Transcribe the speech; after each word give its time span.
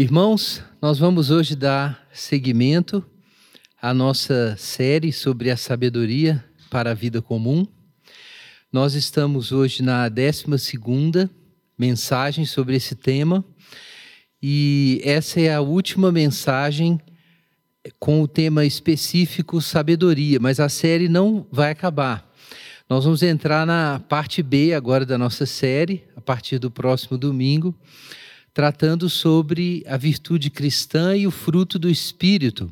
Irmãos, 0.00 0.62
nós 0.80 0.98
vamos 0.98 1.30
hoje 1.30 1.54
dar 1.54 2.08
seguimento 2.10 3.04
à 3.82 3.92
nossa 3.92 4.56
série 4.56 5.12
sobre 5.12 5.50
a 5.50 5.58
sabedoria 5.58 6.42
para 6.70 6.92
a 6.92 6.94
vida 6.94 7.20
comum. 7.20 7.66
Nós 8.72 8.94
estamos 8.94 9.52
hoje 9.52 9.82
na 9.82 10.08
12 10.08 10.46
mensagem 11.76 12.46
sobre 12.46 12.76
esse 12.76 12.94
tema 12.94 13.44
e 14.42 15.02
essa 15.04 15.38
é 15.38 15.52
a 15.52 15.60
última 15.60 16.10
mensagem 16.10 16.98
com 17.98 18.22
o 18.22 18.26
tema 18.26 18.64
específico 18.64 19.60
sabedoria, 19.60 20.40
mas 20.40 20.60
a 20.60 20.70
série 20.70 21.10
não 21.10 21.46
vai 21.52 21.72
acabar. 21.72 22.26
Nós 22.88 23.04
vamos 23.04 23.22
entrar 23.22 23.66
na 23.66 24.00
parte 24.08 24.42
B 24.42 24.72
agora 24.72 25.04
da 25.04 25.18
nossa 25.18 25.44
série, 25.44 26.04
a 26.16 26.22
partir 26.22 26.58
do 26.58 26.70
próximo 26.70 27.18
domingo 27.18 27.78
tratando 28.52 29.08
sobre 29.08 29.84
a 29.86 29.96
virtude 29.96 30.50
cristã 30.50 31.16
e 31.16 31.26
o 31.26 31.30
fruto 31.30 31.78
do 31.78 31.88
Espírito. 31.88 32.70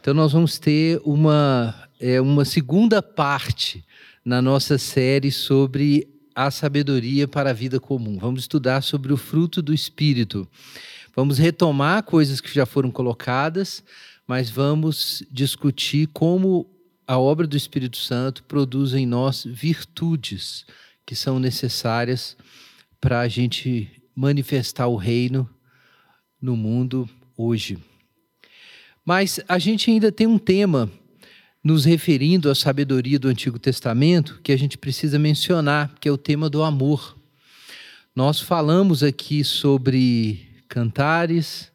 Então, 0.00 0.14
nós 0.14 0.32
vamos 0.32 0.58
ter 0.58 1.00
uma, 1.04 1.74
é, 2.00 2.20
uma 2.20 2.44
segunda 2.44 3.02
parte 3.02 3.84
na 4.24 4.40
nossa 4.40 4.78
série 4.78 5.30
sobre 5.30 6.08
a 6.34 6.50
sabedoria 6.50 7.28
para 7.28 7.50
a 7.50 7.54
vida 7.54 7.78
comum. 7.78 8.18
Vamos 8.18 8.40
estudar 8.40 8.82
sobre 8.82 9.12
o 9.12 9.16
fruto 9.16 9.60
do 9.60 9.74
Espírito. 9.74 10.48
Vamos 11.14 11.38
retomar 11.38 12.02
coisas 12.02 12.40
que 12.40 12.52
já 12.52 12.64
foram 12.64 12.90
colocadas, 12.90 13.82
mas 14.26 14.48
vamos 14.48 15.22
discutir 15.30 16.08
como 16.12 16.66
a 17.06 17.18
obra 17.18 17.46
do 17.46 17.56
Espírito 17.56 17.96
Santo 17.96 18.44
produz 18.44 18.94
em 18.94 19.04
nós 19.04 19.44
virtudes 19.44 20.64
que 21.04 21.16
são 21.16 21.40
necessárias 21.40 22.36
para 23.00 23.20
a 23.20 23.28
gente 23.28 23.99
manifestar 24.14 24.86
o 24.86 24.96
reino 24.96 25.48
no 26.40 26.56
mundo 26.56 27.08
hoje. 27.36 27.78
Mas 29.04 29.40
a 29.48 29.58
gente 29.58 29.90
ainda 29.90 30.12
tem 30.12 30.26
um 30.26 30.38
tema 30.38 30.90
nos 31.62 31.84
referindo 31.84 32.50
à 32.50 32.54
sabedoria 32.54 33.18
do 33.18 33.28
Antigo 33.28 33.58
Testamento 33.58 34.40
que 34.42 34.52
a 34.52 34.56
gente 34.56 34.78
precisa 34.78 35.18
mencionar, 35.18 35.94
que 36.00 36.08
é 36.08 36.12
o 36.12 36.18
tema 36.18 36.48
do 36.48 36.62
amor. 36.62 37.16
Nós 38.14 38.40
falamos 38.40 39.02
aqui 39.02 39.44
sobre 39.44 40.48
cantares, 40.68 41.70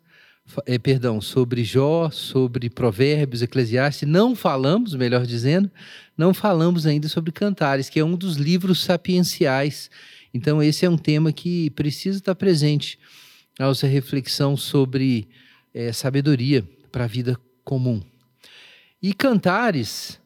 é, 0.65 0.77
perdão, 0.77 1.21
sobre 1.21 1.63
Jó, 1.63 2.09
sobre 2.09 2.69
Provérbios, 2.69 3.41
Eclesiastes, 3.41 4.07
não 4.07 4.35
falamos, 4.35 4.93
melhor 4.93 5.25
dizendo, 5.25 5.69
não 6.17 6.33
falamos 6.33 6.85
ainda 6.85 7.07
sobre 7.07 7.31
cantares, 7.31 7.89
que 7.89 7.99
é 7.99 8.05
um 8.05 8.15
dos 8.15 8.37
livros 8.37 8.81
sapienciais 8.83 9.89
então, 10.35 10.61
esse 10.61 10.85
é 10.85 10.89
um 10.89 10.97
tema 10.97 11.31
que 11.31 11.69
precisa 11.69 12.17
estar 12.17 12.35
presente 12.35 12.99
na 13.57 13.67
nossa 13.67 13.87
reflexão 13.87 14.57
sobre 14.57 15.29
é, 15.73 15.93
sabedoria 15.93 16.61
para 16.91 17.05
a 17.05 17.07
vida 17.07 17.39
comum. 17.63 18.03
E 19.01 19.13
Cantares 19.13 20.19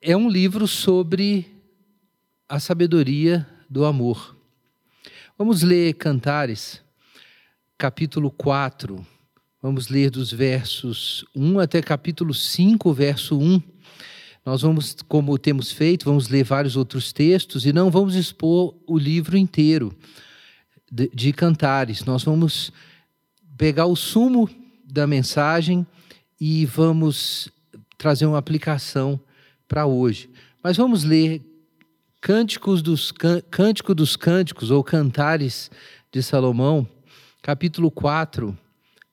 é 0.00 0.16
um 0.16 0.28
livro 0.28 0.68
sobre 0.68 1.44
a 2.48 2.60
sabedoria 2.60 3.44
do 3.68 3.84
amor. 3.84 4.36
Vamos 5.36 5.62
ler 5.62 5.94
Cantares, 5.94 6.80
capítulo 7.76 8.30
4. 8.30 9.04
Vamos 9.60 9.88
ler 9.88 10.08
dos 10.08 10.30
versos 10.30 11.24
1 11.34 11.58
até 11.58 11.82
capítulo 11.82 12.32
5, 12.32 12.92
verso 12.92 13.36
1. 13.36 13.71
Nós 14.44 14.62
vamos, 14.62 14.96
como 15.06 15.38
temos 15.38 15.70
feito, 15.70 16.04
vamos 16.04 16.28
ler 16.28 16.42
vários 16.42 16.76
outros 16.76 17.12
textos 17.12 17.64
e 17.64 17.72
não 17.72 17.90
vamos 17.90 18.16
expor 18.16 18.74
o 18.86 18.98
livro 18.98 19.36
inteiro 19.36 19.96
de, 20.90 21.08
de 21.14 21.32
cantares. 21.32 22.04
Nós 22.04 22.24
vamos 22.24 22.72
pegar 23.56 23.86
o 23.86 23.94
sumo 23.94 24.50
da 24.84 25.06
mensagem 25.06 25.86
e 26.40 26.66
vamos 26.66 27.48
trazer 27.96 28.26
uma 28.26 28.38
aplicação 28.38 29.20
para 29.68 29.86
hoje. 29.86 30.28
Mas 30.60 30.76
vamos 30.76 31.04
ler 31.04 31.40
Cânticos 32.20 32.82
dos 32.82 33.12
Cântico 33.50 33.94
dos 33.94 34.16
Cânticos 34.16 34.72
ou 34.72 34.82
Cantares 34.82 35.70
de 36.10 36.20
Salomão, 36.20 36.86
capítulo 37.40 37.92
4, 37.92 38.56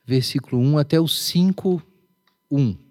versículo 0.05 0.59
1 0.59 0.77
até 0.79 0.99
o 0.99 1.07
5, 1.07 1.81
1. 2.49 2.88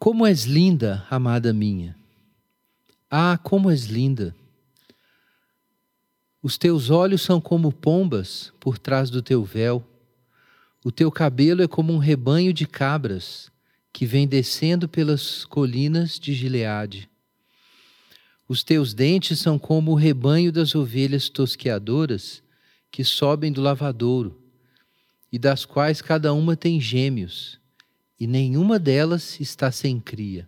Como 0.00 0.26
és 0.26 0.44
linda, 0.44 1.06
amada 1.10 1.52
minha! 1.52 1.94
Ah, 3.10 3.36
como 3.36 3.70
és 3.70 3.84
linda! 3.84 4.34
Os 6.42 6.56
teus 6.56 6.88
olhos 6.88 7.20
são 7.20 7.38
como 7.38 7.70
pombas 7.70 8.50
por 8.58 8.78
trás 8.78 9.10
do 9.10 9.20
teu 9.20 9.44
véu. 9.44 9.86
O 10.82 10.90
teu 10.90 11.12
cabelo 11.12 11.60
é 11.60 11.68
como 11.68 11.92
um 11.92 11.98
rebanho 11.98 12.50
de 12.50 12.66
cabras 12.66 13.50
que 13.92 14.06
vem 14.06 14.26
descendo 14.26 14.88
pelas 14.88 15.44
colinas 15.44 16.18
de 16.18 16.32
Gileade. 16.32 17.06
Os 18.48 18.64
teus 18.64 18.94
dentes 18.94 19.38
são 19.38 19.58
como 19.58 19.90
o 19.90 19.96
rebanho 19.96 20.50
das 20.50 20.74
ovelhas 20.74 21.28
tosqueadoras 21.28 22.42
que 22.90 23.04
sobem 23.04 23.52
do 23.52 23.60
lavadouro, 23.60 24.42
e 25.30 25.38
das 25.38 25.66
quais 25.66 26.00
cada 26.00 26.32
uma 26.32 26.56
tem 26.56 26.80
gêmeos 26.80 27.59
e 28.20 28.26
nenhuma 28.26 28.78
delas 28.78 29.40
está 29.40 29.72
sem 29.72 29.98
cria. 29.98 30.46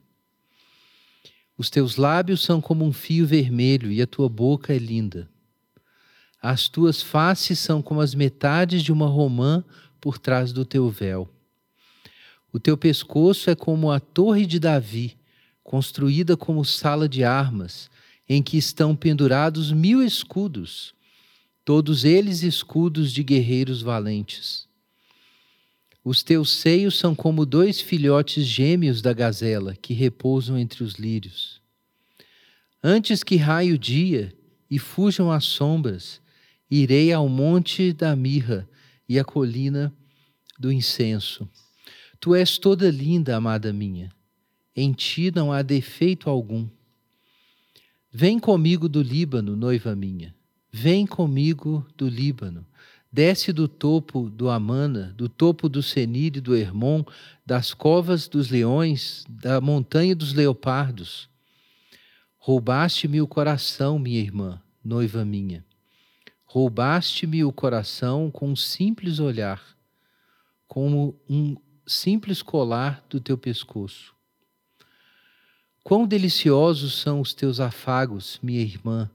Os 1.57 1.71
teus 1.71 1.97
lábios 1.97 2.43
são 2.43 2.61
como 2.61 2.85
um 2.85 2.93
fio 2.93 3.27
vermelho 3.27 3.91
e 3.91 4.03
a 4.03 4.07
tua 4.07 4.29
boca 4.29 4.75
é 4.75 4.79
linda. 4.79 5.27
As 6.41 6.69
tuas 6.69 7.01
faces 7.01 7.59
são 7.59 7.81
como 7.81 8.03
as 8.03 8.15
metades 8.15 8.83
de 8.83 8.93
uma 8.93 9.07
romã 9.07 9.65
por 9.99 10.19
trás 10.19 10.53
do 10.53 10.67
teu 10.67 10.91
véu. 10.91 11.31
O 12.53 12.61
teu 12.61 12.77
pescoço 12.77 13.49
é 13.49 13.55
como 13.55 13.91
a 13.91 13.99
torre 13.99 14.45
de 14.45 14.59
Davi, 14.59 15.17
construída 15.63 16.37
como 16.37 16.65
sala 16.65 17.09
de 17.09 17.25
armas, 17.25 17.91
em 18.29 18.43
que 18.43 18.59
estão 18.59 18.95
pendurados 18.95 19.73
mil 19.73 20.03
escudos, 20.03 20.95
todos 21.65 22.05
eles 22.05 22.43
escudos 22.43 23.13
de 23.13 23.23
guerreiros 23.23 23.81
valentes. 23.81 24.69
Os 26.05 26.23
teus 26.23 26.51
seios 26.51 26.99
são 26.99 27.15
como 27.15 27.47
dois 27.47 27.81
filhotes 27.81 28.45
gêmeos 28.45 29.01
da 29.01 29.13
gazela 29.13 29.77
que 29.81 29.95
repousam 29.95 30.59
entre 30.59 30.83
os 30.83 30.95
lírios. 30.95 31.61
Antes 32.83 33.23
que 33.23 33.37
raie 33.37 33.73
o 33.73 33.79
dia 33.79 34.37
e 34.69 34.81
fujam 34.81 35.31
as 35.31 35.45
sombras, 35.45 36.21
irei 36.69 37.13
ao 37.13 37.29
monte 37.29 37.93
da 37.93 38.17
mirra 38.17 38.69
e 39.09 39.17
à 39.17 39.25
colina 39.25 39.95
do 40.59 40.73
incenso. 40.73 41.49
Tu 42.19 42.35
és 42.35 42.59
toda 42.59 42.91
linda, 42.91 43.37
amada 43.37 43.73
minha. 43.73 44.11
Em 44.75 44.93
ti 44.93 45.31
não 45.33 45.53
há 45.53 45.63
defeito 45.63 46.29
algum. 46.29 46.69
Vem 48.11 48.41
comigo 48.41 48.89
do 48.89 49.01
Líbano, 49.01 49.55
noiva 49.55 49.95
minha. 49.95 50.35
Vem 50.73 51.07
comigo 51.07 51.87
do 51.97 52.09
Líbano 52.09 52.67
Desce 53.13 53.53
do 53.53 53.69
topo 53.69 54.31
do 54.31 54.49
Amana, 54.49 55.13
do 55.19 55.29
topo 55.29 55.69
do 55.69 55.83
Senir 55.83 56.35
e 56.39 56.41
do 56.41 56.57
Hermon, 56.57 57.05
das 57.45 57.75
covas 57.75 58.27
dos 58.27 58.49
leões, 58.49 59.27
da 59.29 59.61
montanha 59.61 60.17
dos 60.17 60.33
leopardos. 60.33 61.29
Roubaste-me 62.39 63.21
o 63.21 63.27
coração, 63.27 63.99
minha 63.99 64.19
irmã, 64.19 64.59
noiva 64.83 65.27
minha. 65.27 65.63
Roubaste-me 66.47 67.45
o 67.45 67.53
coração 67.53 68.31
com 68.31 68.49
um 68.49 68.57
simples 68.57 69.19
olhar, 69.19 69.63
como 70.67 71.15
um 71.29 71.55
simples 71.87 72.41
colar 72.41 73.05
do 73.11 73.21
teu 73.21 73.37
pescoço. 73.37 74.15
Quão 75.85 76.07
deliciosos 76.07 76.99
são 76.99 77.21
os 77.21 77.35
teus 77.35 77.61
afagos, 77.61 78.41
minha 78.43 78.63
irmã, 78.63 79.11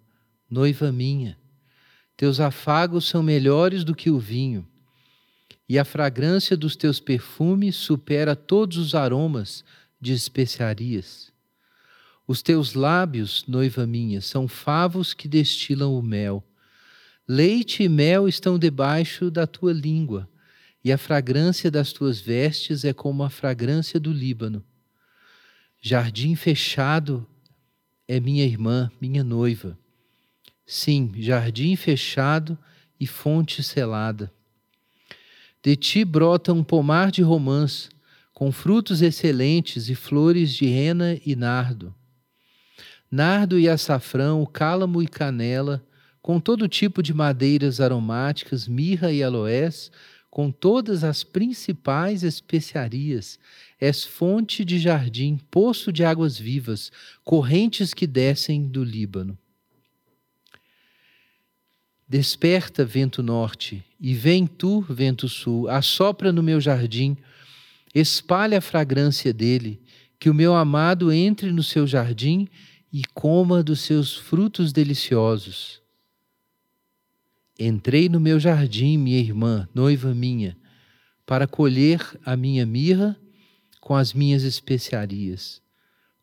noiva 0.47 0.91
minha 0.91 1.35
teus 2.17 2.39
afagos 2.39 3.05
são 3.05 3.21
melhores 3.21 3.83
do 3.83 3.93
que 3.93 4.09
o 4.09 4.17
vinho, 4.17 4.67
e 5.69 5.77
a 5.77 5.85
fragrância 5.85 6.57
dos 6.57 6.75
teus 6.75 6.99
perfumes 6.99 7.75
supera 7.75 8.35
todos 8.35 8.77
os 8.77 8.95
aromas 8.95 9.63
de 10.01 10.13
especiarias. 10.13 11.31
Os 12.25 12.41
teus 12.41 12.73
lábios, 12.73 13.45
noiva 13.47 13.85
minha, 13.85 14.19
são 14.19 14.47
favos 14.47 15.13
que 15.13 15.27
destilam 15.27 15.93
o 15.93 16.01
mel. 16.01 16.43
Leite 17.27 17.83
e 17.83 17.89
mel 17.89 18.27
estão 18.27 18.57
debaixo 18.57 19.29
da 19.29 19.45
tua 19.45 19.71
língua, 19.71 20.27
e 20.83 20.91
a 20.91 20.97
fragrância 20.97 21.69
das 21.69 21.93
tuas 21.93 22.19
vestes 22.19 22.83
é 22.83 22.93
como 22.93 23.21
a 23.23 23.29
fragrância 23.29 23.99
do 23.99 24.11
Líbano. 24.11 24.65
Jardim 25.79 26.35
fechado 26.35 27.27
é 28.07 28.19
minha 28.19 28.43
irmã, 28.43 28.89
minha 28.99 29.23
noiva 29.23 29.77
Sim, 30.69 31.13
jardim 31.15 31.77
fechado 31.77 32.57
e 32.99 33.07
fonte 33.07 33.63
selada. 33.63 34.29
De 35.63 35.77
ti 35.77 36.03
brota 36.03 36.51
um 36.51 36.61
pomar 36.61 37.09
de 37.09 37.21
romãs, 37.21 37.89
com 38.33 38.51
frutos 38.51 39.01
excelentes 39.01 39.89
e 39.89 39.95
flores 39.95 40.53
de 40.53 40.65
rena 40.65 41.17
e 41.25 41.37
nardo. 41.37 41.95
Nardo 43.09 43.57
e 43.57 43.69
açafrão, 43.69 44.45
cálamo 44.45 45.01
e 45.01 45.07
canela, 45.07 45.81
com 46.21 46.37
todo 46.37 46.67
tipo 46.67 47.01
de 47.01 47.13
madeiras 47.13 47.79
aromáticas, 47.79 48.67
mirra 48.67 49.09
e 49.09 49.23
aloés, 49.23 49.89
com 50.29 50.51
todas 50.51 51.05
as 51.05 51.23
principais 51.23 52.23
especiarias. 52.23 53.39
És 53.79 54.03
fonte 54.03 54.65
de 54.65 54.77
jardim, 54.79 55.39
poço 55.49 55.93
de 55.93 56.03
águas 56.03 56.37
vivas, 56.37 56.91
correntes 57.23 57.93
que 57.93 58.05
descem 58.05 58.67
do 58.67 58.83
Líbano. 58.83 59.37
Desperta, 62.09 62.85
vento 62.85 63.21
norte, 63.21 63.83
e 63.99 64.13
vem 64.13 64.47
tu, 64.47 64.79
vento 64.81 65.27
sul, 65.27 65.67
assopra 65.67 66.31
no 66.31 66.41
meu 66.41 66.61
jardim, 66.61 67.17
espalha 67.93 68.59
a 68.59 68.61
fragrância 68.61 69.33
dele, 69.33 69.81
que 70.17 70.29
o 70.29 70.33
meu 70.33 70.55
amado 70.55 71.11
entre 71.11 71.51
no 71.51 71.61
seu 71.61 71.85
jardim 71.85 72.47
e 72.93 73.03
coma 73.13 73.61
dos 73.61 73.81
seus 73.81 74.15
frutos 74.15 74.71
deliciosos. 74.71 75.81
Entrei 77.59 78.07
no 78.07 78.19
meu 78.19 78.39
jardim, 78.39 78.97
minha 78.97 79.19
irmã, 79.19 79.67
noiva 79.73 80.13
minha, 80.13 80.55
para 81.25 81.45
colher 81.45 81.99
a 82.23 82.37
minha 82.37 82.65
mirra 82.65 83.17
com 83.81 83.95
as 83.95 84.13
minhas 84.13 84.43
especiarias. 84.43 85.61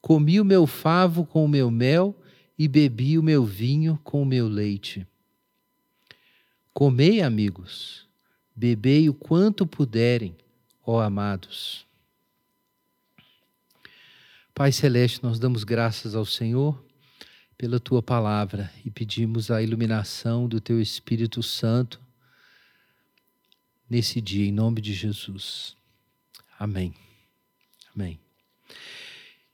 Comi 0.01 0.41
o 0.41 0.45
meu 0.45 0.67
favo 0.67 1.27
com 1.27 1.45
o 1.45 1.49
meu 1.49 1.71
mel 1.71 2.19
e 2.59 2.69
bebi 2.69 3.19
o 3.19 3.23
meu 3.23 3.45
vinho 3.45 3.99
com 4.03 4.23
o 4.23 4.27
meu 4.27 4.49
leite. 4.49 5.07
Comei, 6.75 7.23
amigos, 7.23 8.05
bebei 8.53 9.09
o 9.09 9.15
quanto 9.15 9.65
puderem, 9.65 10.37
ó 10.85 11.01
amados. 11.01 11.87
Pai 14.53 14.73
Celeste, 14.73 15.23
nós 15.23 15.39
damos 15.39 15.63
graças 15.63 16.17
ao 16.17 16.27
Senhor 16.27 16.85
pela 17.57 17.79
tua 17.79 18.03
palavra 18.03 18.73
e 18.85 18.91
pedimos 18.91 19.53
a 19.53 19.63
iluminação 19.63 20.49
do 20.49 20.61
teu 20.61 20.81
Espírito 20.81 21.45
Santo 21.45 22.01
nesse 23.89 24.21
dia, 24.21 24.45
em 24.45 24.53
nome 24.53 24.81
de 24.81 24.93
Jesus. 24.95 25.77
Amém. 26.59 26.93
Amém. 27.95 28.19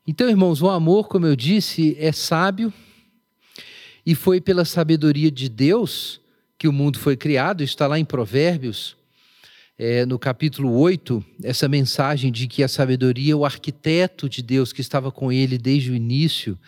Então, 0.06 0.26
irmãos, 0.26 0.62
o 0.62 0.70
amor, 0.70 1.06
como 1.06 1.26
eu 1.26 1.36
disse, 1.36 1.94
é 1.98 2.12
sábio 2.12 2.72
e 4.06 4.14
foi 4.14 4.40
pela 4.40 4.64
sabedoria 4.64 5.30
de 5.30 5.50
Deus 5.50 6.19
que 6.60 6.68
o 6.68 6.72
mundo 6.74 6.98
foi 6.98 7.16
criado, 7.16 7.64
está 7.64 7.86
lá 7.86 7.98
em 7.98 8.04
Provérbios, 8.04 8.94
é, 9.78 10.04
no 10.04 10.18
capítulo 10.18 10.78
8, 10.78 11.24
essa 11.42 11.66
mensagem 11.66 12.30
de 12.30 12.46
que 12.46 12.62
a 12.62 12.68
sabedoria 12.68 13.32
é 13.32 13.34
o 13.34 13.46
arquiteto 13.46 14.28
de 14.28 14.42
Deus 14.42 14.70
que 14.70 14.82
estava 14.82 15.10
com 15.10 15.32
ele 15.32 15.56
desde 15.56 15.90
o 15.90 15.94
início. 15.94 16.58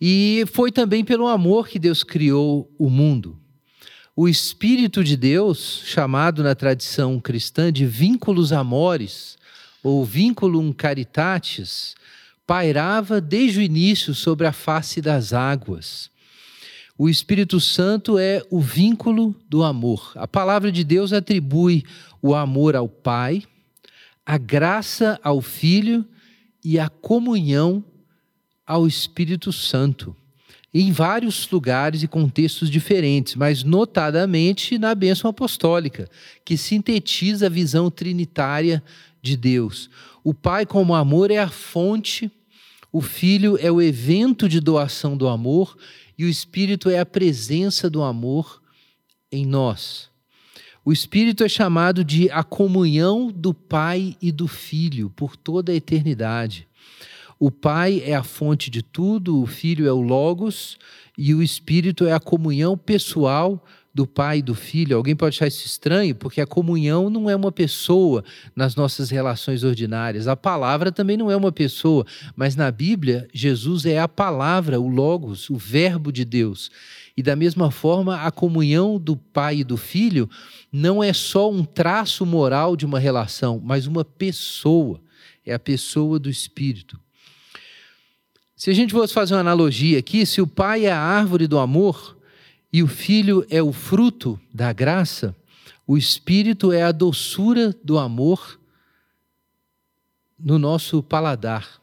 E 0.00 0.42
foi 0.50 0.72
também 0.72 1.04
pelo 1.04 1.28
amor 1.28 1.68
que 1.68 1.78
Deus 1.78 2.02
criou 2.02 2.72
o 2.78 2.88
mundo. 2.88 3.38
O 4.16 4.26
Espírito 4.26 5.04
de 5.04 5.18
Deus, 5.18 5.82
chamado 5.84 6.42
na 6.42 6.54
tradição 6.54 7.20
cristã 7.20 7.70
de 7.70 7.84
vínculos 7.84 8.54
amores, 8.54 9.36
ou 9.82 10.02
vínculum 10.02 10.72
caritatis, 10.72 11.94
pairava 12.46 13.20
desde 13.20 13.58
o 13.58 13.62
início 13.62 14.14
sobre 14.14 14.46
a 14.46 14.52
face 14.52 15.02
das 15.02 15.34
águas. 15.34 16.10
O 17.02 17.08
Espírito 17.08 17.58
Santo 17.58 18.18
é 18.18 18.42
o 18.50 18.60
vínculo 18.60 19.34
do 19.48 19.64
amor. 19.64 20.12
A 20.16 20.28
palavra 20.28 20.70
de 20.70 20.84
Deus 20.84 21.14
atribui 21.14 21.82
o 22.20 22.34
amor 22.34 22.76
ao 22.76 22.90
Pai, 22.90 23.42
a 24.26 24.36
graça 24.36 25.18
ao 25.24 25.40
Filho 25.40 26.04
e 26.62 26.78
a 26.78 26.90
comunhão 26.90 27.82
ao 28.66 28.86
Espírito 28.86 29.50
Santo. 29.50 30.14
Em 30.74 30.92
vários 30.92 31.50
lugares 31.50 32.02
e 32.02 32.06
contextos 32.06 32.68
diferentes, 32.68 33.34
mas 33.34 33.64
notadamente 33.64 34.76
na 34.78 34.94
bênção 34.94 35.30
apostólica, 35.30 36.06
que 36.44 36.54
sintetiza 36.54 37.46
a 37.46 37.48
visão 37.48 37.90
trinitária 37.90 38.82
de 39.22 39.38
Deus. 39.38 39.88
O 40.22 40.34
Pai, 40.34 40.66
como 40.66 40.94
amor, 40.94 41.30
é 41.30 41.38
a 41.38 41.48
fonte, 41.48 42.30
o 42.92 43.00
Filho 43.00 43.56
é 43.58 43.72
o 43.72 43.80
evento 43.80 44.46
de 44.46 44.60
doação 44.60 45.16
do 45.16 45.28
amor 45.28 45.78
e 46.20 46.24
o 46.26 46.28
Espírito 46.28 46.90
é 46.90 46.98
a 46.98 47.06
presença 47.06 47.88
do 47.88 48.02
amor 48.02 48.60
em 49.32 49.46
nós. 49.46 50.10
O 50.84 50.92
Espírito 50.92 51.42
é 51.42 51.48
chamado 51.48 52.04
de 52.04 52.30
a 52.30 52.44
comunhão 52.44 53.32
do 53.32 53.54
Pai 53.54 54.18
e 54.20 54.30
do 54.30 54.46
Filho 54.46 55.08
por 55.16 55.34
toda 55.34 55.72
a 55.72 55.74
eternidade. 55.74 56.68
O 57.38 57.50
Pai 57.50 58.02
é 58.04 58.14
a 58.14 58.22
fonte 58.22 58.68
de 58.68 58.82
tudo, 58.82 59.40
o 59.40 59.46
Filho 59.46 59.88
é 59.88 59.92
o 59.94 60.02
Logos 60.02 60.76
e 61.16 61.32
o 61.32 61.42
Espírito 61.42 62.04
é 62.04 62.12
a 62.12 62.20
comunhão 62.20 62.76
pessoal 62.76 63.64
do 63.92 64.06
Pai 64.06 64.38
e 64.38 64.42
do 64.42 64.54
Filho. 64.54 64.96
Alguém 64.96 65.16
pode 65.16 65.36
achar 65.36 65.48
isso 65.48 65.66
estranho, 65.66 66.14
porque 66.14 66.40
a 66.40 66.46
comunhão 66.46 67.10
não 67.10 67.28
é 67.28 67.34
uma 67.34 67.50
pessoa 67.50 68.24
nas 68.54 68.76
nossas 68.76 69.10
relações 69.10 69.64
ordinárias. 69.64 70.28
A 70.28 70.36
palavra 70.36 70.92
também 70.92 71.16
não 71.16 71.30
é 71.30 71.36
uma 71.36 71.52
pessoa, 71.52 72.06
mas 72.36 72.54
na 72.54 72.70
Bíblia, 72.70 73.28
Jesus 73.32 73.84
é 73.84 73.98
a 73.98 74.08
palavra, 74.08 74.80
o 74.80 74.88
Logos, 74.88 75.50
o 75.50 75.56
Verbo 75.56 76.12
de 76.12 76.24
Deus. 76.24 76.70
E 77.16 77.22
da 77.22 77.34
mesma 77.34 77.70
forma, 77.70 78.22
a 78.22 78.30
comunhão 78.30 78.98
do 78.98 79.16
Pai 79.16 79.58
e 79.58 79.64
do 79.64 79.76
Filho 79.76 80.30
não 80.72 81.02
é 81.02 81.12
só 81.12 81.50
um 81.50 81.64
traço 81.64 82.24
moral 82.24 82.76
de 82.76 82.86
uma 82.86 82.98
relação, 82.98 83.60
mas 83.62 83.86
uma 83.86 84.04
pessoa. 84.04 85.00
É 85.44 85.54
a 85.54 85.58
pessoa 85.58 86.18
do 86.18 86.30
Espírito. 86.30 87.00
Se 88.54 88.68
a 88.70 88.74
gente 88.74 88.92
fosse 88.92 89.14
fazer 89.14 89.34
uma 89.34 89.40
analogia 89.40 89.98
aqui, 89.98 90.26
se 90.26 90.40
o 90.40 90.46
Pai 90.46 90.84
é 90.84 90.92
a 90.92 91.00
árvore 91.00 91.46
do 91.46 91.58
amor, 91.58 92.19
e 92.72 92.82
o 92.82 92.86
Filho 92.86 93.44
é 93.50 93.62
o 93.62 93.72
fruto 93.72 94.40
da 94.52 94.72
graça, 94.72 95.34
o 95.86 95.96
Espírito 95.96 96.72
é 96.72 96.82
a 96.82 96.92
doçura 96.92 97.74
do 97.82 97.98
amor 97.98 98.60
no 100.38 100.58
nosso 100.58 101.02
paladar, 101.02 101.80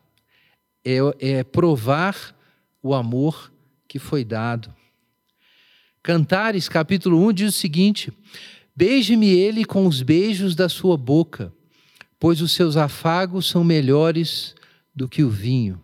é, 0.84 0.98
é 1.20 1.44
provar 1.44 2.36
o 2.82 2.94
amor 2.94 3.52
que 3.88 4.00
foi 4.00 4.24
dado. 4.24 4.74
Cantares, 6.02 6.70
capítulo 6.70 7.28
1, 7.28 7.34
diz 7.34 7.56
o 7.56 7.58
seguinte: 7.58 8.14
Beije-me 8.74 9.28
ele 9.28 9.66
com 9.66 9.86
os 9.86 10.02
beijos 10.02 10.56
da 10.56 10.70
sua 10.70 10.96
boca, 10.96 11.52
pois 12.18 12.42
os 12.42 12.54
seus 12.54 12.78
afagos 12.78 13.50
são 13.50 13.64
melhores 13.64 14.56
do 14.96 15.10
que 15.10 15.22
o 15.22 15.30
vinho. 15.30 15.84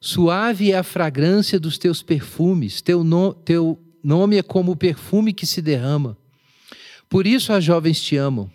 Suave 0.00 0.72
é 0.72 0.78
a 0.78 0.82
fragrância 0.82 1.60
dos 1.60 1.76
teus 1.76 2.02
perfumes, 2.02 2.80
teu, 2.80 3.04
no, 3.04 3.34
teu 3.34 3.78
nome 4.02 4.36
é 4.36 4.42
como 4.42 4.72
o 4.72 4.76
perfume 4.76 5.32
que 5.32 5.46
se 5.46 5.62
derrama. 5.62 6.16
Por 7.08 7.26
isso 7.26 7.52
as 7.52 7.62
jovens 7.62 8.00
te 8.00 8.16
amam. 8.16 8.50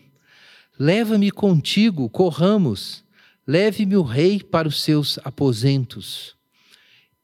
Leva-me 0.80 1.32
contigo, 1.32 2.10
corramos. 2.10 3.04
Leve-me 3.46 3.96
o 3.96 4.02
rei 4.02 4.42
para 4.42 4.68
os 4.68 4.82
seus 4.82 5.20
aposentos. 5.24 6.36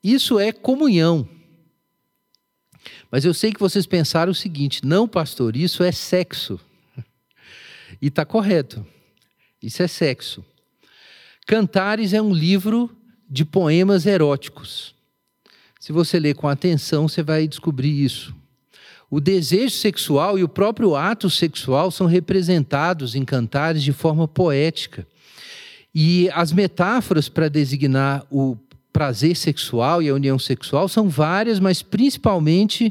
Isso 0.03 0.39
é 0.39 0.51
comunhão. 0.51 1.27
Mas 3.10 3.25
eu 3.25 3.34
sei 3.34 3.51
que 3.51 3.60
vocês 3.60 3.86
pensaram 3.86 4.32
o 4.32 4.36
seguinte: 4.36 4.86
não, 4.86 5.08
pastor, 5.08 5.56
isso 5.56 5.84
é 5.84 5.92
sexo. 5.92 6.60
E 8.01 8.08
está 8.08 8.25
correto. 8.25 8.86
Isso 9.62 9.82
é 9.82 9.88
sexo. 9.88 10.44
Cantares 11.46 12.13
é 12.13 12.22
um 12.22 12.34
livro 12.34 12.96
de 13.30 13.46
poemas 13.46 14.06
eróticos. 14.06 14.93
Se 15.84 15.92
você 15.92 16.18
ler 16.18 16.34
com 16.34 16.48
atenção, 16.48 17.10
você 17.10 17.22
vai 17.22 17.46
descobrir 17.46 18.06
isso. 18.06 18.34
O 19.12 19.20
desejo 19.20 19.75
sexual 19.75 20.40
e 20.40 20.44
o 20.44 20.48
próprio 20.48 20.96
ato 20.96 21.30
sexual 21.30 21.92
são 21.92 22.08
representados 22.08 23.16
em 23.16 23.25
cantares 23.25 23.84
de 23.84 23.92
forma 23.92 24.25
poética. 24.25 25.06
E 25.94 26.30
as 26.34 26.54
metáforas 26.54 27.28
para 27.28 27.50
designar 27.50 28.25
o 28.32 28.56
prazer 28.94 29.36
sexual 29.36 30.02
e 30.02 30.08
a 30.08 30.13
união 30.13 30.40
sexual 30.40 30.88
são 30.88 31.10
várias, 31.10 31.60
mas 31.60 31.82
principalmente 31.82 32.90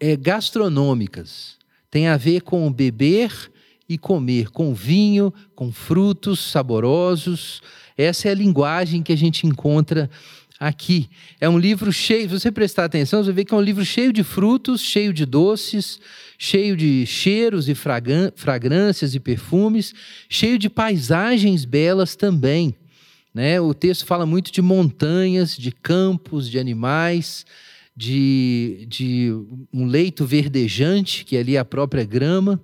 é, 0.00 0.16
gastronômicas. 0.16 1.56
Tem 1.88 2.08
a 2.08 2.16
ver 2.16 2.40
com 2.40 2.72
beber 2.72 3.30
e 3.88 3.96
comer, 3.96 4.50
com 4.50 4.74
vinho, 4.74 5.32
com 5.54 5.70
frutos 5.70 6.40
saborosos. 6.40 7.62
Essa 7.96 8.26
é 8.26 8.32
a 8.32 8.34
linguagem 8.34 9.04
que 9.04 9.12
a 9.12 9.16
gente 9.16 9.46
encontra 9.46 10.10
aqui. 10.58 11.08
É 11.40 11.48
um 11.48 11.58
livro 11.58 11.92
cheio, 11.92 12.28
se 12.28 12.40
você 12.40 12.50
prestar 12.50 12.84
atenção, 12.84 13.22
você 13.22 13.32
ver 13.32 13.44
que 13.44 13.54
é 13.54 13.56
um 13.56 13.62
livro 13.62 13.84
cheio 13.84 14.12
de 14.12 14.24
frutos, 14.24 14.80
cheio 14.80 15.12
de 15.12 15.24
doces, 15.24 16.00
cheio 16.36 16.76
de 16.76 17.06
cheiros 17.06 17.68
e 17.68 17.74
fragrâncias 17.74 19.14
e 19.14 19.20
perfumes, 19.20 19.94
cheio 20.28 20.58
de 20.58 20.68
paisagens 20.68 21.64
belas 21.64 22.16
também. 22.16 22.74
Né? 23.32 23.60
O 23.60 23.72
texto 23.72 24.04
fala 24.04 24.26
muito 24.26 24.50
de 24.50 24.60
montanhas, 24.60 25.56
de 25.56 25.70
campos, 25.70 26.50
de 26.50 26.58
animais, 26.58 27.46
de, 27.96 28.86
de 28.88 29.32
um 29.72 29.86
leito 29.86 30.24
verdejante, 30.24 31.24
que 31.24 31.36
é 31.36 31.40
ali 31.40 31.56
a 31.56 31.64
própria 31.64 32.04
grama. 32.04 32.60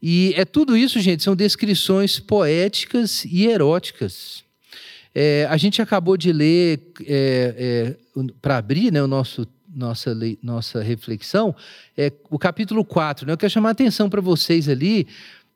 E 0.00 0.32
é 0.36 0.44
tudo 0.44 0.76
isso, 0.76 1.00
gente, 1.00 1.24
são 1.24 1.34
descrições 1.34 2.20
poéticas 2.20 3.24
e 3.24 3.46
eróticas. 3.46 4.44
É, 5.20 5.48
a 5.50 5.56
gente 5.56 5.82
acabou 5.82 6.16
de 6.16 6.32
ler, 6.32 6.92
é, 7.04 7.96
é, 8.14 8.22
para 8.40 8.58
abrir 8.58 8.92
né, 8.92 9.02
o 9.02 9.08
nosso, 9.08 9.48
nossa, 9.68 10.16
nossa 10.40 10.80
reflexão, 10.80 11.56
é 11.96 12.12
o 12.30 12.38
capítulo 12.38 12.84
4. 12.84 13.26
Né? 13.26 13.32
Eu 13.32 13.36
quero 13.36 13.50
chamar 13.50 13.70
a 13.70 13.72
atenção 13.72 14.08
para 14.08 14.20
vocês 14.20 14.68
ali, 14.68 15.08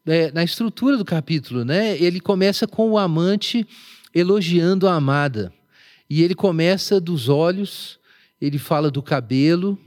é, 0.04 0.32
na 0.32 0.42
estrutura 0.42 0.96
do 0.96 1.04
capítulo. 1.04 1.64
Né? 1.64 1.96
Ele 2.02 2.18
começa 2.18 2.66
com 2.66 2.90
o 2.90 2.98
amante 2.98 3.64
elogiando 4.12 4.88
a 4.88 4.94
amada. 4.94 5.52
E 6.10 6.24
ele 6.24 6.34
começa 6.34 7.00
dos 7.00 7.28
olhos, 7.28 8.00
ele 8.40 8.58
fala 8.58 8.90
do 8.90 9.00
cabelo, 9.00 9.78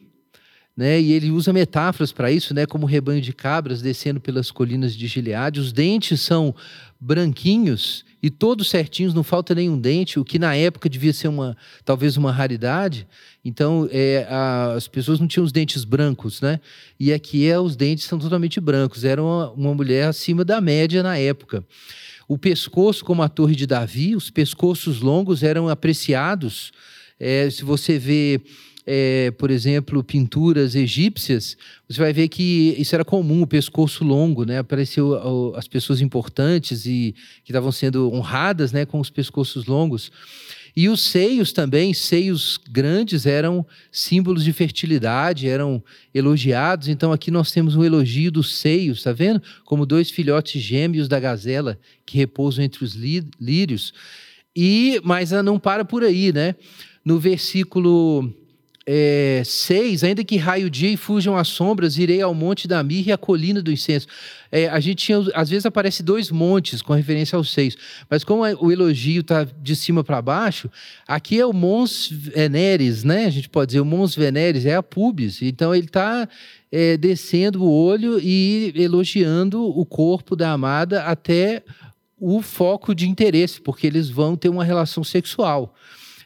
né? 0.75 0.99
E 0.99 1.13
ele 1.13 1.31
usa 1.31 1.53
metáforas 1.53 2.11
para 2.11 2.29
isso, 2.31 2.53
né? 2.53 2.65
Como 2.65 2.85
rebanho 2.85 3.21
de 3.21 3.31
cabras 3.31 3.81
descendo 3.81 4.19
pelas 4.19 4.51
colinas 4.51 4.93
de 4.93 5.07
Gileade. 5.07 5.59
Os 5.59 5.71
dentes 5.71 6.19
são 6.19 6.53
branquinhos 6.99 8.05
e 8.21 8.29
todos 8.29 8.69
certinhos, 8.69 9.13
não 9.13 9.23
falta 9.23 9.53
nenhum 9.53 9.79
dente, 9.79 10.19
o 10.19 10.25
que 10.25 10.39
na 10.39 10.55
época 10.55 10.89
devia 10.89 11.13
ser 11.13 11.27
uma 11.27 11.55
talvez 11.83 12.17
uma 12.17 12.31
raridade. 12.31 13.07
Então, 13.43 13.87
é, 13.91 14.25
a, 14.29 14.73
as 14.73 14.87
pessoas 14.87 15.19
não 15.19 15.27
tinham 15.27 15.45
os 15.45 15.51
dentes 15.51 15.83
brancos, 15.83 16.41
né? 16.41 16.59
E 16.99 17.13
aqui 17.13 17.47
é, 17.47 17.59
os 17.59 17.75
dentes 17.75 18.05
são 18.05 18.17
totalmente 18.17 18.59
brancos. 18.59 19.03
Era 19.03 19.21
uma, 19.21 19.51
uma 19.51 19.73
mulher 19.75 20.07
acima 20.07 20.43
da 20.43 20.59
média 20.59 21.03
na 21.03 21.17
época. 21.17 21.63
O 22.27 22.37
pescoço, 22.37 23.05
como 23.05 23.21
a 23.21 23.29
Torre 23.29 23.55
de 23.55 23.67
Davi, 23.67 24.15
os 24.15 24.31
pescoços 24.31 25.01
longos 25.01 25.43
eram 25.43 25.69
apreciados. 25.69 26.71
É, 27.19 27.47
se 27.49 27.63
você 27.63 27.99
vê 27.99 28.41
é, 28.85 29.31
por 29.31 29.49
exemplo, 29.49 30.03
pinturas 30.03 30.75
egípcias, 30.75 31.57
você 31.89 31.99
vai 31.99 32.13
ver 32.13 32.27
que 32.27 32.75
isso 32.77 32.93
era 32.93 33.03
comum, 33.03 33.41
o 33.41 33.47
pescoço 33.47 34.03
longo, 34.03 34.45
né? 34.45 34.59
Apareceu 34.59 35.55
as 35.55 35.67
pessoas 35.67 36.01
importantes 36.01 36.85
e 36.85 37.15
que 37.43 37.51
estavam 37.51 37.71
sendo 37.71 38.13
honradas, 38.13 38.71
né, 38.71 38.85
com 38.85 38.99
os 38.99 39.09
pescoços 39.09 39.65
longos. 39.65 40.11
E 40.75 40.89
os 40.89 41.01
seios 41.01 41.53
também, 41.53 41.93
seios 41.93 42.59
grandes, 42.69 43.25
eram 43.25 43.65
símbolos 43.89 44.43
de 44.43 44.51
fertilidade, 44.51 45.47
eram 45.47 45.81
elogiados. 46.13 46.89
Então 46.89 47.13
aqui 47.13 47.31
nós 47.31 47.49
temos 47.49 47.77
um 47.77 47.83
elogio 47.83 48.29
dos 48.29 48.57
seios, 48.57 49.01
tá 49.01 49.13
vendo? 49.13 49.41
Como 49.63 49.85
dois 49.85 50.11
filhotes 50.11 50.61
gêmeos 50.61 51.07
da 51.07 51.17
gazela 51.17 51.79
que 52.05 52.17
repousam 52.17 52.63
entre 52.63 52.83
os 52.83 52.93
lírios. 52.93 53.93
E 54.53 54.99
mas 55.01 55.31
não 55.31 55.57
para 55.57 55.85
por 55.85 56.03
aí, 56.03 56.33
né? 56.33 56.55
No 57.05 57.19
versículo 57.19 58.33
é, 58.87 59.41
6, 59.43 60.03
ainda 60.03 60.23
que 60.23 60.37
raio 60.37 60.67
o 60.67 60.69
dia 60.69 60.89
e 60.89 60.97
fujam 60.97 61.35
as 61.35 61.47
sombras, 61.47 61.97
irei 61.97 62.21
ao 62.21 62.35
monte 62.35 62.67
da 62.67 62.83
mirra 62.83 63.09
e 63.09 63.11
à 63.11 63.17
colina 63.17 63.61
do 63.61 63.71
incenso. 63.71 64.05
É, 64.51 64.67
a 64.69 64.79
gente 64.79 65.05
tinha, 65.05 65.17
às 65.33 65.49
vezes 65.49 65.65
aparece 65.65 66.03
dois 66.03 66.29
montes 66.29 66.81
com 66.83 66.93
referência 66.93 67.35
aos 67.35 67.51
seis, 67.51 67.75
mas 68.09 68.23
como 68.23 68.43
o 68.43 68.71
elogio 68.71 69.21
está 69.21 69.43
de 69.43 69.75
cima 69.75 70.03
para 70.03 70.21
baixo, 70.21 70.69
aqui 71.07 71.39
é 71.39 71.45
o 71.45 71.51
Mons 71.51 72.09
Veneres, 72.11 73.03
né? 73.03 73.25
A 73.25 73.31
gente 73.31 73.49
pode 73.49 73.69
dizer 73.69 73.79
o 73.79 73.85
Mons 73.85 74.15
Veneres 74.15 74.65
é 74.65 74.75
a 74.75 74.83
pubis, 74.83 75.41
então 75.41 75.73
ele 75.73 75.87
está 75.87 76.29
é, 76.71 76.95
descendo 76.95 77.63
o 77.63 77.71
olho 77.71 78.19
e 78.21 78.71
elogiando 78.75 79.63
o 79.63 79.83
corpo 79.83 80.35
da 80.35 80.51
amada 80.51 81.03
até 81.03 81.63
o 82.19 82.41
foco 82.41 82.93
de 82.93 83.09
interesse, 83.09 83.59
porque 83.59 83.87
eles 83.87 84.09
vão 84.09 84.35
ter 84.35 84.49
uma 84.49 84.63
relação 84.63 85.03
sexual. 85.03 85.73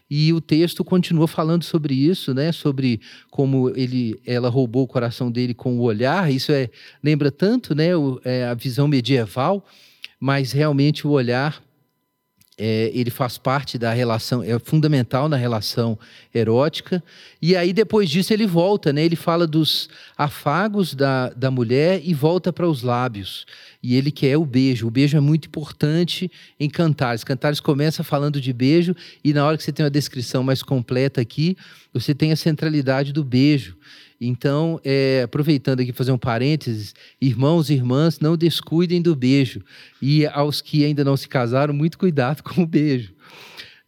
E 0.09 0.33
o 0.33 0.41
texto 0.41 0.83
continua 0.83 1.27
falando 1.27 1.63
sobre 1.63 1.93
isso, 1.93 2.33
né? 2.33 2.51
Sobre 2.51 2.99
como 3.29 3.69
ele, 3.75 4.19
ela 4.25 4.49
roubou 4.49 4.83
o 4.83 4.87
coração 4.87 5.31
dele 5.31 5.53
com 5.53 5.77
o 5.77 5.81
olhar. 5.81 6.31
Isso 6.31 6.51
é 6.51 6.69
lembra 7.03 7.31
tanto, 7.31 7.75
né? 7.75 7.95
O, 7.95 8.19
é, 8.25 8.45
a 8.45 8.53
visão 8.53 8.87
medieval, 8.87 9.63
mas 10.19 10.51
realmente 10.51 11.05
o 11.05 11.11
olhar 11.11 11.61
é, 12.59 12.91
ele 12.93 13.09
faz 13.09 13.37
parte 13.37 13.77
da 13.77 13.93
relação, 13.93 14.43
é 14.43 14.59
fundamental 14.59 15.29
na 15.29 15.37
relação 15.37 15.97
erótica. 16.35 17.01
E 17.41 17.55
aí, 17.55 17.71
depois 17.71 18.09
disso, 18.09 18.33
ele 18.33 18.45
volta, 18.45 18.91
né? 18.91 19.05
Ele 19.05 19.15
fala 19.15 19.47
dos 19.47 19.87
afagos 20.17 20.93
da, 20.93 21.29
da 21.29 21.49
mulher 21.49 22.01
e 22.03 22.13
volta 22.13 22.51
para 22.51 22.67
os 22.67 22.83
lábios. 22.83 23.45
E 23.81 23.95
ele 23.95 24.11
quer 24.11 24.35
o 24.35 24.45
beijo. 24.45 24.87
O 24.87 24.91
beijo 24.91 25.15
é 25.15 25.21
muito 25.21 25.47
importante 25.47 26.29
em 26.59 26.69
Cantares. 26.69 27.23
Cantares 27.23 27.61
começa 27.61 28.03
falando 28.03 28.41
de 28.41 28.51
beijo, 28.51 28.93
e 29.23 29.31
na 29.31 29.45
hora 29.45 29.55
que 29.55 29.63
você 29.63 29.71
tem 29.71 29.85
uma 29.85 29.89
descrição 29.89 30.43
mais 30.43 30.61
completa 30.61 31.21
aqui, 31.21 31.55
você 31.93 32.13
tem 32.13 32.33
a 32.33 32.35
centralidade 32.35 33.13
do 33.13 33.23
beijo. 33.23 33.77
Então, 34.21 34.81
é, 34.83 35.21
aproveitando 35.23 35.79
aqui 35.79 35.93
fazer 35.93 36.11
um 36.11 36.17
parênteses, 36.17 36.93
irmãos 37.21 37.69
e 37.69 37.73
irmãs, 37.73 38.19
não 38.19 38.35
descuidem 38.35 39.01
do 39.01 39.15
beijo. 39.15 39.61
E 40.01 40.25
aos 40.27 40.59
que 40.59 40.83
ainda 40.83 41.05
não 41.05 41.15
se 41.15 41.27
casaram, 41.27 41.73
muito 41.73 41.97
cuidado 41.97 42.43
com 42.43 42.63
o 42.63 42.67
beijo. 42.67 43.13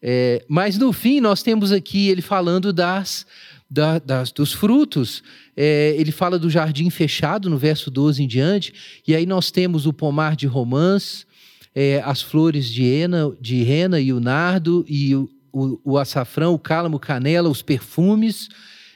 É, 0.02 0.44
mas 0.48 0.78
no 0.78 0.94
fim, 0.94 1.20
nós 1.20 1.44
temos 1.44 1.72
aqui 1.72 2.08
ele 2.08 2.22
falando 2.22 2.72
das, 2.72 3.26
da, 3.70 4.00
das 4.00 4.32
dos 4.32 4.54
frutos. 4.54 5.22
É, 5.56 5.94
ele 5.98 6.14
fala 6.14 6.40
do 6.40 6.50
jardim 6.50 6.90
fechado, 6.90 7.50
no 7.50 7.58
verso 7.58 7.92
12 7.92 8.24
em 8.24 8.28
diante. 8.28 8.74
E 9.06 9.14
aí 9.14 9.26
nós 9.26 9.52
temos 9.52 9.86
o 9.86 9.92
pomar 9.92 10.38
de 10.38 10.48
romãs, 10.48 11.28
é, 11.76 12.02
as 12.06 12.22
flores 12.22 12.68
de, 12.70 12.86
ena, 12.86 13.36
de 13.40 13.64
rena 13.64 14.00
e 14.00 14.14
o 14.14 14.20
nardo, 14.22 14.86
e 14.88 15.14
o, 15.14 15.30
o, 15.52 15.80
o 15.84 15.98
açafrão, 15.98 16.54
o 16.54 16.60
cálamo, 16.60 16.98
canela, 16.98 17.50
os 17.50 17.62
perfumes 17.62 18.48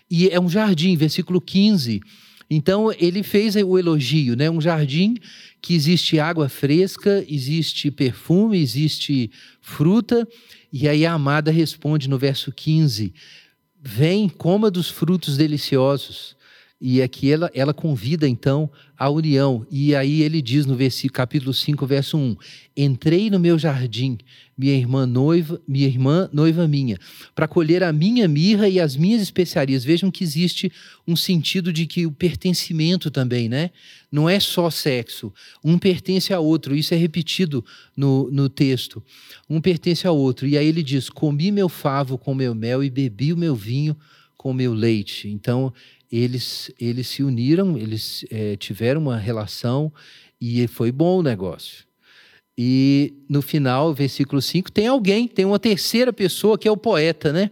e 0.10 0.30
é 0.30 0.40
um 0.40 0.50
jardim, 0.50 0.96
versículo 0.96 1.42
15. 1.42 2.02
Então 2.50 2.92
ele 3.00 3.24
fez 3.24 3.56
o 3.56 3.78
elogio, 3.78 4.36
né? 4.36 4.50
Um 4.50 4.62
jardim 4.62 5.16
que 5.62 5.74
existe 5.74 6.20
água 6.20 6.48
fresca, 6.48 7.26
existe 7.28 7.90
perfume, 7.90 8.60
existe 8.60 9.32
fruta, 9.62 10.28
e 10.72 10.88
aí 10.88 11.06
a 11.06 11.14
amada 11.14 11.52
responde 11.52 12.08
no 12.08 12.18
verso 12.18 12.52
15: 12.52 13.14
Vem, 13.82 14.30
coma 14.30 14.70
dos 14.70 14.90
frutos 14.90 15.38
deliciosos. 15.38 16.35
E 16.80 17.02
aqui 17.02 17.32
ela, 17.32 17.50
ela 17.54 17.74
convida 17.74 18.28
então 18.28 18.70
a 18.98 19.10
união. 19.10 19.66
E 19.72 19.96
aí 19.96 20.22
ele 20.22 20.42
diz 20.42 20.66
no 20.66 20.76
versículo, 20.76 21.14
capítulo 21.14 21.54
5, 21.54 21.88
verso 21.88 22.18
1: 22.18 22.36
Entrei 22.76 23.30
no 23.30 23.40
meu 23.40 23.58
jardim, 23.58 24.18
minha 24.58 24.74
irmã 24.74 25.06
noiva, 25.06 25.62
minha 25.66 25.88
irmã 25.88 26.30
noiva 26.34 26.68
minha, 26.68 26.98
para 27.34 27.48
colher 27.48 27.82
a 27.82 27.94
minha 27.94 28.28
mirra 28.28 28.68
e 28.68 28.78
as 28.78 28.98
minhas 28.98 29.22
especiarias. 29.22 29.86
Vejam 29.86 30.12
que 30.12 30.22
existe 30.22 30.70
um 31.08 31.16
sentido 31.16 31.72
de 31.72 31.86
que 31.86 32.06
o 32.06 32.12
pertencimento 32.12 33.10
também, 33.10 33.48
né? 33.48 33.72
Não 34.12 34.30
é 34.30 34.38
só 34.38 34.70
sexo. 34.70 35.34
Um 35.64 35.78
pertence 35.78 36.34
ao 36.34 36.44
outro. 36.44 36.76
Isso 36.76 36.94
é 36.94 36.98
repetido 36.98 37.64
no, 37.96 38.30
no 38.30 38.50
texto. 38.50 39.02
Um 39.50 39.62
pertence 39.62 40.06
ao 40.06 40.18
outro. 40.18 40.46
E 40.46 40.58
aí 40.58 40.68
ele 40.68 40.84
diz: 40.84 41.10
Comi 41.10 41.54
meu 41.54 41.70
favo 41.70 42.18
com 42.18 42.36
meu 42.36 42.54
mel 42.54 42.84
e 42.84 42.90
bebi 42.90 43.32
o 43.32 43.38
meu 43.38 43.56
vinho 43.56 43.96
com 44.46 44.54
meu 44.54 44.76
leite. 44.76 45.28
Então, 45.28 45.74
eles, 46.12 46.72
eles 46.80 47.08
se 47.08 47.24
uniram, 47.24 47.78
eles 47.78 48.26
é, 48.30 48.56
tiveram 48.56 49.02
uma 49.02 49.18
relação 49.18 49.92
e 50.40 50.68
foi 50.68 50.92
bom 50.92 51.20
o 51.20 51.24
negócio. 51.24 51.86
E 52.58 53.14
no 53.30 53.42
final, 53.42 53.94
versículo 53.94 54.42
5, 54.42 54.72
tem 54.72 54.88
alguém, 54.88 55.28
tem 55.28 55.44
uma 55.46 55.60
terceira 55.60 56.14
pessoa 56.14 56.58
que 56.58 56.68
é 56.68 56.72
o 56.72 56.78
poeta, 56.78 57.34
né? 57.34 57.50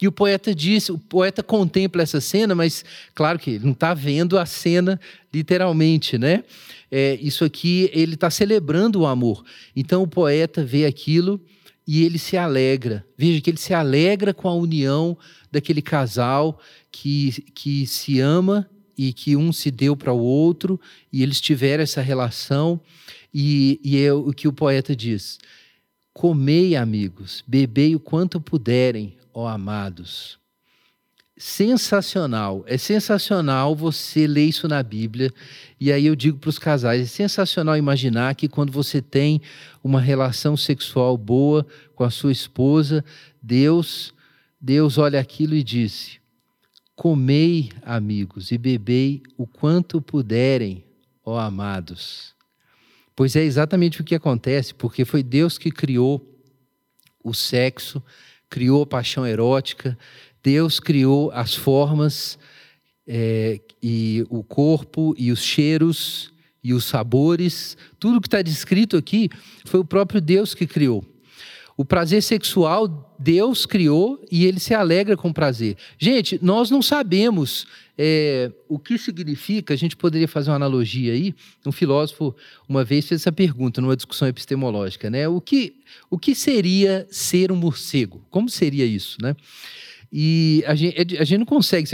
E 0.00 0.06
o 0.06 0.12
poeta 0.12 0.54
diz, 0.54 0.90
o 0.90 0.98
poeta 0.98 1.42
contempla 1.42 2.02
essa 2.02 2.20
cena, 2.20 2.54
mas 2.54 2.84
claro 3.14 3.38
que 3.38 3.52
ele 3.52 3.64
não 3.64 3.72
está 3.72 3.94
vendo 3.94 4.38
a 4.38 4.46
cena 4.46 5.00
literalmente, 5.32 6.18
né? 6.18 6.44
É, 6.90 7.18
isso 7.20 7.44
aqui, 7.44 7.90
ele 7.92 8.14
está 8.14 8.30
celebrando 8.30 9.00
o 9.00 9.06
amor. 9.06 9.44
Então 9.74 10.02
o 10.02 10.06
poeta 10.06 10.64
vê 10.64 10.84
aquilo 10.84 11.40
e 11.86 12.04
ele 12.04 12.18
se 12.18 12.36
alegra. 12.36 13.06
Veja 13.16 13.40
que 13.40 13.50
ele 13.50 13.58
se 13.58 13.74
alegra 13.74 14.32
com 14.32 14.48
a 14.48 14.54
união 14.54 15.16
daquele 15.50 15.82
casal 15.82 16.58
que, 16.90 17.42
que 17.54 17.86
se 17.86 18.20
ama 18.20 18.68
e 18.96 19.12
que 19.12 19.36
um 19.36 19.52
se 19.52 19.70
deu 19.70 19.96
para 19.96 20.12
o 20.12 20.20
outro 20.20 20.80
e 21.12 21.22
eles 21.22 21.40
tiveram 21.40 21.82
essa 21.82 22.00
relação. 22.00 22.80
E, 23.32 23.80
e 23.82 23.98
é 23.98 24.12
o 24.12 24.32
que 24.32 24.48
o 24.48 24.52
poeta 24.52 24.94
diz: 24.94 25.38
Comei, 26.12 26.76
amigos, 26.76 27.42
bebei 27.46 27.94
o 27.94 28.00
quanto 28.00 28.40
puderem, 28.40 29.16
ó 29.32 29.48
amados. 29.48 30.38
Sensacional, 31.36 32.62
é 32.64 32.78
sensacional 32.78 33.74
você 33.74 34.24
ler 34.24 34.44
isso 34.44 34.68
na 34.68 34.80
Bíblia. 34.84 35.32
E 35.80 35.90
aí 35.90 36.06
eu 36.06 36.14
digo 36.14 36.38
para 36.38 36.48
os 36.48 36.60
casais: 36.60 37.00
é 37.00 37.06
sensacional 37.06 37.76
imaginar 37.76 38.36
que 38.36 38.48
quando 38.48 38.70
você 38.70 39.02
tem 39.02 39.40
uma 39.82 40.00
relação 40.00 40.56
sexual 40.56 41.16
boa 41.16 41.66
com 41.96 42.04
a 42.04 42.10
sua 42.10 42.30
esposa, 42.30 43.04
Deus, 43.42 44.14
Deus 44.60 44.96
olha 44.96 45.18
aquilo 45.18 45.56
e 45.56 45.64
disse: 45.64 46.20
Comei, 46.94 47.70
amigos, 47.82 48.52
e 48.52 48.58
bebei 48.58 49.20
o 49.36 49.44
quanto 49.44 50.00
puderem, 50.00 50.84
ó 51.24 51.36
amados. 51.36 52.32
Pois 53.16 53.34
é 53.34 53.42
exatamente 53.42 54.00
o 54.00 54.04
que 54.04 54.14
acontece, 54.14 54.72
porque 54.72 55.04
foi 55.04 55.22
Deus 55.22 55.58
que 55.58 55.72
criou 55.72 56.24
o 57.24 57.34
sexo, 57.34 58.00
criou 58.48 58.82
a 58.82 58.86
paixão 58.86 59.26
erótica, 59.26 59.98
Deus 60.44 60.78
criou 60.78 61.30
as 61.32 61.54
formas 61.54 62.38
é, 63.06 63.58
e 63.82 64.26
o 64.28 64.44
corpo 64.44 65.14
e 65.16 65.32
os 65.32 65.42
cheiros 65.42 66.30
e 66.62 66.74
os 66.74 66.84
sabores, 66.84 67.78
tudo 67.98 68.20
que 68.20 68.26
está 68.26 68.42
descrito 68.42 68.94
aqui 68.96 69.30
foi 69.64 69.80
o 69.80 69.84
próprio 69.84 70.20
Deus 70.20 70.54
que 70.54 70.66
criou. 70.66 71.02
O 71.76 71.84
prazer 71.84 72.22
sexual 72.22 73.16
Deus 73.18 73.64
criou 73.64 74.22
e 74.30 74.44
ele 74.44 74.60
se 74.60 74.74
alegra 74.74 75.16
com 75.16 75.32
prazer. 75.32 75.76
Gente, 75.98 76.38
nós 76.42 76.70
não 76.70 76.82
sabemos 76.82 77.66
é, 77.96 78.52
o 78.68 78.78
que 78.78 78.98
significa, 78.98 79.72
a 79.72 79.76
gente 79.76 79.96
poderia 79.96 80.28
fazer 80.28 80.50
uma 80.50 80.56
analogia 80.56 81.14
aí. 81.14 81.34
Um 81.66 81.72
filósofo 81.72 82.34
uma 82.68 82.84
vez 82.84 83.08
fez 83.08 83.22
essa 83.22 83.32
pergunta 83.32 83.80
numa 83.80 83.96
discussão 83.96 84.28
epistemológica, 84.28 85.10
né? 85.10 85.26
O 85.26 85.40
que, 85.40 85.74
o 86.10 86.18
que 86.18 86.34
seria 86.34 87.06
ser 87.10 87.50
um 87.50 87.56
morcego? 87.56 88.24
Como 88.30 88.48
seria 88.48 88.84
isso, 88.84 89.16
né? 89.20 89.34
E 90.16 90.62
a 90.64 90.76
gente, 90.76 91.18
a 91.18 91.24
gente 91.24 91.38
não 91.38 91.44
consegue, 91.44 91.88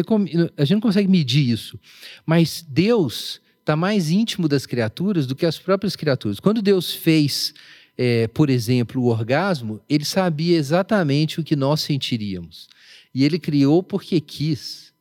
a 0.54 0.64
gente 0.64 0.74
não 0.74 0.80
consegue 0.82 1.08
medir 1.08 1.48
isso. 1.48 1.80
Mas 2.26 2.62
Deus 2.68 3.40
está 3.60 3.74
mais 3.74 4.10
íntimo 4.10 4.46
das 4.46 4.66
criaturas 4.66 5.26
do 5.26 5.34
que 5.34 5.46
as 5.46 5.58
próprias 5.58 5.96
criaturas. 5.96 6.38
Quando 6.38 6.60
Deus 6.60 6.92
fez 6.92 7.54
é, 7.96 8.28
por 8.28 8.50
exemplo, 8.50 9.00
o 9.00 9.06
orgasmo, 9.06 9.80
ele 9.88 10.04
sabia 10.04 10.58
exatamente 10.58 11.40
o 11.40 11.42
que 11.42 11.56
nós 11.56 11.80
sentiríamos. 11.80 12.68
E 13.14 13.24
ele 13.24 13.38
criou 13.38 13.82
porque 13.82 14.20
quis. 14.20 14.92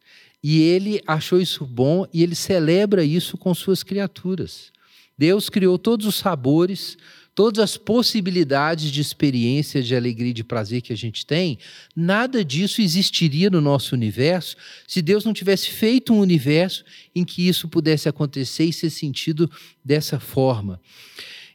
E 0.41 0.61
ele 0.61 1.01
achou 1.05 1.41
isso 1.41 1.65
bom 1.65 2.05
e 2.13 2.23
ele 2.23 2.35
celebra 2.35 3.03
isso 3.03 3.37
com 3.37 3.53
suas 3.53 3.83
criaturas. 3.83 4.71
Deus 5.17 5.49
criou 5.49 5.77
todos 5.77 6.05
os 6.05 6.15
sabores, 6.15 6.97
todas 7.35 7.63
as 7.63 7.77
possibilidades 7.77 8.91
de 8.91 9.01
experiência, 9.01 9.81
de 9.81 9.95
alegria 9.95 10.31
e 10.31 10.33
de 10.33 10.43
prazer 10.43 10.81
que 10.81 10.91
a 10.91 10.97
gente 10.97 11.25
tem. 11.25 11.57
Nada 11.95 12.43
disso 12.43 12.81
existiria 12.81 13.49
no 13.49 13.61
nosso 13.61 13.95
universo 13.95 14.55
se 14.87 15.01
Deus 15.01 15.23
não 15.23 15.33
tivesse 15.33 15.69
feito 15.69 16.13
um 16.13 16.19
universo 16.19 16.83
em 17.15 17.23
que 17.23 17.47
isso 17.47 17.67
pudesse 17.67 18.09
acontecer 18.09 18.65
e 18.65 18.73
ser 18.73 18.89
sentido 18.89 19.49
dessa 19.83 20.19
forma. 20.19 20.81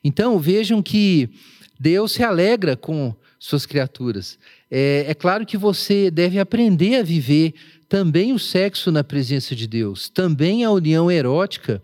Então 0.03 0.39
vejam 0.39 0.83
que 0.83 1.29
Deus 1.79 2.13
se 2.13 2.23
alegra 2.23 2.77
com 2.77 3.15
suas 3.39 3.67
criaturas. 3.67 4.39
É, 4.71 5.05
é, 5.09 5.15
claro 5.15 5.45
que 5.45 5.57
você 5.57 6.11
deve 6.11 6.39
aprender 6.39 6.97
a 6.97 7.03
viver 7.03 7.53
também 7.89 8.33
o 8.33 8.39
sexo 8.39 8.91
na 8.91 9.05
presença 9.05 9.55
de 9.55 9.67
Deus, 9.67 10.09
também 10.09 10.65
a 10.65 10.71
união 10.71 11.11
erótica 11.11 11.83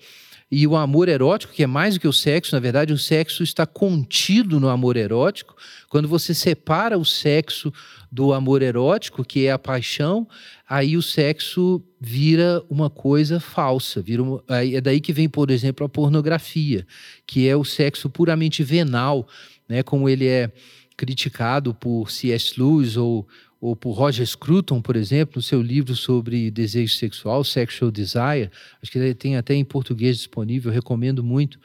e 0.50 0.66
o 0.66 0.76
amor 0.76 1.08
erótico, 1.08 1.52
que 1.52 1.62
é 1.62 1.66
mais 1.66 1.94
do 1.94 2.00
que 2.00 2.08
o 2.08 2.12
sexo, 2.12 2.56
na 2.56 2.60
verdade, 2.60 2.92
o 2.92 2.98
sexo 2.98 3.44
está 3.44 3.64
contido 3.64 4.58
no 4.58 4.68
amor 4.68 4.96
erótico. 4.96 5.54
Quando 5.88 6.08
você 6.08 6.34
separa 6.34 6.98
o 6.98 7.04
sexo 7.04 7.72
do 8.10 8.32
amor 8.32 8.60
erótico, 8.60 9.24
que 9.24 9.46
é 9.46 9.52
a 9.52 9.58
paixão, 9.58 10.26
aí 10.68 10.96
o 10.96 11.02
sexo 11.02 11.80
vira 12.00 12.64
uma 12.68 12.90
coisa 12.90 13.38
falsa. 13.38 14.02
Vira 14.02 14.24
uma, 14.24 14.42
é 14.48 14.80
daí 14.80 15.00
que 15.00 15.12
vem, 15.12 15.28
por 15.28 15.52
exemplo, 15.52 15.86
a 15.86 15.88
pornografia, 15.88 16.84
que 17.24 17.48
é 17.48 17.54
o 17.54 17.64
sexo 17.64 18.10
puramente 18.10 18.64
venal, 18.64 19.28
né, 19.68 19.84
como 19.84 20.08
ele 20.08 20.26
é 20.26 20.50
criticado 20.96 21.72
por 21.72 22.10
C.S. 22.10 22.60
Lewis 22.60 22.96
ou, 22.96 23.26
ou 23.60 23.76
por 23.76 23.92
Roger 23.92 24.26
Scruton, 24.26 24.80
por 24.80 24.96
exemplo, 24.96 25.34
no 25.36 25.42
seu 25.42 25.60
livro 25.60 25.94
sobre 25.94 26.50
desejo 26.50 26.94
sexual, 26.94 27.44
Sexual 27.44 27.90
Desire. 27.90 28.50
Acho 28.82 28.90
que 28.90 28.98
ele 28.98 29.14
tem 29.14 29.36
até 29.36 29.54
em 29.54 29.64
português 29.64 30.16
disponível, 30.16 30.72
recomendo 30.72 31.22
muito. 31.22 31.60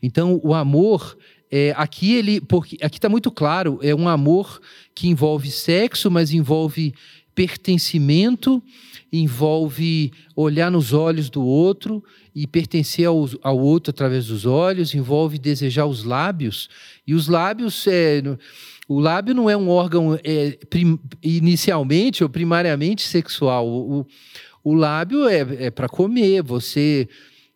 Então, 0.00 0.40
o 0.44 0.54
amor 0.54 1.16
é, 1.50 1.74
aqui 1.76 2.14
ele, 2.14 2.40
porque 2.40 2.78
aqui 2.80 2.96
está 2.96 3.08
muito 3.08 3.30
claro, 3.30 3.78
é 3.82 3.94
um 3.94 4.08
amor 4.08 4.60
que 4.94 5.08
envolve 5.08 5.50
sexo, 5.50 6.10
mas 6.10 6.32
envolve 6.32 6.94
pertencimento, 7.34 8.62
envolve 9.12 10.12
olhar 10.34 10.70
nos 10.70 10.92
olhos 10.92 11.28
do 11.28 11.44
outro 11.44 12.02
e 12.34 12.46
pertencer 12.46 13.06
ao, 13.06 13.28
ao 13.42 13.58
outro 13.58 13.90
através 13.90 14.28
dos 14.28 14.46
olhos, 14.46 14.94
envolve 14.94 15.38
desejar 15.38 15.86
os 15.86 16.04
lábios. 16.04 16.70
E 17.06 17.14
os 17.14 17.28
lábios, 17.28 17.86
é, 17.86 18.22
o 18.88 19.00
lábio 19.00 19.34
não 19.34 19.48
é 19.48 19.56
um 19.56 19.68
órgão 19.68 20.18
é, 20.24 20.58
prim, 20.68 20.98
inicialmente 21.22 22.22
ou 22.22 22.28
primariamente 22.28 23.02
sexual. 23.02 23.66
O, 23.66 24.06
o 24.64 24.74
lábio 24.74 25.26
é, 25.26 25.66
é 25.66 25.70
para 25.70 25.88
comer, 25.88 26.42
você. 26.42 27.08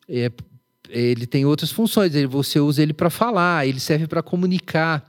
É, 0.09 0.30
ele 0.88 1.26
tem 1.26 1.45
outras 1.45 1.73
funções, 1.73 2.12
você 2.28 2.61
usa 2.61 2.80
ele 2.80 2.92
para 2.92 3.11
falar, 3.11 3.66
ele 3.66 3.80
serve 3.80 4.06
para 4.06 4.22
comunicar. 4.22 5.05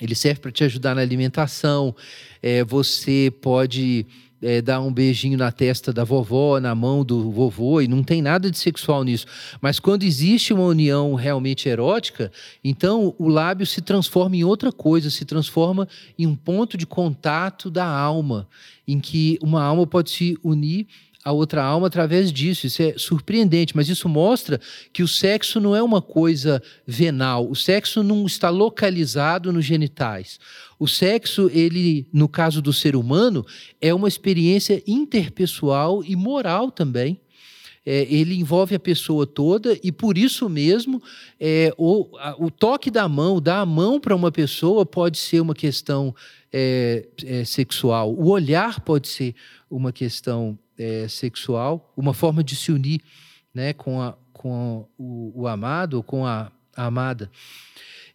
Ele 0.00 0.14
serve 0.14 0.40
para 0.40 0.50
te 0.50 0.64
ajudar 0.64 0.94
na 0.94 1.02
alimentação. 1.02 1.94
É, 2.42 2.64
você 2.64 3.32
pode 3.42 4.06
é, 4.42 4.62
dar 4.62 4.80
um 4.80 4.92
beijinho 4.92 5.36
na 5.36 5.52
testa 5.52 5.92
da 5.92 6.04
vovó, 6.04 6.58
na 6.60 6.74
mão 6.74 7.04
do 7.04 7.30
vovô, 7.30 7.80
e 7.80 7.88
não 7.88 8.02
tem 8.02 8.22
nada 8.22 8.50
de 8.50 8.58
sexual 8.58 9.04
nisso. 9.04 9.26
Mas 9.60 9.78
quando 9.78 10.02
existe 10.02 10.52
uma 10.52 10.64
união 10.64 11.14
realmente 11.14 11.68
erótica, 11.68 12.32
então 12.62 13.14
o 13.18 13.28
lábio 13.28 13.66
se 13.66 13.80
transforma 13.80 14.36
em 14.36 14.44
outra 14.44 14.72
coisa, 14.72 15.10
se 15.10 15.24
transforma 15.24 15.86
em 16.18 16.26
um 16.26 16.34
ponto 16.34 16.76
de 16.76 16.86
contato 16.86 17.70
da 17.70 17.86
alma, 17.86 18.48
em 18.86 18.98
que 18.98 19.38
uma 19.42 19.62
alma 19.62 19.86
pode 19.86 20.10
se 20.10 20.38
unir 20.42 20.86
a 21.24 21.32
outra 21.32 21.62
alma 21.62 21.86
através 21.86 22.32
disso. 22.32 22.66
Isso 22.66 22.82
é 22.82 22.94
surpreendente, 22.96 23.76
mas 23.76 23.88
isso 23.88 24.08
mostra 24.08 24.60
que 24.92 25.02
o 25.02 25.08
sexo 25.08 25.60
não 25.60 25.74
é 25.76 25.82
uma 25.82 26.00
coisa 26.00 26.62
venal. 26.86 27.48
O 27.48 27.54
sexo 27.54 28.02
não 28.02 28.26
está 28.26 28.50
localizado 28.50 29.52
nos 29.52 29.64
genitais. 29.64 30.38
O 30.78 30.88
sexo, 30.88 31.50
ele, 31.52 32.06
no 32.12 32.28
caso 32.28 32.62
do 32.62 32.72
ser 32.72 32.96
humano, 32.96 33.44
é 33.80 33.92
uma 33.92 34.08
experiência 34.08 34.82
interpessoal 34.86 36.02
e 36.02 36.16
moral 36.16 36.70
também. 36.70 37.20
É, 37.92 38.06
ele 38.08 38.36
envolve 38.36 38.72
a 38.72 38.78
pessoa 38.78 39.26
toda 39.26 39.76
e 39.82 39.90
por 39.90 40.16
isso 40.16 40.48
mesmo 40.48 41.02
é, 41.40 41.74
o, 41.76 42.16
a, 42.20 42.36
o 42.38 42.48
toque 42.48 42.88
da 42.88 43.08
mão, 43.08 43.40
dar 43.40 43.62
a 43.62 43.66
mão 43.66 43.98
para 43.98 44.14
uma 44.14 44.30
pessoa 44.30 44.86
pode 44.86 45.18
ser 45.18 45.40
uma 45.40 45.54
questão 45.54 46.14
é, 46.52 47.08
é, 47.24 47.44
sexual, 47.44 48.14
o 48.14 48.28
olhar 48.28 48.78
pode 48.82 49.08
ser 49.08 49.34
uma 49.68 49.90
questão 49.90 50.56
é, 50.78 51.08
sexual, 51.08 51.92
uma 51.96 52.14
forma 52.14 52.44
de 52.44 52.54
se 52.54 52.70
unir 52.70 53.00
né, 53.52 53.72
com, 53.72 54.00
a, 54.00 54.16
com 54.32 54.86
o, 54.96 55.32
o 55.42 55.48
amado 55.48 55.94
ou 55.94 56.02
com 56.04 56.24
a, 56.24 56.52
a 56.76 56.86
amada. 56.86 57.28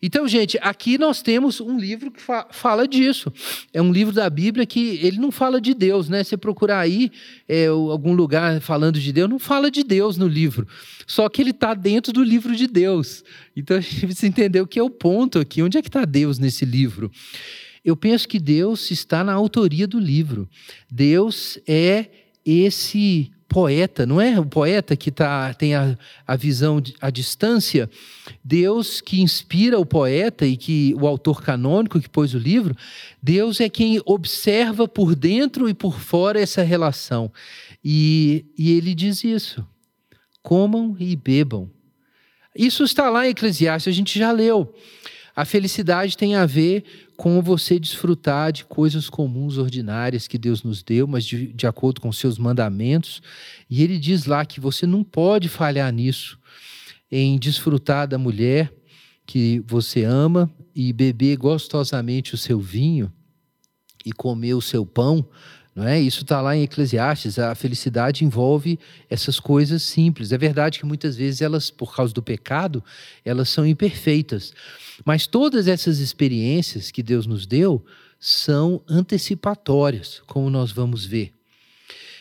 Então, 0.02 0.28
gente, 0.28 0.58
aqui 0.62 0.98
nós 0.98 1.22
temos 1.22 1.60
um 1.60 1.78
livro 1.78 2.12
que 2.12 2.22
fa 2.22 2.48
fala 2.52 2.88
disso. 2.88 3.32
É 3.74 3.82
um 3.82 3.92
livro 3.92 4.14
da 4.14 4.30
Bíblia 4.30 4.66
que 4.66 5.00
ele 5.02 5.18
não 5.18 5.32
fala 5.32 5.60
de 5.60 5.74
Deus, 5.74 6.10
né? 6.10 6.24
Você 6.24 6.38
procurar 6.38 6.80
aí 6.80 7.12
é, 7.48 7.68
algum 7.68 8.14
lugar 8.14 8.60
falando 8.62 9.00
de 9.00 9.12
Deus, 9.12 9.30
não 9.30 9.40
fala 9.40 9.72
de 9.72 9.84
Deus 9.84 10.18
no 10.18 10.28
livro. 10.28 10.68
Só 11.08 11.30
que 11.30 11.42
ele 11.42 11.52
está 11.52 11.74
dentro 11.74 12.12
do 12.12 12.24
livro 12.24 12.56
de 12.56 12.68
Deus. 12.68 13.24
Então 13.56 13.78
a 13.78 13.80
gente 13.80 14.06
precisa 14.06 14.28
entender 14.28 14.62
o 14.62 14.68
que 14.68 14.80
é 14.80 14.84
o 14.84 14.90
ponto 14.90 15.40
aqui. 15.40 15.62
Onde 15.62 15.78
é 15.78 15.82
que 15.82 15.90
está 15.90 16.06
Deus 16.06 16.40
nesse 16.40 16.66
livro? 16.66 17.12
Eu 17.84 17.96
penso 17.96 18.28
que 18.28 18.40
Deus 18.40 18.90
está 18.90 19.24
na 19.24 19.34
autoria 19.34 19.88
do 19.88 20.00
livro. 20.00 20.50
Deus 20.90 21.60
é 21.68 22.08
esse 22.44 23.32
poeta, 23.48 24.06
não 24.06 24.20
é 24.20 24.40
o 24.40 24.46
poeta 24.46 24.96
que 24.96 25.12
tá, 25.12 25.54
tem 25.54 25.76
a, 25.76 25.98
a 26.28 26.36
visão 26.36 26.82
à 27.00 27.10
distância, 27.10 27.90
Deus 28.44 29.02
que 29.02 29.22
inspira 29.22 29.80
o 29.80 29.86
poeta 29.86 30.46
e 30.46 30.58
que 30.58 30.96
o 31.00 31.08
autor 31.08 31.42
canônico 31.42 32.00
que 32.00 32.10
pôs 32.10 32.34
o 32.34 32.40
livro, 32.40 32.76
Deus 33.22 33.62
é 33.62 33.70
quem 33.70 34.02
observa 34.06 34.88
por 34.88 35.16
dentro 35.16 35.70
e 35.70 35.74
por 35.74 36.00
fora 36.00 36.40
essa 36.40 36.64
relação. 36.64 37.32
E, 37.84 38.46
e 38.58 38.72
ele 38.72 38.96
diz 38.96 39.24
isso: 39.24 39.66
comam 40.42 40.96
e 41.00 41.16
bebam. 41.16 41.70
Isso 42.56 42.84
está 42.84 43.10
lá 43.10 43.28
em 43.28 43.32
Eclesiastes, 43.32 43.94
a 43.94 43.96
gente 43.96 44.18
já 44.18 44.32
leu. 44.32 44.74
A 45.36 45.44
felicidade 45.44 46.16
tem 46.16 46.36
a 46.36 46.46
ver 46.46 46.84
com 47.18 47.42
você 47.42 47.78
desfrutar 47.78 48.54
de 48.54 48.64
coisas 48.64 49.10
comuns, 49.10 49.58
ordinárias 49.58 50.28
que 50.28 50.38
Deus 50.38 50.64
nos 50.64 50.82
deu, 50.82 51.06
mas 51.06 51.26
de, 51.26 51.48
de 51.52 51.68
acordo 51.68 52.00
com 52.00 52.12
seus 52.12 52.38
mandamentos. 52.38 53.22
E 53.70 53.84
ele 53.84 54.00
diz 54.00 54.26
lá 54.26 54.46
que 54.46 54.62
você 54.62 54.88
não 54.88 55.04
pode 55.04 55.50
falhar 55.50 55.92
nisso, 55.92 56.40
em 57.12 57.38
desfrutar 57.38 58.08
da 58.08 58.18
mulher 58.18 58.72
que 59.26 59.62
você 59.68 60.04
ama 60.04 60.50
e 60.74 60.94
beber 60.94 61.36
gostosamente 61.36 62.34
o 62.34 62.38
seu 62.38 62.60
vinho 62.60 63.12
e 64.06 64.14
comer 64.14 64.54
o 64.54 64.62
seu 64.62 64.86
pão. 64.86 65.28
Não 65.76 65.86
é? 65.86 66.00
Isso 66.00 66.22
está 66.22 66.40
lá 66.40 66.56
em 66.56 66.64
Eclesiastes. 66.64 67.38
A 67.38 67.54
felicidade 67.54 68.24
envolve 68.24 68.80
essas 69.10 69.42
coisas 69.42 69.84
simples. 69.84 70.32
É 70.32 70.38
verdade 70.38 70.80
que 70.80 70.86
muitas 70.86 71.18
vezes 71.18 71.42
elas, 71.42 71.70
por 71.70 71.94
causa 71.94 72.14
do 72.14 72.24
pecado, 72.24 72.82
elas 73.26 73.50
são 73.50 73.66
imperfeitas. 73.68 74.54
Mas 75.04 75.28
todas 75.28 75.68
essas 75.68 76.00
experiências 76.00 76.92
que 76.92 77.04
Deus 77.04 77.28
nos 77.28 77.46
deu 77.46 77.86
são 78.18 78.82
antecipatórias, 78.88 80.22
como 80.26 80.50
nós 80.50 80.72
vamos 80.72 81.06
ver. 81.06 81.34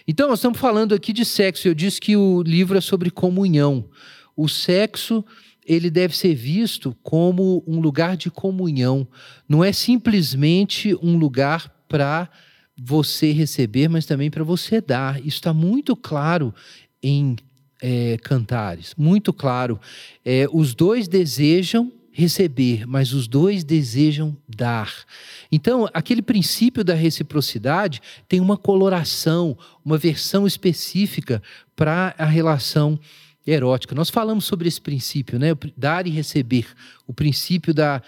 Então, 0.07 0.29
nós 0.29 0.41
estamos 0.41 0.59
falando 0.59 0.93
aqui 0.93 1.13
de 1.13 1.25
sexo. 1.25 1.69
Eu 1.69 1.75
disse 1.75 2.01
que 2.01 2.17
o 2.17 2.43
livro 2.43 2.77
é 2.77 2.81
sobre 2.81 3.09
comunhão. 3.09 3.89
O 4.37 4.49
sexo 4.49 5.25
ele 5.65 5.91
deve 5.91 6.17
ser 6.17 6.35
visto 6.35 6.95
como 7.03 7.63
um 7.67 7.81
lugar 7.81 8.17
de 8.17 8.31
comunhão. 8.31 9.07
Não 9.49 9.63
é 9.63 9.73
simplesmente 9.73 10.95
um 11.01 11.17
lugar 11.17 11.73
para 11.89 12.29
você 12.77 13.33
receber, 13.33 13.89
mas 13.89 14.07
também 14.07 14.31
para 14.31 14.45
você 14.45 14.81
dar. 14.81 15.19
Isso 15.19 15.37
está 15.37 15.53
muito 15.53 15.95
claro 15.95 16.55
em 17.03 17.37
é, 17.81 18.17
Cantares, 18.19 18.95
muito 18.97 19.33
claro. 19.33 19.81
É, 20.25 20.47
os 20.53 20.75
dois 20.75 21.07
desejam 21.07 21.93
receber, 22.11 22.87
mas 22.87 23.13
os 23.13 23.27
dois 23.27 23.65
desejam 23.65 24.37
dar. 24.49 25.05
Então, 25.51 25.89
aquele 25.93 26.23
princípio 26.23 26.85
da 26.85 26.95
reciprocidade 26.95 28.01
tem 28.29 28.41
uma 28.41 28.57
coloração, 28.57 29.59
uma 29.85 29.99
versão 29.99 30.47
específica 30.47 31.43
para 31.75 32.15
a 32.17 32.25
relação 32.25 32.99
erótica. 33.45 33.95
Nós 33.97 34.11
falamos 34.11 34.45
sobre 34.45 34.69
esse 34.69 34.81
princípio, 34.81 35.39
né? 35.41 35.49
Dar 35.77 36.07
e 36.07 36.11
receber, 36.11 36.67
o 37.07 37.13
princípio 37.13 37.75
da, 37.75 38.01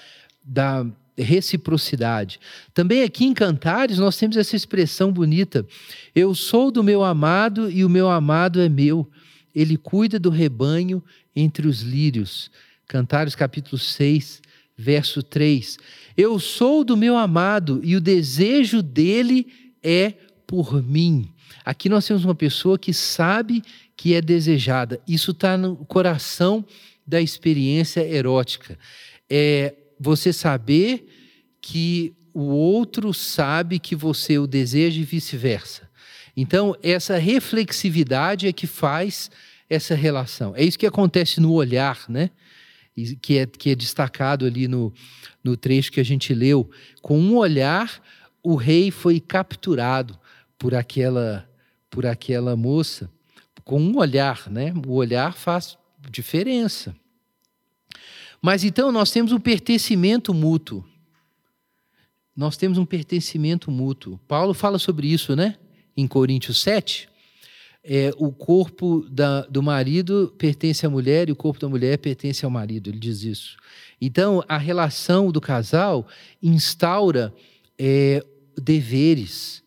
da 0.42 0.87
reciprocidade. 1.22 2.38
Também 2.74 3.02
aqui 3.02 3.24
em 3.24 3.35
Cantares 3.35 3.98
nós 3.98 4.16
temos 4.16 4.37
essa 4.37 4.57
expressão 4.57 5.12
bonita: 5.12 5.66
Eu 6.14 6.35
sou 6.35 6.70
do 6.70 6.83
meu 6.83 7.02
amado 7.02 7.70
e 7.70 7.85
o 7.85 7.88
meu 7.88 8.09
amado 8.09 8.61
é 8.61 8.68
meu. 8.68 9.09
Ele 9.55 9.76
cuida 9.76 10.18
do 10.18 10.29
rebanho 10.29 11.02
entre 11.35 11.66
os 11.66 11.81
lírios. 11.81 12.50
Cantares 12.87 13.35
capítulo 13.35 13.79
6, 13.79 14.42
verso 14.76 15.22
3. 15.22 15.79
Eu 16.16 16.38
sou 16.38 16.85
do 16.85 16.96
meu 16.96 17.16
amado 17.16 17.81
e 17.83 17.96
o 17.96 18.00
desejo 18.00 18.83
dele 18.83 19.46
é 19.83 20.12
por 20.46 20.83
mim. 20.83 21.31
Aqui 21.64 21.88
nós 21.88 22.07
temos 22.07 22.24
uma 22.24 22.35
pessoa 22.35 22.79
que 22.79 22.92
sabe 22.92 23.62
que 23.96 24.14
é 24.14 24.20
desejada. 24.20 25.00
Isso 25.09 25.31
está 25.31 25.57
no 25.57 25.76
coração 25.76 26.64
da 27.07 27.20
experiência 27.20 28.07
erótica. 28.07 28.79
É 29.29 29.74
você 29.98 30.32
saber 30.32 31.06
que 31.61 32.14
o 32.32 32.44
outro 32.48 33.14
sabe 33.14 33.78
que 33.78 33.96
você 33.96 34.38
o 34.38 34.46
deseja 34.46 35.00
e 35.00 35.04
vice-versa. 35.04 35.88
Então, 36.37 36.76
essa 36.82 37.16
reflexividade 37.16 38.46
é 38.46 38.52
que 38.52 38.66
faz 38.66 39.30
essa 39.70 39.94
relação. 39.94 40.54
É 40.54 40.62
isso 40.62 40.78
que 40.78 40.87
acontece 40.87 41.40
no 41.40 41.52
olhar, 41.52 42.04
né? 42.09 42.30
Que 43.20 43.38
é, 43.38 43.46
que 43.46 43.70
é 43.70 43.74
destacado 43.74 44.44
ali 44.44 44.68
no, 44.68 44.92
no 45.42 45.56
trecho 45.56 45.90
que 45.90 46.00
a 46.00 46.04
gente 46.04 46.35
leu. 46.35 46.70
Com 47.00 47.18
um 47.18 47.37
olhar, 47.37 48.02
o 48.42 48.54
rei 48.54 48.90
foi 48.90 49.18
capturado 49.18 50.18
por 50.59 50.74
aquela, 50.74 51.48
por 51.90 52.04
aquela 52.04 52.54
moça. 52.54 53.11
Com 53.64 53.80
um 53.80 53.96
olhar, 53.96 54.50
né? 54.50 54.72
O 54.87 54.92
olhar 54.92 55.35
faz 55.35 55.76
diferença. 56.11 56.94
Mas 58.46 58.62
então 58.62 58.92
nós 58.92 59.11
temos 59.11 59.32
um 59.32 59.40
pertencimento 59.40 60.32
mútuo. 60.32 60.85
Nós 62.37 62.56
temos 62.56 62.78
um 62.78 62.87
pertencimento 62.87 63.72
mútuo. 63.72 64.20
Paulo 64.28 64.54
fala 64.54 64.78
sobre 64.78 65.09
isso, 65.09 65.35
né? 65.35 65.56
Em 65.96 66.06
Coríntios 66.06 66.62
7. 66.62 67.09
É, 67.82 68.12
o 68.16 68.30
corpo 68.30 69.04
da, 69.11 69.40
do 69.46 69.61
marido 69.61 70.32
pertence 70.38 70.87
à 70.87 70.88
mulher 70.88 71.28
e 71.28 71.32
o 71.32 71.35
corpo 71.35 71.59
da 71.59 71.68
mulher 71.68 71.98
pertence 71.98 72.44
ao 72.44 72.50
marido. 72.52 72.88
Ele 72.88 73.00
diz 73.00 73.24
isso. 73.24 73.56
Então, 74.00 74.44
a 74.46 74.59
relação 74.59 75.32
do 75.32 75.40
casal 75.40 76.06
instaura 76.40 77.35
é, 77.76 78.24
deveres, 78.56 79.61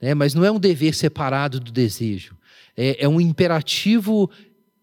né? 0.00 0.14
mas 0.14 0.34
não 0.34 0.44
é 0.44 0.52
um 0.52 0.60
dever 0.60 0.94
separado 0.94 1.58
do 1.58 1.72
desejo. 1.72 2.36
É, 2.76 3.02
é 3.02 3.08
um 3.08 3.20
imperativo 3.20 4.30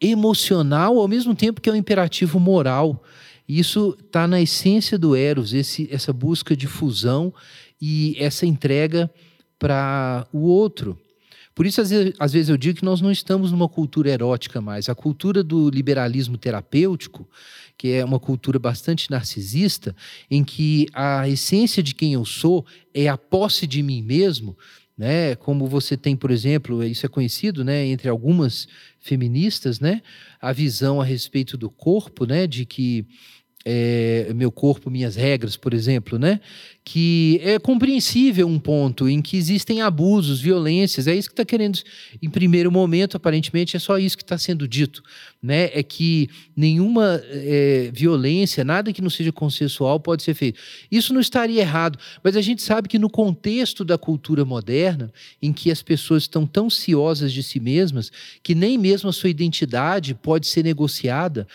emocional, 0.01 0.99
ao 0.99 1.07
mesmo 1.07 1.33
tempo 1.33 1.61
que 1.61 1.69
é 1.69 1.71
um 1.71 1.77
imperativo 1.77 2.41
moral. 2.41 3.01
Isso 3.47 3.97
está 4.03 4.27
na 4.27 4.41
essência 4.41 4.97
do 4.97 5.15
Eros, 5.15 5.53
esse, 5.53 5.87
essa 5.91 6.11
busca 6.11 6.55
de 6.55 6.67
fusão 6.67 7.33
e 7.81 8.15
essa 8.19 8.45
entrega 8.45 9.09
para 9.57 10.27
o 10.33 10.39
outro. 10.39 10.97
Por 11.55 11.65
isso, 11.65 11.81
às 11.81 11.89
vezes, 11.89 12.13
às 12.19 12.33
vezes, 12.33 12.49
eu 12.49 12.57
digo 12.57 12.77
que 12.77 12.85
nós 12.85 13.01
não 13.01 13.11
estamos 13.11 13.51
numa 13.51 13.67
cultura 13.67 14.11
erótica 14.11 14.61
mais. 14.61 14.89
A 14.89 14.93
cultura 14.93 15.43
do 15.43 15.71
liberalismo 15.71 16.37
terapêutico, 16.37 17.27
que 17.75 17.93
é 17.93 18.05
uma 18.05 18.19
cultura 18.19 18.59
bastante 18.59 19.09
narcisista, 19.09 19.95
em 20.29 20.43
que 20.43 20.87
a 20.93 21.27
essência 21.27 21.81
de 21.81 21.95
quem 21.95 22.13
eu 22.13 22.25
sou 22.25 22.63
é 22.93 23.07
a 23.07 23.17
posse 23.17 23.65
de 23.65 23.81
mim 23.81 24.03
mesmo, 24.03 24.55
né? 24.97 25.35
Como 25.35 25.67
você 25.67 25.95
tem, 25.95 26.15
por 26.15 26.31
exemplo, 26.31 26.83
isso 26.83 27.05
é 27.05 27.09
conhecido, 27.09 27.63
né, 27.63 27.85
entre 27.85 28.09
algumas 28.09 28.67
feministas, 28.99 29.79
né, 29.79 30.01
a 30.41 30.51
visão 30.51 30.99
a 30.99 31.05
respeito 31.05 31.57
do 31.57 31.69
corpo, 31.69 32.25
né, 32.25 32.47
de 32.47 32.65
que 32.65 33.05
é, 33.69 34.31
meu 34.33 34.49
corpo, 34.49 34.89
minhas 34.89 35.17
regras, 35.17 35.57
por 35.57 35.73
exemplo, 35.73 36.17
né? 36.17 36.39
Que 36.85 37.37
é 37.43 37.59
compreensível 37.59 38.47
um 38.47 38.57
ponto 38.57 39.09
em 39.09 39.21
que 39.21 39.35
existem 39.35 39.81
abusos, 39.81 40.39
violências. 40.39 41.05
É 41.05 41.13
isso 41.13 41.27
que 41.27 41.33
está 41.33 41.43
querendo, 41.43 41.77
em 42.21 42.29
primeiro 42.29 42.71
momento, 42.71 43.17
aparentemente, 43.17 43.75
é 43.75 43.79
só 43.79 43.97
isso 43.97 44.15
que 44.15 44.23
está 44.23 44.37
sendo 44.37 44.65
dito, 44.69 45.03
né? 45.43 45.69
É 45.73 45.83
que 45.83 46.29
nenhuma 46.55 47.21
é, 47.25 47.91
violência, 47.93 48.63
nada 48.63 48.93
que 48.93 49.01
não 49.01 49.09
seja 49.09 49.33
consensual, 49.33 49.99
pode 49.99 50.23
ser 50.23 50.33
feito. 50.33 50.57
Isso 50.89 51.13
não 51.13 51.19
estaria 51.19 51.59
errado, 51.59 51.99
mas 52.23 52.37
a 52.37 52.41
gente 52.41 52.61
sabe 52.61 52.87
que 52.87 52.97
no 52.97 53.09
contexto 53.09 53.83
da 53.83 53.97
cultura 53.97 54.45
moderna, 54.45 55.11
em 55.41 55.51
que 55.51 55.69
as 55.69 55.81
pessoas 55.81 56.23
estão 56.23 56.47
tão 56.47 56.69
ciosas 56.69 57.33
de 57.33 57.43
si 57.43 57.59
mesmas 57.59 58.09
que 58.41 58.55
nem 58.55 58.77
mesmo 58.77 59.09
a 59.09 59.13
sua 59.13 59.29
identidade 59.29 60.15
pode 60.15 60.47
ser 60.47 60.63
negociada 60.63 61.45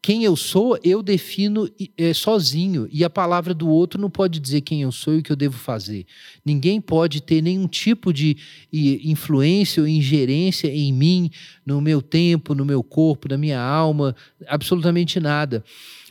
quem 0.00 0.22
eu 0.22 0.36
sou, 0.36 0.78
eu 0.84 1.02
defino 1.02 1.68
é, 1.96 2.14
sozinho, 2.14 2.88
e 2.90 3.04
a 3.04 3.10
palavra 3.10 3.52
do 3.52 3.68
outro 3.68 4.00
não 4.00 4.08
pode 4.08 4.38
dizer 4.38 4.60
quem 4.60 4.82
eu 4.82 4.92
sou 4.92 5.14
e 5.14 5.18
o 5.18 5.22
que 5.22 5.32
eu 5.32 5.36
devo 5.36 5.58
fazer. 5.58 6.06
Ninguém 6.44 6.80
pode 6.80 7.20
ter 7.20 7.42
nenhum 7.42 7.66
tipo 7.66 8.12
de 8.12 8.36
influência 8.72 9.82
ou 9.82 9.88
ingerência 9.88 10.68
em 10.68 10.92
mim, 10.92 11.30
no 11.66 11.80
meu 11.80 12.00
tempo, 12.00 12.54
no 12.54 12.64
meu 12.64 12.82
corpo, 12.82 13.28
na 13.28 13.36
minha 13.36 13.60
alma, 13.60 14.14
absolutamente 14.46 15.18
nada. 15.18 15.64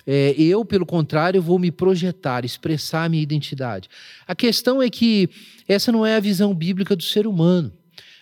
É, 0.06 0.34
eu, 0.38 0.63
pelo 0.63 0.86
contrário, 0.86 1.41
vou 1.41 1.60
me 1.60 1.71
projetar, 1.71 2.45
expressar 2.45 3.06
a 3.06 3.10
minha 3.10 3.23
identidade. 3.23 3.89
A 4.26 4.34
questão 4.34 4.82
é 4.82 4.89
que 4.89 5.30
essa 5.67 5.91
não 5.91 6.06
é 6.06 6.15
a 6.15 6.19
visão 6.21 6.54
bíblica 6.54 6.95
do 6.95 7.04
ser 7.04 7.28
humano. 7.28 7.73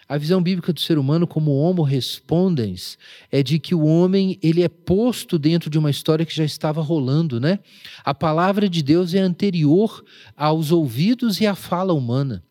A 0.07 0.19
visão 0.19 0.41
bíblica 0.41 0.71
do 0.71 0.79
ser 0.79 0.99
humano 0.99 1.25
como 1.25 1.51
homo 1.51 1.81
respondens 1.81 2.95
é 3.31 3.41
de 3.41 3.57
que 3.57 3.73
o 3.73 3.85
homem 3.85 4.37
ele 4.41 4.61
é 4.61 4.69
posto 4.69 5.39
dentro 5.39 5.67
de 5.67 5.79
uma 5.79 5.89
história 5.89 6.25
que 6.25 6.35
já 6.35 6.43
estava 6.43 6.79
rolando, 6.79 7.39
né? 7.39 7.57
A 8.03 8.13
palavra 8.13 8.69
de 8.69 8.83
Deus 8.83 9.15
é 9.15 9.19
anterior 9.19 10.05
aos 10.37 10.71
ouvidos 10.71 11.41
e 11.41 11.47
à 11.47 11.55
fala 11.55 11.91
humana. 11.91 12.43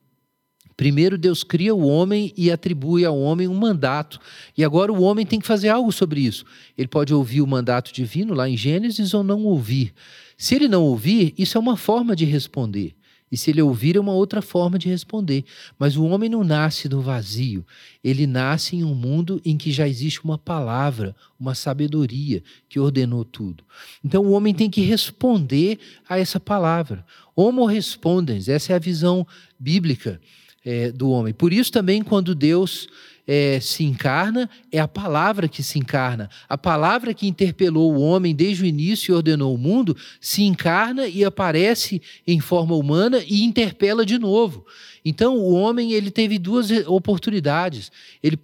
Primeiro 0.76 1.16
Deus 1.16 1.44
cria 1.44 1.72
o 1.72 1.86
homem 1.86 2.32
e 2.36 2.50
atribui 2.50 3.04
ao 3.04 3.16
homem 3.16 3.46
um 3.46 3.54
mandato. 3.54 4.18
E 4.58 4.64
agora 4.64 4.92
o 4.92 5.02
homem 5.02 5.24
tem 5.24 5.38
que 5.38 5.46
fazer 5.46 5.68
algo 5.68 5.92
sobre 5.92 6.20
isso. 6.20 6.44
Ele 6.76 6.88
pode 6.88 7.14
ouvir 7.14 7.40
o 7.40 7.46
mandato 7.46 7.92
divino 7.92 8.34
lá 8.34 8.48
em 8.48 8.56
Gênesis 8.56 9.14
ou 9.14 9.22
não 9.22 9.44
ouvir. 9.44 9.94
Se 10.36 10.56
ele 10.56 10.66
não 10.66 10.82
ouvir, 10.82 11.32
isso 11.38 11.56
é 11.56 11.60
uma 11.60 11.76
forma 11.76 12.16
de 12.16 12.24
responder. 12.24 12.96
E 13.32 13.36
se 13.36 13.50
ele 13.50 13.62
ouvir, 13.62 13.96
é 13.96 14.00
uma 14.00 14.12
outra 14.12 14.40
forma 14.40 14.78
de 14.78 14.88
responder. 14.88 15.44
Mas 15.78 15.96
o 15.96 16.04
homem 16.04 16.28
não 16.28 16.44
nasce 16.44 16.88
do 16.88 17.00
vazio. 17.00 17.66
Ele 18.02 18.26
nasce 18.26 18.76
em 18.76 18.84
um 18.84 18.94
mundo 18.94 19.40
em 19.44 19.56
que 19.56 19.72
já 19.72 19.88
existe 19.88 20.22
uma 20.22 20.38
palavra, 20.38 21.16
uma 21.38 21.54
sabedoria 21.54 22.42
que 22.68 22.78
ordenou 22.78 23.24
tudo. 23.24 23.64
Então 24.04 24.24
o 24.24 24.32
homem 24.32 24.54
tem 24.54 24.70
que 24.70 24.82
responder 24.82 25.78
a 26.08 26.18
essa 26.18 26.38
palavra. 26.38 27.04
Homo 27.34 27.66
respondens, 27.66 28.48
essa 28.48 28.72
é 28.72 28.76
a 28.76 28.78
visão 28.78 29.26
bíblica 29.58 30.20
é, 30.64 30.92
do 30.92 31.10
homem. 31.10 31.34
Por 31.34 31.52
isso 31.52 31.72
também, 31.72 32.02
quando 32.02 32.34
Deus 32.34 32.88
é, 33.26 33.58
se 33.60 33.84
encarna, 33.84 34.48
é 34.70 34.78
a 34.78 34.88
palavra 34.88 35.48
que 35.48 35.62
se 35.62 35.78
encarna. 35.78 36.28
A 36.48 36.58
palavra 36.58 37.14
que 37.14 37.26
interpelou 37.26 37.94
o 37.94 38.00
homem 38.00 38.34
desde 38.34 38.62
o 38.62 38.66
início 38.66 39.12
e 39.12 39.16
ordenou 39.16 39.54
o 39.54 39.58
mundo 39.58 39.96
se 40.20 40.42
encarna 40.42 41.06
e 41.06 41.24
aparece 41.24 42.02
em 42.26 42.40
forma 42.40 42.74
humana 42.74 43.22
e 43.26 43.42
interpela 43.42 44.04
de 44.04 44.18
novo. 44.18 44.66
Então, 45.04 45.36
o 45.36 45.52
homem 45.52 45.92
ele 45.92 46.10
teve 46.10 46.38
duas 46.38 46.70
oportunidades. 46.86 47.92
Ele, 48.22 48.38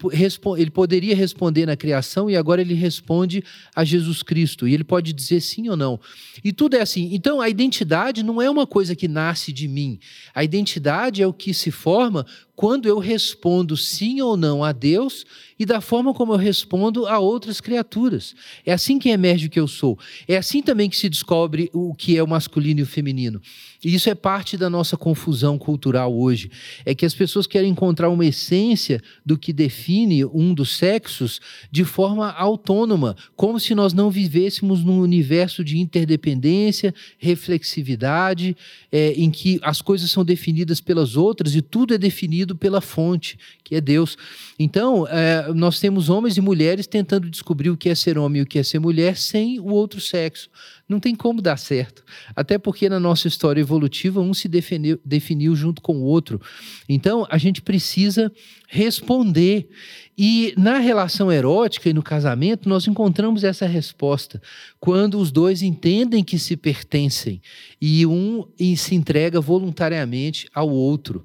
ele 0.58 0.70
poderia 0.70 1.16
responder 1.16 1.64
na 1.64 1.74
criação 1.74 2.28
e 2.28 2.36
agora 2.36 2.60
ele 2.60 2.74
responde 2.74 3.42
a 3.74 3.82
Jesus 3.82 4.22
Cristo. 4.22 4.68
E 4.68 4.74
ele 4.74 4.84
pode 4.84 5.14
dizer 5.14 5.40
sim 5.40 5.70
ou 5.70 5.76
não. 5.76 5.98
E 6.44 6.52
tudo 6.52 6.76
é 6.76 6.82
assim. 6.82 7.08
Então, 7.12 7.40
a 7.40 7.48
identidade 7.48 8.22
não 8.22 8.42
é 8.42 8.50
uma 8.50 8.66
coisa 8.66 8.94
que 8.94 9.08
nasce 9.08 9.52
de 9.52 9.66
mim. 9.66 9.98
A 10.34 10.44
identidade 10.44 11.22
é 11.22 11.26
o 11.26 11.32
que 11.32 11.54
se 11.54 11.70
forma 11.70 12.26
quando 12.60 12.86
eu 12.86 12.98
respondo 12.98 13.74
sim 13.74 14.20
ou 14.20 14.36
não 14.36 14.62
a 14.62 14.70
Deus 14.70 15.24
e 15.58 15.64
da 15.64 15.80
forma 15.80 16.12
como 16.12 16.34
eu 16.34 16.36
respondo 16.36 17.06
a 17.06 17.18
outras 17.18 17.58
criaturas. 17.58 18.34
É 18.66 18.72
assim 18.74 18.98
que 18.98 19.08
emerge 19.08 19.46
o 19.46 19.50
que 19.50 19.58
eu 19.58 19.66
sou. 19.66 19.98
É 20.28 20.36
assim 20.36 20.60
também 20.60 20.90
que 20.90 20.96
se 20.98 21.08
descobre 21.08 21.70
o 21.72 21.94
que 21.94 22.18
é 22.18 22.22
o 22.22 22.28
masculino 22.28 22.80
e 22.80 22.82
o 22.82 22.86
feminino. 22.86 23.40
E 23.84 23.94
isso 23.94 24.10
é 24.10 24.14
parte 24.14 24.56
da 24.56 24.68
nossa 24.68 24.96
confusão 24.96 25.58
cultural 25.58 26.14
hoje. 26.14 26.50
É 26.84 26.94
que 26.94 27.06
as 27.06 27.14
pessoas 27.14 27.46
querem 27.46 27.70
encontrar 27.70 28.10
uma 28.10 28.26
essência 28.26 29.00
do 29.24 29.38
que 29.38 29.52
define 29.52 30.24
um 30.24 30.52
dos 30.52 30.76
sexos 30.76 31.40
de 31.70 31.84
forma 31.84 32.30
autônoma, 32.30 33.16
como 33.34 33.58
se 33.58 33.74
nós 33.74 33.92
não 33.92 34.10
vivêssemos 34.10 34.84
num 34.84 35.00
universo 35.00 35.64
de 35.64 35.78
interdependência, 35.78 36.94
reflexividade, 37.18 38.56
é, 38.92 39.12
em 39.12 39.30
que 39.30 39.58
as 39.62 39.80
coisas 39.80 40.10
são 40.10 40.24
definidas 40.24 40.80
pelas 40.80 41.16
outras 41.16 41.54
e 41.54 41.62
tudo 41.62 41.94
é 41.94 41.98
definido 41.98 42.54
pela 42.54 42.80
fonte, 42.80 43.38
que 43.64 43.74
é 43.74 43.80
Deus. 43.80 44.16
Então, 44.58 45.06
é, 45.08 45.52
nós 45.54 45.80
temos 45.80 46.10
homens 46.10 46.36
e 46.36 46.40
mulheres 46.40 46.86
tentando 46.86 47.30
descobrir 47.30 47.70
o 47.70 47.76
que 47.76 47.88
é 47.88 47.94
ser 47.94 48.18
homem 48.18 48.40
e 48.40 48.42
o 48.42 48.46
que 48.46 48.58
é 48.58 48.62
ser 48.62 48.78
mulher 48.78 49.16
sem 49.16 49.58
o 49.58 49.68
outro 49.68 50.00
sexo. 50.00 50.50
Não 50.90 50.98
tem 50.98 51.14
como 51.14 51.40
dar 51.40 51.56
certo. 51.56 52.04
Até 52.34 52.58
porque 52.58 52.88
na 52.88 52.98
nossa 52.98 53.28
história 53.28 53.60
evolutiva, 53.60 54.20
um 54.20 54.34
se 54.34 54.48
definiu, 54.48 54.98
definiu 55.04 55.54
junto 55.54 55.80
com 55.80 55.98
o 55.98 56.02
outro. 56.02 56.40
Então, 56.88 57.24
a 57.30 57.38
gente 57.38 57.62
precisa 57.62 58.32
responder. 58.68 59.68
E 60.16 60.52
na 60.56 60.78
relação 60.78 61.32
erótica 61.32 61.88
e 61.88 61.92
no 61.92 62.02
casamento, 62.02 62.68
nós 62.68 62.86
encontramos 62.86 63.42
essa 63.42 63.66
resposta. 63.66 64.40
Quando 64.78 65.18
os 65.18 65.30
dois 65.30 65.62
entendem 65.62 66.22
que 66.22 66.38
se 66.38 66.56
pertencem 66.56 67.40
e 67.80 68.06
um 68.06 68.46
se 68.76 68.94
entrega 68.94 69.40
voluntariamente 69.40 70.48
ao 70.54 70.68
outro. 70.68 71.24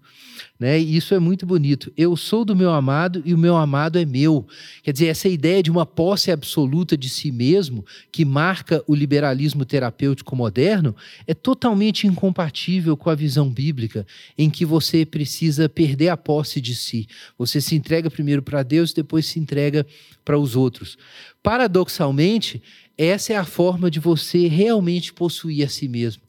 Né? 0.58 0.80
E 0.80 0.96
isso 0.96 1.14
é 1.14 1.20
muito 1.20 1.46
bonito. 1.46 1.92
Eu 1.98 2.16
sou 2.16 2.46
do 2.46 2.56
meu 2.56 2.72
amado 2.72 3.22
e 3.26 3.34
o 3.34 3.38
meu 3.38 3.58
amado 3.58 4.00
é 4.00 4.06
meu. 4.06 4.48
Quer 4.84 4.94
dizer, 4.94 5.08
essa 5.08 5.28
ideia 5.28 5.62
de 5.62 5.70
uma 5.70 5.86
posse 5.86 6.32
absoluta 6.32 6.98
de 6.98 7.10
si 7.10 7.32
mesmo, 7.32 7.86
que 8.12 8.24
marca 8.24 8.82
o 8.88 8.96
liberalismo 8.96 9.66
terapêutico 9.66 10.36
moderno, 10.36 10.96
é 11.28 11.34
totalmente 11.34 12.08
incompatível 12.08 12.96
com 12.96 13.10
a 13.10 13.16
visão 13.16 13.50
bíblica, 13.50 14.08
em 14.38 14.50
que 14.50 14.66
você 14.66 15.06
precisa 15.06 15.68
perder 15.68 16.10
a 16.10 16.18
posse 16.18 16.62
de 16.62 16.74
si. 16.74 17.08
Você 17.38 17.60
se 17.60 17.76
entrega 17.76 18.10
primeiro 18.10 18.42
para 18.42 18.64
Deus, 18.64 18.75
depois 18.94 19.26
se 19.26 19.40
entrega 19.40 19.86
para 20.24 20.38
os 20.38 20.56
outros. 20.56 20.98
Paradoxalmente, 21.42 22.62
essa 22.98 23.34
é 23.34 23.36
a 23.36 23.46
forma 23.46 23.92
de 23.92 24.00
você 24.00 24.48
realmente 24.48 25.14
possuir 25.14 25.66
a 25.66 25.70
si 25.70 25.88
mesmo. 25.88 26.24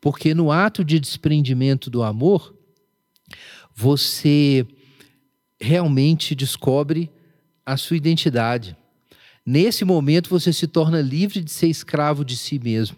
Porque 0.00 0.34
no 0.34 0.50
ato 0.50 0.84
de 0.84 0.98
desprendimento 0.98 1.90
do 1.90 2.02
amor, 2.02 2.54
você 3.74 4.66
realmente 5.60 6.34
descobre 6.34 7.10
a 7.64 7.76
sua 7.76 7.96
identidade. 7.96 8.76
Nesse 9.44 9.84
momento, 9.84 10.30
você 10.30 10.52
se 10.52 10.66
torna 10.66 11.00
livre 11.00 11.40
de 11.40 11.50
ser 11.50 11.68
escravo 11.68 12.24
de 12.24 12.36
si 12.36 12.58
mesmo. 12.58 12.96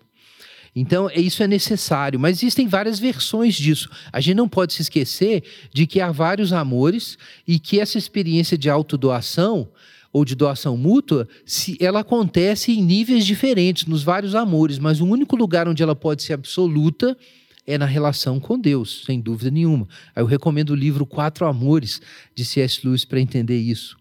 Então, 0.74 1.08
é, 1.08 1.20
isso 1.20 1.42
é 1.42 1.46
necessário, 1.46 2.18
mas 2.18 2.38
existem 2.38 2.66
várias 2.66 2.98
versões 2.98 3.54
disso. 3.54 3.88
A 4.12 4.20
gente 4.20 4.36
não 4.36 4.48
pode 4.48 4.72
se 4.72 4.82
esquecer 4.82 5.44
de 5.72 5.86
que 5.86 6.00
há 6.00 6.10
vários 6.10 6.52
amores 6.52 7.16
e 7.46 7.58
que 7.58 7.78
essa 7.78 7.96
experiência 7.96 8.58
de 8.58 8.68
autodoação 8.68 9.68
ou 10.12 10.24
de 10.24 10.36
doação 10.36 10.76
mútua, 10.76 11.28
se 11.44 11.76
ela 11.80 12.00
acontece 12.00 12.70
em 12.70 12.80
níveis 12.80 13.26
diferentes 13.26 13.86
nos 13.86 14.04
vários 14.04 14.34
amores, 14.36 14.78
mas 14.78 15.00
o 15.00 15.06
único 15.06 15.34
lugar 15.34 15.66
onde 15.66 15.82
ela 15.82 15.96
pode 15.96 16.22
ser 16.22 16.34
absoluta 16.34 17.16
é 17.66 17.76
na 17.76 17.86
relação 17.86 18.38
com 18.38 18.58
Deus, 18.58 19.02
sem 19.04 19.20
dúvida 19.20 19.50
nenhuma. 19.50 19.88
Aí 20.14 20.22
eu 20.22 20.26
recomendo 20.26 20.70
o 20.70 20.76
livro 20.76 21.04
Quatro 21.04 21.46
Amores, 21.46 22.00
de 22.34 22.44
C.S. 22.44 22.80
Lewis, 22.84 23.04
para 23.04 23.20
entender 23.20 23.58
isso. 23.58 23.96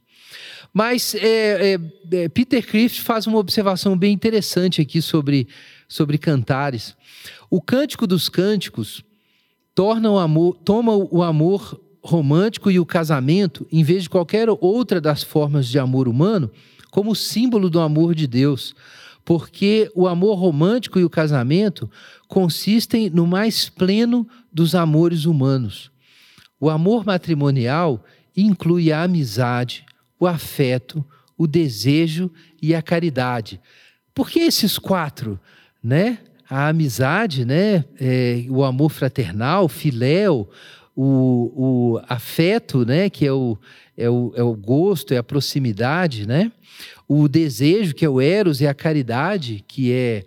Mas 0.73 1.13
é, 1.15 1.73
é, 1.73 1.79
é, 2.12 2.29
Peter 2.29 2.65
Crift 2.65 3.01
faz 3.01 3.27
uma 3.27 3.38
observação 3.38 3.97
bem 3.97 4.12
interessante 4.12 4.81
aqui 4.81 5.01
sobre, 5.01 5.47
sobre 5.88 6.17
cantares. 6.17 6.96
O 7.50 7.62
Cântico 7.62 8.06
dos 8.08 8.30
Cânticos 8.30 9.04
torna 9.76 10.10
o 10.12 10.17
amor, 10.17 10.58
toma 10.63 10.96
o 10.96 11.24
amor 11.24 11.80
romântico 12.04 12.69
e 12.69 12.80
o 12.80 12.86
casamento, 12.86 13.65
em 13.72 13.84
vez 13.84 14.04
de 14.04 14.10
qualquer 14.10 14.48
outra 14.50 15.00
das 15.00 15.24
formas 15.24 15.67
de 15.67 15.80
amor 15.80 16.08
humano, 16.08 16.52
como 16.91 17.15
símbolo 17.15 17.69
do 17.69 17.80
amor 17.80 18.13
de 18.13 18.28
Deus 18.28 18.76
porque 19.26 19.89
o 19.96 20.08
amor 20.08 20.36
romântico 20.36 21.00
e 21.00 21.04
o 21.04 21.10
casamento 21.10 21.89
consistem 22.28 23.10
no 23.10 23.26
mais 23.26 23.69
pleno 23.69 24.28
dos 24.52 24.76
amores 24.76 25.26
humanos. 25.26 25.91
O 26.60 26.69
amor 26.69 27.06
matrimonial 27.06 28.04
inclui 28.36 28.91
a 28.91 29.04
amizade, 29.04 29.86
o 30.19 30.28
afeto, 30.28 31.06
o 31.38 31.48
desejo 31.48 32.32
e 32.62 32.76
a 32.76 32.82
caridade. 32.82 33.62
Por 34.13 34.30
que 34.30 34.39
esses 34.39 34.78
quatro, 34.78 35.39
né? 35.84 36.19
A 36.50 36.69
amizade, 36.69 37.46
né? 37.46 37.84
É, 38.00 38.46
o 38.50 38.63
amor 38.63 38.89
fraternal, 38.89 39.67
filéu, 39.67 40.50
o, 40.96 41.96
o 41.96 42.02
afeto, 42.08 42.86
né? 42.86 43.10
Que 43.10 43.26
é 43.26 43.34
o, 43.34 43.58
é 43.98 44.10
o, 44.10 44.32
é 44.36 44.43
o 44.43 44.56
gosto, 44.56 45.13
é 45.13 45.17
a 45.17 45.24
proximidade, 45.24 46.28
né? 46.28 46.52
O 47.08 47.28
desejo, 47.28 47.93
que 47.93 48.06
é 48.06 48.10
o 48.10 48.22
eros, 48.22 48.62
e 48.62 48.67
a 48.67 48.74
caridade, 48.74 49.63
que 49.67 49.91
é, 49.91 50.26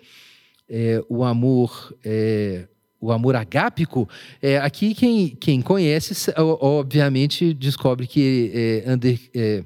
é 0.68 1.02
o 1.08 1.24
amor. 1.24 1.94
É, 2.04 2.68
o 2.98 3.12
amor 3.12 3.36
agápico, 3.36 4.08
é, 4.40 4.56
aqui 4.56 4.94
quem, 4.94 5.28
quem 5.28 5.60
conhece, 5.60 6.32
obviamente, 6.38 7.52
descobre 7.52 8.06
que 8.06 8.50
é, 8.52 8.90
Under, 8.90 9.20
é, 9.34 9.62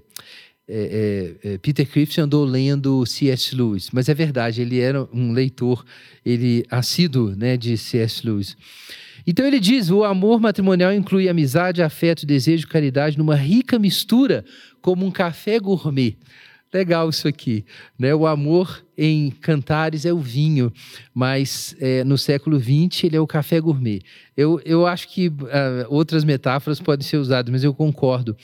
é, 0.73 1.53
é, 1.53 1.59
Peter 1.59 1.87
Crift 1.87 2.21
andou 2.21 2.45
lendo 2.45 3.05
C.S. 3.05 3.55
Lewis, 3.55 3.91
mas 3.93 4.09
é 4.09 4.15
verdade, 4.15 4.63
ele 4.63 4.79
era 4.79 5.09
um 5.13 5.33
leitor, 5.33 5.85
ele 6.25 6.65
assíduo 6.71 7.35
né, 7.35 7.57
de 7.57 7.77
C.S. 7.77 8.25
Lewis. 8.25 8.57
Então 9.27 9.45
ele 9.47 9.61
diz: 9.61 9.91
o 9.91 10.05
amor 10.05 10.41
matrimonial 10.41 10.93
inclui 10.93 11.29
amizade, 11.29 11.83
afeto, 11.83 12.25
desejo, 12.25 12.69
caridade 12.69 13.19
numa 13.19 13.35
rica 13.35 13.79
mistura, 13.79 14.45
como 14.81 15.05
um 15.05 15.11
café 15.11 15.59
gourmet. 15.59 16.17
Legal 16.73 17.11
isso 17.11 17.27
aqui, 17.27 17.65
né? 17.99 18.15
O 18.15 18.29
amor 18.29 18.85
em 18.97 19.31
Cantares 19.31 20.07
é 20.07 20.13
o 20.13 20.21
vinho, 20.21 20.73
mas 21.13 21.75
é, 21.81 22.05
no 22.05 22.17
século 22.17 22.61
XX 22.61 23.05
ele 23.05 23.17
é 23.17 23.21
o 23.21 23.27
café 23.27 23.61
gourmet. 23.61 24.03
Eu, 24.37 24.61
eu 24.65 24.87
acho 24.87 25.09
que 25.09 25.27
uh, 25.29 25.35
outras 25.89 26.23
metáforas 26.23 26.79
podem 26.81 27.05
ser 27.05 27.17
usadas, 27.17 27.51
mas 27.51 27.65
eu 27.65 27.75
concordo. 27.75 28.37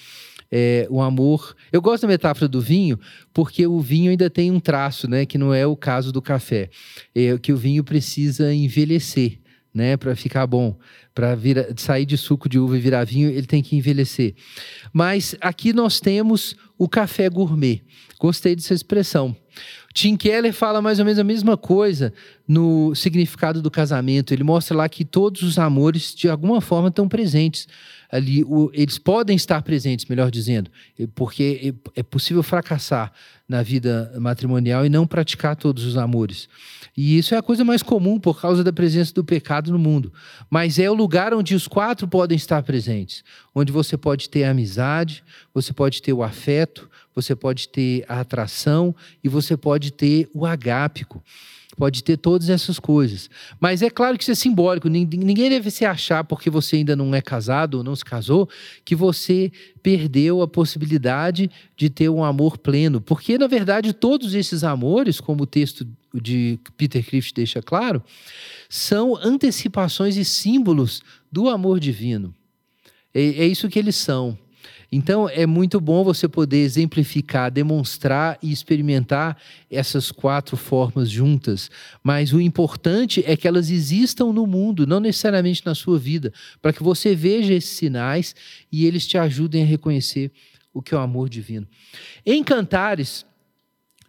É, 0.51 0.87
o 0.91 1.01
amor. 1.01 1.57
Eu 1.73 1.83
gosto 1.83 2.03
da 2.03 2.09
metáfora 2.09 2.47
do 2.47 2.61
vinho, 2.61 2.99
porque 3.35 3.67
o 3.67 3.81
vinho 3.81 4.11
ainda 4.11 4.31
tem 4.31 4.51
um 4.51 4.61
traço, 4.61 5.09
né? 5.09 5.27
Que 5.27 5.37
não 5.37 5.53
é 5.53 5.67
o 5.67 5.77
caso 5.77 6.13
do 6.13 6.23
café. 6.23 6.71
É 7.15 7.37
que 7.39 7.53
o 7.53 7.57
vinho 7.57 7.83
precisa 7.83 8.55
envelhecer 8.55 9.41
né, 9.77 9.95
para 9.95 10.17
ficar 10.17 10.47
bom, 10.47 10.75
para 11.15 11.37
sair 11.77 12.07
de 12.07 12.17
suco 12.17 12.49
de 12.49 12.59
uva 12.59 12.79
e 12.79 12.81
virar 12.81 13.05
vinho, 13.05 13.29
ele 13.29 13.47
tem 13.47 13.63
que 13.63 13.77
envelhecer. 13.77 14.35
Mas 14.91 15.37
aqui 15.39 15.71
nós 15.75 16.01
temos 16.01 16.57
o 16.79 16.89
café 16.89 17.29
gourmet. 17.29 17.83
Gostei 18.19 18.57
dessa 18.57 18.73
expressão. 18.73 19.37
Tim 19.93 20.17
Keller 20.17 20.53
fala 20.55 20.81
mais 20.81 20.99
ou 20.99 21.05
menos 21.05 21.19
a 21.19 21.25
mesma 21.25 21.59
coisa 21.59 22.11
no 22.49 22.95
significado 22.95 23.61
do 23.61 23.71
casamento. 23.71 24.33
Ele 24.33 24.45
mostra 24.45 24.75
lá 24.75 24.89
que 24.89 25.05
todos 25.05 25.43
os 25.43 25.59
amores, 25.59 26.15
de 26.15 26.29
alguma 26.29 26.63
forma, 26.63 26.89
estão 26.89 27.07
presentes 27.07 27.69
ali. 28.11 28.45
O, 28.45 28.71
eles 28.73 28.99
podem 28.99 29.37
estar 29.37 29.63
presentes, 29.63 30.07
melhor 30.07 30.31
dizendo, 30.31 30.71
porque 31.15 31.75
é, 31.95 32.03
possível 32.03 32.43
fracassar 32.43 33.13
na 33.49 33.63
vida 33.63 34.13
matrimonial 34.19 34.85
e 34.85 34.89
não 34.89 35.07
praticar 35.07 35.55
todos 35.55 35.85
os 35.85 35.97
amores. 35.97 36.49
E 36.97 37.19
isso 37.19 37.35
é 37.35 37.39
a 37.39 37.43
coisa 37.43 37.65
mais 37.65 37.83
comum 37.83 38.19
por 38.19 38.41
causa 38.41 38.65
da 38.65 38.73
presença 38.73 39.15
do 39.15 39.23
pecado 39.23 39.71
no 39.71 39.79
mundo. 39.79 40.13
Mas 40.51 40.79
é 40.79 40.91
o 40.91 40.95
lugar 40.95 41.33
onde 41.33 41.55
os 41.55 41.69
quatro 41.69 42.09
podem 42.09 42.37
estar 42.37 42.63
presentes 42.63 43.23
onde 43.59 43.73
você 43.73 43.97
pode 43.97 44.29
ter 44.29 44.45
a 44.45 44.51
amizade, 44.51 45.25
você 45.55 45.73
pode 45.73 46.03
ter 46.03 46.13
o 46.13 46.23
afeto, 46.23 46.91
você 47.15 47.35
pode 47.35 47.71
ter 47.71 48.05
a 48.07 48.21
atração 48.21 48.95
e 49.25 49.31
você 49.31 49.57
pode 49.57 49.91
ter 49.91 50.29
o 50.35 50.45
agápico. 50.45 51.25
Pode 51.77 52.03
ter 52.03 52.17
todas 52.17 52.49
essas 52.49 52.79
coisas. 52.79 53.29
Mas 53.61 53.83
é 53.83 53.91
claro 53.91 54.17
que 54.17 54.25
isso 54.25 54.33
é 54.33 54.35
simbólico. 54.35 54.89
Ninguém 54.89 55.51
deve 55.51 55.71
se 55.71 55.85
achar, 55.85 56.25
porque 56.25 56.49
você 56.49 56.77
ainda 56.77 56.97
não 56.97 57.15
é 57.15 57.21
casado 57.21 57.75
ou 57.75 57.85
não 57.85 57.95
se 57.95 58.05
casou, 58.05 58.49
que 58.85 58.95
você 58.95 59.53
perdeu 59.83 60.41
a 60.41 60.49
possibilidade 60.49 61.51
de 61.77 61.91
ter 61.91 62.09
um 62.09 62.25
amor 62.25 62.57
pleno. 62.57 63.01
Porque, 63.01 63.37
na 63.37 63.47
verdade, 63.47 63.93
todos 63.93 64.35
esses 64.35 64.65
amores, 64.65 65.21
como 65.21 65.43
o 65.43 65.47
texto 65.47 65.87
de 66.15 66.59
Peter 66.79 67.05
Crift 67.05 67.35
deixa 67.35 67.61
claro, 67.61 68.03
são 68.71 69.15
antecipações 69.15 70.17
e 70.17 70.25
símbolos 70.25 71.03
do 71.31 71.49
amor 71.49 71.79
divino. 71.79 72.35
É, 73.13 73.21
é 73.21 73.47
isso 73.47 73.69
que 73.69 73.79
eles 73.79 73.97
são. 73.97 74.39
Então 74.91 75.29
é 75.29 75.47
muito 75.47 75.81
bom 75.81 76.05
você 76.05 76.29
poder 76.29 76.59
exemplificar, 76.59 77.51
demonstrar 77.51 78.39
e 78.43 78.53
experimentar 78.53 79.37
essas 79.71 80.13
quatro 80.13 80.57
formas 80.57 81.11
juntas. 81.11 81.71
Mas 82.03 82.33
o 82.33 82.41
importante 82.41 83.23
é 83.27 83.37
que 83.37 83.49
elas 83.49 83.71
existam 83.71 84.33
no 84.33 84.47
mundo, 84.47 84.87
não 84.87 85.01
necessariamente 85.01 85.65
na 85.67 85.75
sua 85.75 85.99
vida, 85.99 86.33
para 86.63 86.73
que 86.73 86.83
você 86.83 87.15
veja 87.15 87.53
esses 87.53 87.71
sinais 87.71 88.35
e 88.71 88.87
eles 88.87 89.07
te 89.07 89.19
ajudem 89.19 89.63
a 89.63 89.67
reconhecer 89.67 90.31
o 90.73 90.83
que 90.83 90.95
é 90.95 90.99
o 90.99 91.01
amor 91.01 91.29
divino. 91.29 91.67
Em 92.25 92.45
Cantares, 92.45 93.25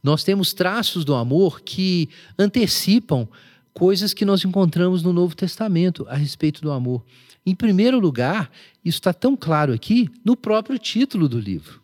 nós 0.04 0.24
temos 0.24 0.54
traços 0.54 1.04
do 1.04 1.16
amor 1.16 1.62
que 1.62 2.10
antecipam 2.38 3.28
coisas 3.74 4.14
que 4.14 4.26
nós 4.26 4.44
encontramos 4.44 5.04
no 5.04 5.14
Novo 5.14 5.36
Testamento 5.36 6.06
a 6.10 6.16
respeito 6.16 6.62
do 6.62 6.72
amor. 6.72 7.06
Em 7.48 7.56
primeiro 7.56 7.98
lugar, 7.98 8.52
isso 8.84 8.98
está 8.98 9.14
tão 9.14 9.38
claro 9.38 9.72
aqui 9.72 10.10
no 10.22 10.36
próprio 10.36 10.78
título 10.78 11.30
do 11.30 11.40
livro. 11.40 11.82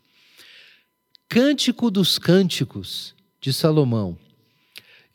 Cântico 1.29 1.89
dos 1.89 2.19
Cânticos 2.19 3.15
de 3.39 3.53
Salomão. 3.53 4.17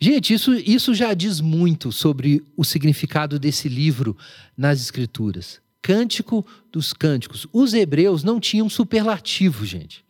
Gente, 0.00 0.32
isso, 0.32 0.54
isso 0.54 0.94
já 0.94 1.12
diz 1.12 1.38
muito 1.38 1.92
sobre 1.92 2.42
o 2.56 2.64
significado 2.64 3.38
desse 3.38 3.68
livro 3.68 4.16
nas 4.56 4.80
Escrituras. 4.80 5.60
Cântico 5.82 6.46
dos 6.72 6.94
Cânticos. 6.94 7.46
Os 7.52 7.74
hebreus 7.74 8.24
não 8.24 8.40
tinham 8.40 8.70
superlativo, 8.70 9.66
gente. 9.66 10.02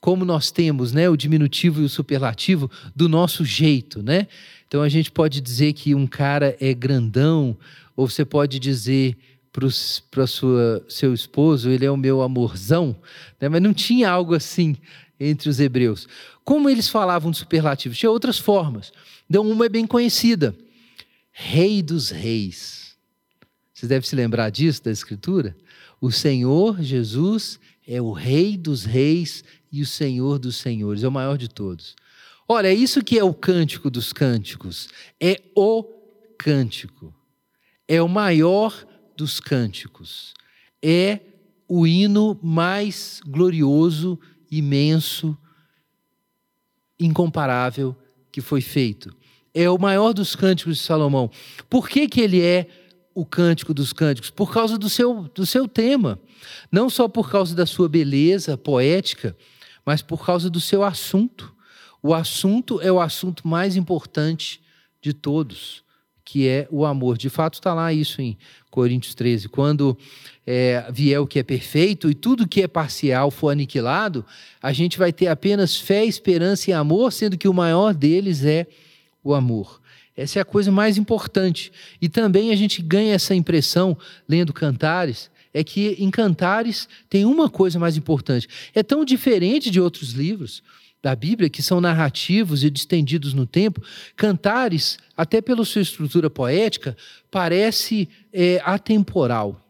Como 0.00 0.24
nós 0.24 0.50
temos, 0.50 0.92
né, 0.92 1.08
o 1.08 1.16
diminutivo 1.16 1.82
e 1.82 1.84
o 1.84 1.88
superlativo 1.88 2.68
do 2.96 3.08
nosso 3.08 3.44
jeito, 3.44 4.02
né? 4.02 4.26
Então 4.66 4.82
a 4.82 4.88
gente 4.88 5.12
pode 5.12 5.40
dizer 5.40 5.72
que 5.72 5.94
um 5.94 6.06
cara 6.06 6.56
é 6.58 6.74
grandão, 6.74 7.56
ou 7.94 8.08
você 8.08 8.24
pode 8.24 8.58
dizer 8.58 9.16
para 9.52 10.26
sua 10.26 10.84
seu 10.88 11.12
esposo, 11.14 11.70
ele 11.70 11.84
é 11.84 11.90
o 11.90 11.96
meu 11.96 12.22
amorzão, 12.22 12.96
né? 13.40 13.48
mas 13.48 13.62
não 13.62 13.72
tinha 13.72 14.10
algo 14.10 14.34
assim 14.34 14.76
entre 15.18 15.48
os 15.48 15.58
hebreus. 15.58 16.06
Como 16.44 16.70
eles 16.70 16.88
falavam 16.88 17.30
de 17.30 17.38
superlativos? 17.38 17.98
Tinha 17.98 18.10
outras 18.10 18.38
formas. 18.38 18.92
Então, 19.28 19.48
uma 19.48 19.66
é 19.66 19.68
bem 19.68 19.86
conhecida: 19.86 20.54
Rei 21.30 21.82
dos 21.82 22.10
Reis. 22.10 22.96
Vocês 23.72 23.88
devem 23.88 24.08
se 24.08 24.16
lembrar 24.16 24.50
disso 24.50 24.82
da 24.82 24.90
Escritura? 24.90 25.56
O 26.00 26.10
Senhor 26.10 26.80
Jesus 26.82 27.60
é 27.86 28.00
o 28.00 28.12
Rei 28.12 28.56
dos 28.56 28.84
Reis 28.84 29.44
e 29.70 29.82
o 29.82 29.86
Senhor 29.86 30.38
dos 30.38 30.56
Senhores, 30.56 31.02
é 31.02 31.08
o 31.08 31.12
maior 31.12 31.36
de 31.36 31.48
todos. 31.48 31.94
Olha, 32.48 32.68
é 32.68 32.74
isso 32.74 33.04
que 33.04 33.18
é 33.18 33.22
o 33.22 33.34
cântico 33.34 33.90
dos 33.90 34.12
cânticos. 34.12 34.88
É 35.20 35.42
o 35.54 35.84
cântico. 36.38 37.14
É 37.86 38.00
o 38.00 38.08
maior 38.08 38.86
dos 39.18 39.40
cânticos. 39.40 40.32
É 40.80 41.18
o 41.66 41.84
hino 41.88 42.38
mais 42.40 43.20
glorioso, 43.26 44.18
imenso, 44.48 45.36
incomparável 47.00 47.96
que 48.30 48.40
foi 48.40 48.60
feito. 48.60 49.12
É 49.52 49.68
o 49.68 49.76
maior 49.76 50.12
dos 50.12 50.36
cânticos 50.36 50.76
de 50.78 50.84
Salomão. 50.84 51.28
Por 51.68 51.88
que, 51.88 52.06
que 52.06 52.20
ele 52.20 52.40
é 52.40 52.68
o 53.12 53.26
cântico 53.26 53.74
dos 53.74 53.92
cânticos? 53.92 54.30
Por 54.30 54.52
causa 54.52 54.78
do 54.78 54.88
seu, 54.88 55.24
do 55.34 55.44
seu 55.44 55.66
tema. 55.66 56.20
Não 56.70 56.88
só 56.88 57.08
por 57.08 57.28
causa 57.28 57.56
da 57.56 57.66
sua 57.66 57.88
beleza 57.88 58.56
poética, 58.56 59.36
mas 59.84 60.00
por 60.00 60.24
causa 60.24 60.48
do 60.48 60.60
seu 60.60 60.84
assunto. 60.84 61.52
O 62.00 62.14
assunto 62.14 62.80
é 62.80 62.92
o 62.92 63.00
assunto 63.00 63.48
mais 63.48 63.74
importante 63.74 64.62
de 65.02 65.12
todos, 65.12 65.82
que 66.28 66.46
é 66.46 66.68
o 66.70 66.84
amor. 66.84 67.16
De 67.16 67.30
fato, 67.30 67.54
está 67.54 67.72
lá 67.72 67.90
isso 67.90 68.20
em 68.20 68.36
Coríntios 68.70 69.14
13. 69.14 69.48
Quando 69.48 69.96
é, 70.46 70.86
vier 70.92 71.18
o 71.18 71.26
que 71.26 71.38
é 71.38 71.42
perfeito 71.42 72.10
e 72.10 72.14
tudo 72.14 72.46
que 72.46 72.60
é 72.60 72.68
parcial 72.68 73.30
for 73.30 73.48
aniquilado, 73.48 74.22
a 74.62 74.70
gente 74.70 74.98
vai 74.98 75.10
ter 75.10 75.28
apenas 75.28 75.74
fé, 75.74 76.04
esperança 76.04 76.70
e 76.70 76.74
amor, 76.74 77.14
sendo 77.14 77.38
que 77.38 77.48
o 77.48 77.54
maior 77.54 77.94
deles 77.94 78.44
é 78.44 78.66
o 79.24 79.32
amor. 79.32 79.80
Essa 80.14 80.38
é 80.38 80.42
a 80.42 80.44
coisa 80.44 80.70
mais 80.70 80.98
importante. 80.98 81.72
E 81.98 82.10
também 82.10 82.50
a 82.52 82.56
gente 82.56 82.82
ganha 82.82 83.14
essa 83.14 83.34
impressão 83.34 83.96
lendo 84.28 84.52
Cantares, 84.52 85.30
é 85.54 85.64
que 85.64 85.96
em 85.98 86.10
Cantares 86.10 86.90
tem 87.08 87.24
uma 87.24 87.48
coisa 87.48 87.78
mais 87.78 87.96
importante. 87.96 88.46
É 88.74 88.82
tão 88.82 89.02
diferente 89.02 89.70
de 89.70 89.80
outros 89.80 90.12
livros 90.12 90.62
da 91.02 91.14
Bíblia, 91.14 91.48
que 91.48 91.62
são 91.62 91.80
narrativos 91.80 92.64
e 92.64 92.70
distendidos 92.70 93.32
no 93.32 93.46
tempo, 93.46 93.80
Cantares, 94.16 94.98
até 95.16 95.40
pela 95.40 95.64
sua 95.64 95.82
estrutura 95.82 96.28
poética, 96.28 96.96
parece 97.30 98.08
é, 98.32 98.60
atemporal. 98.64 99.64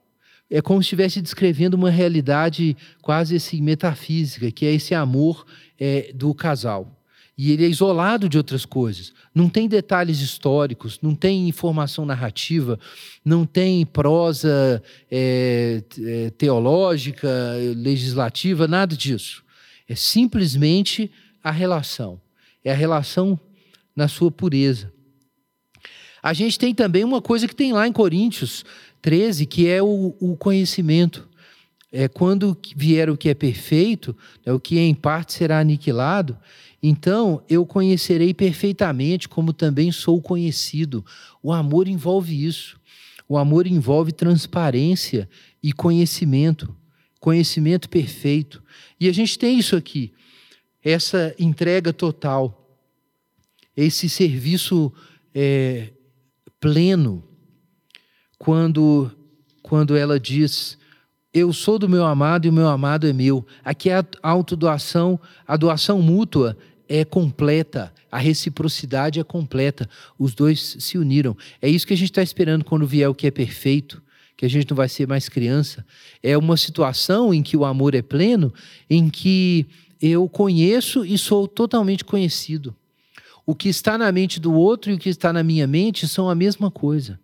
É 0.51 0.63
como 0.63 0.83
se 0.83 0.87
estivesse 0.87 1.21
descrevendo 1.21 1.75
uma 1.75 1.91
realidade 1.91 2.75
quase 3.03 3.37
assim, 3.37 3.61
metafísica, 3.61 4.51
que 4.51 4.65
é 4.65 4.73
esse 4.73 4.95
amor 4.95 5.47
é, 5.79 6.11
do 6.15 6.33
casal. 6.33 6.95
E 7.37 7.53
ele 7.53 7.65
é 7.65 7.69
isolado 7.69 8.29
de 8.29 8.37
outras 8.37 8.65
coisas. 8.65 9.13
Não 9.33 9.49
tem 9.49 9.69
detalhes 9.69 10.21
históricos, 10.21 10.99
não 11.01 11.15
tem 11.15 11.49
informação 11.49 12.05
narrativa, 12.05 12.81
não 13.25 13.47
tem 13.47 13.87
prosa 13.87 14.83
é, 15.09 15.85
é, 16.01 16.31
teológica, 16.31 17.29
legislativa, 17.77 18.67
nada 18.67 18.97
disso. 18.97 19.45
É 19.89 19.95
simplesmente 19.95 21.11
a 21.43 21.51
relação. 21.51 22.21
É 22.65 22.71
a 22.71 22.75
relação 22.75 23.39
na 23.95 24.07
sua 24.07 24.31
pureza. 24.31 24.93
A 26.23 26.33
gente 26.33 26.59
tem 26.59 26.75
também 26.75 27.05
uma 27.05 27.23
coisa 27.23 27.47
que 27.49 27.55
tem 27.55 27.73
lá 27.73 27.87
em 27.87 27.93
Coríntios 27.93 28.65
13, 29.01 29.47
que 29.47 29.69
é 29.69 29.83
o, 29.83 30.15
o 30.21 30.37
conhecimento. 30.37 31.29
É 31.91 32.07
quando 32.07 32.57
vier 32.77 33.09
o 33.09 33.17
que 33.17 33.31
é 33.31 33.35
perfeito, 33.35 34.15
é 34.45 34.53
o 34.53 34.61
que 34.61 34.79
em 34.79 34.95
parte 34.95 35.33
será 35.33 35.59
aniquilado 35.59 36.39
então 36.83 37.43
eu 37.49 37.67
conhecerei 37.67 38.33
perfeitamente 38.33 39.29
como 39.29 39.53
também 39.53 39.91
sou 39.91 40.21
conhecido. 40.23 41.05
O 41.43 41.53
amor 41.53 41.89
envolve 41.89 42.45
isso. 42.45 42.79
O 43.29 43.37
amor 43.37 43.67
envolve 43.67 44.13
transparência 44.13 45.29
e 45.63 45.73
conhecimento, 45.73 46.75
conhecimento 47.21 47.89
perfeito. 47.89 48.63
E 48.99 49.09
a 49.09 49.13
gente 49.13 49.39
tem 49.39 49.59
isso 49.59 49.77
aqui, 49.77 50.13
essa 50.83 51.35
entrega 51.39 51.93
total, 51.93 52.79
esse 53.77 54.09
serviço 54.09 54.93
é, 55.35 55.93
pleno, 56.61 57.25
quando, 58.39 59.11
quando 59.63 59.97
ela 59.97 60.19
diz 60.19 60.79
eu 61.33 61.53
sou 61.53 61.79
do 61.79 61.89
meu 61.89 62.05
amado 62.05 62.47
e 62.47 62.49
o 62.49 62.53
meu 62.53 62.69
amado 62.69 63.07
é 63.07 63.13
meu. 63.13 63.47
Aqui 63.65 63.91
é 63.91 63.99
a 63.99 64.05
autodoação, 64.23 65.21
a 65.47 65.57
doação 65.57 66.01
mútua 66.01 66.57
é 66.89 67.05
completa, 67.05 67.93
a 68.11 68.19
reciprocidade 68.19 69.21
é 69.21 69.25
completa. 69.25 69.89
Os 70.19 70.35
dois 70.35 70.77
se 70.81 70.97
uniram. 70.97 71.37
É 71.61 71.69
isso 71.69 71.87
que 71.87 71.93
a 71.93 71.97
gente 71.97 72.11
está 72.11 72.23
esperando 72.23 72.65
quando 72.65 72.87
vier 72.87 73.09
o 73.09 73.15
que 73.15 73.27
é 73.27 73.31
perfeito, 73.31 74.03
que 74.39 74.47
a 74.47 74.49
gente 74.49 74.71
não 74.71 74.77
vai 74.77 74.89
ser 74.89 75.09
mais 75.09 75.29
criança. 75.29 75.85
É 76.23 76.39
uma 76.39 76.57
situação 76.57 77.35
em 77.35 77.43
que 77.43 77.57
o 77.57 77.65
amor 77.65 77.93
é 77.97 78.01
pleno, 78.01 78.55
em 78.89 79.11
que 79.11 79.67
eu 80.01 80.29
conheço 80.29 81.05
e 81.05 81.19
sou 81.19 81.49
totalmente 81.49 82.05
conhecido. 82.05 82.73
O 83.45 83.53
que 83.53 83.69
está 83.69 83.99
na 83.99 84.13
mente 84.13 84.39
do 84.39 84.55
outro 84.55 84.93
e 84.93 84.95
o 84.95 84.99
que 84.99 85.09
está 85.09 85.33
na 85.33 85.43
minha 85.43 85.67
mente 85.67 86.07
são 86.07 86.31
a 86.31 86.37
mesma 86.37 86.71
coisa. 86.71 87.19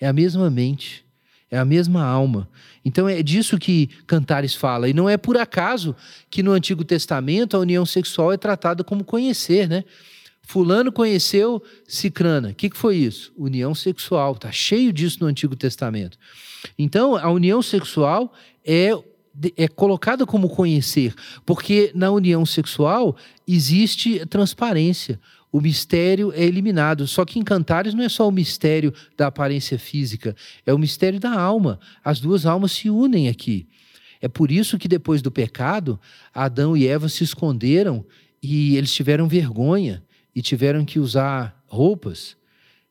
É 0.00 0.06
a 0.06 0.14
mesma 0.14 0.48
mente. 0.48 1.04
É 1.50 1.58
a 1.58 1.64
mesma 1.64 2.02
alma. 2.02 2.48
Então 2.82 3.06
é 3.06 3.22
disso 3.22 3.58
que 3.58 3.88
Cantares 4.06 4.54
fala. 4.54 4.88
E 4.88 4.94
não 4.94 5.10
é 5.10 5.18
por 5.18 5.36
acaso 5.36 5.94
que 6.30 6.42
no 6.42 6.52
Antigo 6.52 6.86
Testamento 6.86 7.54
a 7.54 7.60
união 7.60 7.84
sexual 7.84 8.32
é 8.32 8.38
tratada 8.38 8.82
como 8.82 9.04
conhecer, 9.04 9.68
né? 9.68 9.84
Fulano 10.46 10.92
conheceu 10.92 11.60
Cicrana. 11.88 12.50
O 12.50 12.54
que, 12.54 12.70
que 12.70 12.76
foi 12.76 12.96
isso? 12.96 13.32
União 13.36 13.74
sexual. 13.74 14.32
Está 14.32 14.52
cheio 14.52 14.92
disso 14.92 15.18
no 15.20 15.26
Antigo 15.26 15.56
Testamento. 15.56 16.16
Então, 16.78 17.16
a 17.16 17.28
união 17.30 17.60
sexual 17.60 18.32
é, 18.64 18.90
é 19.56 19.66
colocada 19.66 20.24
como 20.24 20.48
conhecer, 20.48 21.12
porque 21.44 21.90
na 21.96 22.12
união 22.12 22.46
sexual 22.46 23.16
existe 23.46 24.24
transparência 24.26 25.20
o 25.50 25.60
mistério 25.60 26.32
é 26.34 26.44
eliminado. 26.44 27.06
Só 27.06 27.24
que 27.24 27.38
em 27.38 27.42
Cantares 27.42 27.94
não 27.94 28.04
é 28.04 28.08
só 28.08 28.28
o 28.28 28.32
mistério 28.32 28.92
da 29.16 29.28
aparência 29.28 29.78
física, 29.78 30.36
é 30.66 30.74
o 30.74 30.78
mistério 30.78 31.18
da 31.18 31.32
alma. 31.32 31.80
As 32.04 32.20
duas 32.20 32.44
almas 32.44 32.72
se 32.72 32.90
unem 32.90 33.28
aqui. 33.28 33.66
É 34.20 34.28
por 34.28 34.50
isso 34.50 34.76
que 34.76 34.86
depois 34.86 35.22
do 35.22 35.30
pecado, 35.30 35.98
Adão 36.34 36.76
e 36.76 36.86
Eva 36.86 37.08
se 37.08 37.24
esconderam 37.24 38.04
e 38.42 38.76
eles 38.76 38.92
tiveram 38.92 39.26
vergonha 39.26 40.02
e 40.36 40.42
tiveram 40.42 40.84
que 40.84 41.00
usar 41.00 41.64
roupas. 41.66 42.36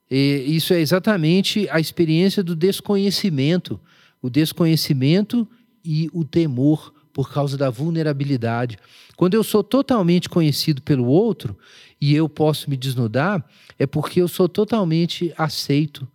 E 0.09 0.43
isso 0.47 0.73
é 0.73 0.79
exatamente 0.79 1.69
a 1.69 1.79
experiência 1.79 2.43
do 2.43 2.55
desconhecimento, 2.55 3.79
o 4.19 4.31
desconhecimento 4.31 5.47
e 5.83 6.09
o 6.11 6.25
temor 6.25 6.91
por 7.13 7.31
causa 7.31 7.55
da 7.55 7.69
vulnerabilidade. 7.69 8.79
Quando 9.15 9.35
eu 9.35 9.43
sou 9.43 9.63
totalmente 9.63 10.27
conhecido 10.27 10.81
pelo 10.81 11.05
outro 11.05 11.55
e 12.01 12.15
eu 12.15 12.27
posso 12.27 12.67
me 12.67 12.75
desnudar, 12.75 13.47
é 13.77 13.85
porque 13.85 14.19
eu 14.19 14.27
sou 14.27 14.49
totalmente 14.49 15.31
aceito 15.37 16.07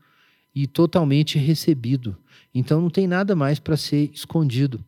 e 0.52 0.66
totalmente 0.66 1.38
recebido. 1.38 2.16
Então 2.52 2.80
não 2.80 2.90
tem 2.90 3.06
nada 3.06 3.36
mais 3.36 3.60
para 3.60 3.76
ser 3.76 4.10
escondido. 4.12 4.84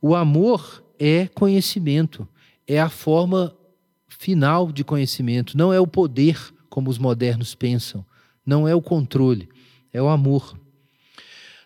O 0.00 0.14
amor 0.14 0.84
é 0.98 1.26
conhecimento, 1.26 2.28
é 2.66 2.78
a 2.78 2.90
forma 2.90 3.56
final 4.20 4.70
de 4.70 4.84
conhecimento, 4.84 5.56
não 5.56 5.72
é 5.72 5.80
o 5.80 5.86
poder 5.86 6.38
como 6.68 6.90
os 6.90 6.98
modernos 6.98 7.54
pensam, 7.54 8.04
não 8.44 8.68
é 8.68 8.74
o 8.74 8.82
controle, 8.82 9.48
é 9.94 10.02
o 10.02 10.08
amor. 10.08 10.60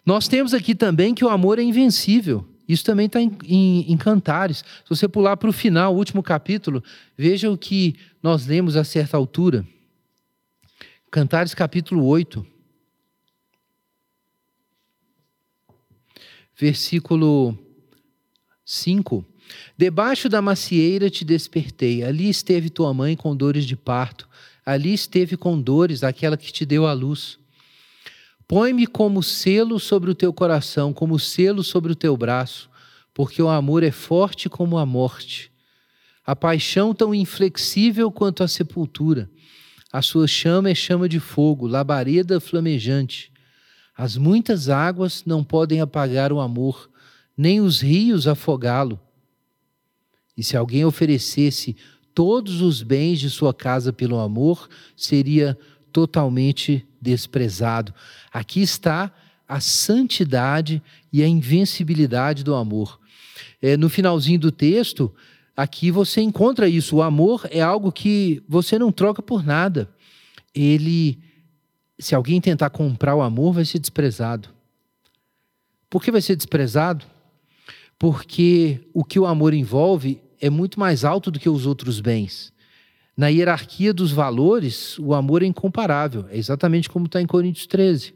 Nós 0.06 0.28
temos 0.28 0.54
aqui 0.54 0.72
também 0.72 1.16
que 1.16 1.24
o 1.24 1.28
amor 1.28 1.58
é 1.58 1.62
invencível. 1.62 2.46
Isso 2.68 2.84
também 2.84 3.06
está 3.06 3.20
em, 3.20 3.36
em, 3.44 3.92
em, 3.92 3.96
Cantares. 3.96 4.58
Se 4.58 4.88
você 4.88 5.08
pular 5.08 5.36
para 5.36 5.50
o 5.50 5.52
final, 5.52 5.92
o 5.92 5.98
último 5.98 6.22
capítulo, 6.22 6.80
veja 7.18 7.50
o 7.50 7.58
que 7.58 7.96
nós 8.22 8.46
lemos 8.46 8.76
a 8.76 8.84
certa 8.84 9.16
altura. 9.16 9.66
Cantares 11.10 11.54
capítulo 11.54 12.06
8. 12.06 12.46
Versículo 16.56 17.58
5. 18.64 19.33
Debaixo 19.76 20.28
da 20.28 20.40
macieira 20.40 21.10
te 21.10 21.24
despertei, 21.24 22.02
ali 22.02 22.28
esteve 22.28 22.70
tua 22.70 22.94
mãe 22.94 23.16
com 23.16 23.34
dores 23.34 23.64
de 23.64 23.76
parto, 23.76 24.28
ali 24.64 24.92
esteve 24.94 25.36
com 25.36 25.60
dores 25.60 26.02
aquela 26.02 26.36
que 26.36 26.52
te 26.52 26.64
deu 26.64 26.86
a 26.86 26.92
luz. 26.92 27.38
Põe-me 28.46 28.86
como 28.86 29.22
selo 29.22 29.80
sobre 29.80 30.10
o 30.10 30.14
teu 30.14 30.32
coração, 30.32 30.92
como 30.92 31.18
selo 31.18 31.62
sobre 31.64 31.92
o 31.92 31.96
teu 31.96 32.16
braço, 32.16 32.68
porque 33.12 33.40
o 33.40 33.48
amor 33.48 33.82
é 33.82 33.90
forte 33.90 34.48
como 34.48 34.76
a 34.76 34.84
morte. 34.84 35.50
A 36.26 36.34
paixão 36.36 36.94
tão 36.94 37.14
inflexível 37.14 38.10
quanto 38.10 38.42
a 38.42 38.48
sepultura. 38.48 39.30
A 39.92 40.02
sua 40.02 40.26
chama 40.26 40.70
é 40.70 40.74
chama 40.74 41.08
de 41.08 41.20
fogo, 41.20 41.66
labareda 41.66 42.40
flamejante. 42.40 43.32
As 43.96 44.16
muitas 44.16 44.68
águas 44.68 45.24
não 45.24 45.44
podem 45.44 45.80
apagar 45.80 46.32
o 46.32 46.40
amor, 46.40 46.90
nem 47.36 47.60
os 47.60 47.80
rios 47.80 48.26
afogá-lo. 48.26 49.00
E 50.36 50.42
se 50.42 50.56
alguém 50.56 50.84
oferecesse 50.84 51.76
todos 52.14 52.60
os 52.60 52.82
bens 52.82 53.18
de 53.18 53.28
sua 53.28 53.52
casa 53.52 53.92
pelo 53.92 54.18
amor, 54.18 54.68
seria 54.96 55.58
totalmente 55.92 56.86
desprezado. 57.00 57.94
Aqui 58.32 58.60
está 58.62 59.12
a 59.46 59.60
santidade 59.60 60.82
e 61.12 61.22
a 61.22 61.28
invencibilidade 61.28 62.42
do 62.42 62.54
amor. 62.54 62.98
É, 63.60 63.76
no 63.76 63.88
finalzinho 63.88 64.38
do 64.38 64.50
texto, 64.50 65.14
aqui 65.56 65.90
você 65.90 66.20
encontra 66.20 66.68
isso. 66.68 66.96
O 66.96 67.02
amor 67.02 67.46
é 67.50 67.60
algo 67.60 67.92
que 67.92 68.42
você 68.48 68.78
não 68.78 68.90
troca 68.90 69.22
por 69.22 69.44
nada. 69.44 69.88
Ele, 70.54 71.18
se 71.98 72.14
alguém 72.14 72.40
tentar 72.40 72.70
comprar 72.70 73.14
o 73.14 73.22
amor, 73.22 73.52
vai 73.52 73.64
ser 73.64 73.78
desprezado. 73.78 74.48
Por 75.90 76.02
que 76.02 76.10
vai 76.10 76.20
ser 76.20 76.36
desprezado? 76.36 77.04
Porque 77.98 78.80
o 78.92 79.04
que 79.04 79.18
o 79.18 79.26
amor 79.26 79.54
envolve 79.54 80.20
é 80.44 80.50
muito 80.50 80.78
mais 80.78 81.06
alto 81.06 81.30
do 81.30 81.40
que 81.40 81.48
os 81.48 81.64
outros 81.64 82.00
bens. 82.00 82.52
Na 83.16 83.28
hierarquia 83.28 83.94
dos 83.94 84.12
valores, 84.12 84.98
o 84.98 85.14
amor 85.14 85.42
é 85.42 85.46
incomparável, 85.46 86.26
é 86.28 86.36
exatamente 86.36 86.90
como 86.90 87.06
está 87.06 87.18
em 87.18 87.26
Coríntios 87.26 87.66
13. 87.66 88.14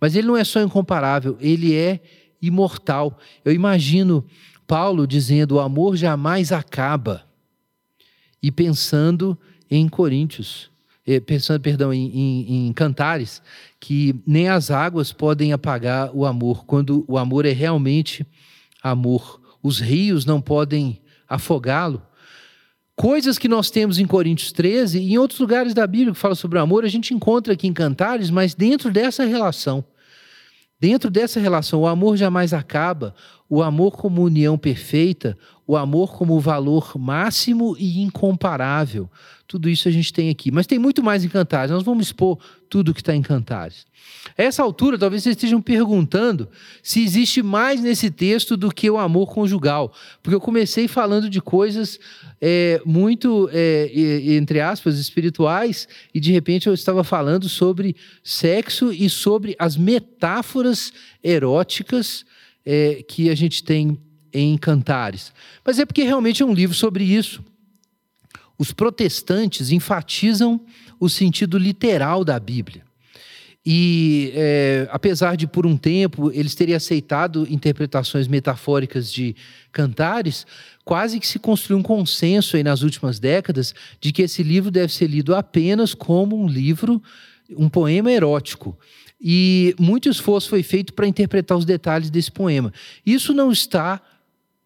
Mas 0.00 0.16
ele 0.16 0.26
não 0.26 0.34
é 0.34 0.44
só 0.44 0.62
incomparável, 0.62 1.36
ele 1.38 1.74
é 1.74 2.00
imortal. 2.40 3.18
Eu 3.44 3.52
imagino 3.52 4.24
Paulo 4.66 5.06
dizendo: 5.06 5.56
o 5.56 5.60
amor 5.60 5.94
jamais 5.94 6.52
acaba. 6.52 7.26
E 8.42 8.50
pensando 8.50 9.36
em 9.70 9.86
Coríntios, 9.90 10.70
eh, 11.06 11.20
pensando, 11.20 11.60
perdão, 11.60 11.92
em, 11.92 12.08
em, 12.08 12.68
em 12.68 12.72
Cantares, 12.72 13.42
que 13.78 14.14
nem 14.26 14.48
as 14.48 14.70
águas 14.70 15.12
podem 15.12 15.52
apagar 15.52 16.16
o 16.16 16.24
amor, 16.24 16.64
quando 16.64 17.04
o 17.06 17.18
amor 17.18 17.44
é 17.44 17.52
realmente 17.52 18.26
amor. 18.82 19.38
Os 19.62 19.80
rios 19.80 20.24
não 20.24 20.40
podem 20.40 20.98
afogá-lo. 21.28 22.02
Coisas 22.96 23.38
que 23.38 23.48
nós 23.48 23.70
temos 23.70 23.98
em 23.98 24.06
Coríntios 24.06 24.50
13 24.50 24.98
e 24.98 25.12
em 25.12 25.18
outros 25.18 25.38
lugares 25.38 25.72
da 25.72 25.86
Bíblia 25.86 26.12
que 26.12 26.18
fala 26.18 26.34
sobre 26.34 26.58
o 26.58 26.60
amor, 26.60 26.84
a 26.84 26.88
gente 26.88 27.14
encontra 27.14 27.52
aqui 27.52 27.66
em 27.68 27.72
Cantares, 27.72 28.30
mas 28.30 28.54
dentro 28.54 28.90
dessa 28.90 29.24
relação. 29.24 29.84
Dentro 30.80 31.10
dessa 31.10 31.40
relação, 31.40 31.82
o 31.82 31.86
amor 31.86 32.16
jamais 32.16 32.52
acaba, 32.52 33.14
o 33.48 33.62
amor 33.62 33.96
como 33.96 34.22
união 34.22 34.56
perfeita, 34.56 35.36
o 35.68 35.76
amor 35.76 36.16
como 36.16 36.40
valor 36.40 36.98
máximo 36.98 37.76
e 37.78 38.00
incomparável. 38.00 39.08
Tudo 39.46 39.68
isso 39.68 39.86
a 39.86 39.90
gente 39.90 40.10
tem 40.14 40.30
aqui. 40.30 40.50
Mas 40.50 40.66
tem 40.66 40.78
muito 40.78 41.02
mais 41.02 41.26
em 41.26 41.28
Cantares. 41.28 41.70
Nós 41.70 41.82
vamos 41.82 42.06
expor 42.06 42.38
tudo 42.70 42.94
que 42.94 43.02
está 43.02 43.14
em 43.14 43.20
Cantares. 43.20 43.86
A 44.36 44.42
essa 44.42 44.62
altura, 44.62 44.98
talvez 44.98 45.22
vocês 45.22 45.36
estejam 45.36 45.60
perguntando 45.60 46.48
se 46.82 47.02
existe 47.04 47.42
mais 47.42 47.82
nesse 47.82 48.10
texto 48.10 48.56
do 48.56 48.70
que 48.70 48.88
o 48.88 48.96
amor 48.96 49.30
conjugal. 49.30 49.92
Porque 50.22 50.34
eu 50.34 50.40
comecei 50.40 50.88
falando 50.88 51.28
de 51.28 51.40
coisas 51.40 52.00
é, 52.40 52.80
muito, 52.86 53.50
é, 53.52 53.90
entre 54.36 54.62
aspas, 54.62 54.98
espirituais, 54.98 55.86
e 56.14 56.18
de 56.18 56.32
repente 56.32 56.66
eu 56.66 56.72
estava 56.72 57.04
falando 57.04 57.46
sobre 57.46 57.94
sexo 58.24 58.90
e 58.90 59.10
sobre 59.10 59.54
as 59.58 59.76
metáforas 59.76 60.94
eróticas 61.22 62.24
é, 62.64 63.04
que 63.06 63.28
a 63.28 63.34
gente 63.34 63.62
tem 63.62 63.98
em 64.32 64.56
Cantares. 64.56 65.32
Mas 65.64 65.78
é 65.78 65.86
porque 65.86 66.02
realmente 66.02 66.42
é 66.42 66.46
um 66.46 66.52
livro 66.52 66.74
sobre 66.74 67.04
isso. 67.04 67.42
Os 68.58 68.72
protestantes 68.72 69.70
enfatizam 69.70 70.60
o 70.98 71.08
sentido 71.08 71.56
literal 71.56 72.24
da 72.24 72.38
Bíblia. 72.40 72.82
E, 73.70 74.32
é, 74.34 74.88
apesar 74.90 75.36
de, 75.36 75.46
por 75.46 75.66
um 75.66 75.76
tempo, 75.76 76.32
eles 76.32 76.54
terem 76.54 76.74
aceitado 76.74 77.46
interpretações 77.50 78.26
metafóricas 78.26 79.12
de 79.12 79.36
cantares, 79.70 80.46
quase 80.84 81.20
que 81.20 81.26
se 81.26 81.38
construiu 81.38 81.78
um 81.78 81.82
consenso 81.82 82.56
aí 82.56 82.62
nas 82.62 82.82
últimas 82.82 83.18
décadas 83.18 83.74
de 84.00 84.10
que 84.10 84.22
esse 84.22 84.42
livro 84.42 84.70
deve 84.70 84.92
ser 84.92 85.06
lido 85.06 85.34
apenas 85.34 85.92
como 85.92 86.42
um 86.42 86.48
livro, 86.48 87.02
um 87.56 87.68
poema 87.68 88.10
erótico. 88.10 88.74
E 89.20 89.74
muito 89.78 90.08
esforço 90.08 90.48
foi 90.48 90.62
feito 90.62 90.94
para 90.94 91.06
interpretar 91.06 91.58
os 91.58 91.64
detalhes 91.64 92.08
desse 92.08 92.30
poema. 92.30 92.72
Isso 93.04 93.34
não 93.34 93.52
está 93.52 94.00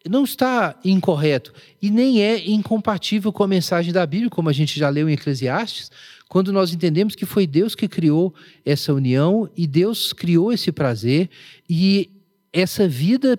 não 0.08 0.24
está 0.24 0.78
incorreto 0.84 1.52
e 1.80 1.90
nem 1.90 2.22
é 2.22 2.48
incompatível 2.50 3.32
com 3.32 3.44
a 3.44 3.48
mensagem 3.48 3.92
da 3.92 4.04
Bíblia, 4.04 4.30
como 4.30 4.48
a 4.48 4.52
gente 4.52 4.78
já 4.78 4.88
leu 4.88 5.08
em 5.08 5.12
Eclesiastes, 5.12 5.90
quando 6.28 6.52
nós 6.52 6.72
entendemos 6.72 7.14
que 7.14 7.26
foi 7.26 7.46
Deus 7.46 7.74
que 7.74 7.86
criou 7.86 8.34
essa 8.64 8.92
união 8.92 9.48
e 9.56 9.66
Deus 9.66 10.12
criou 10.12 10.52
esse 10.52 10.72
prazer 10.72 11.28
e 11.68 12.10
essa 12.52 12.88
vida 12.88 13.38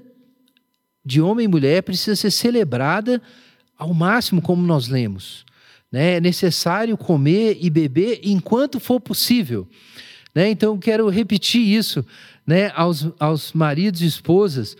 de 1.05 1.21
homem 1.21 1.45
e 1.45 1.47
mulher 1.47 1.83
precisa 1.83 2.15
ser 2.15 2.31
celebrada 2.31 3.21
ao 3.77 3.93
máximo, 3.93 4.41
como 4.41 4.65
nós 4.65 4.87
lemos. 4.87 5.45
Né? 5.91 6.15
É 6.15 6.21
necessário 6.21 6.97
comer 6.97 7.57
e 7.59 7.69
beber 7.69 8.21
enquanto 8.23 8.79
for 8.79 8.99
possível. 8.99 9.67
Né? 10.33 10.49
Então, 10.49 10.77
quero 10.77 11.09
repetir 11.09 11.61
isso 11.61 12.05
né, 12.45 12.71
aos, 12.75 13.07
aos 13.19 13.53
maridos 13.53 14.01
e 14.01 14.05
esposas. 14.05 14.77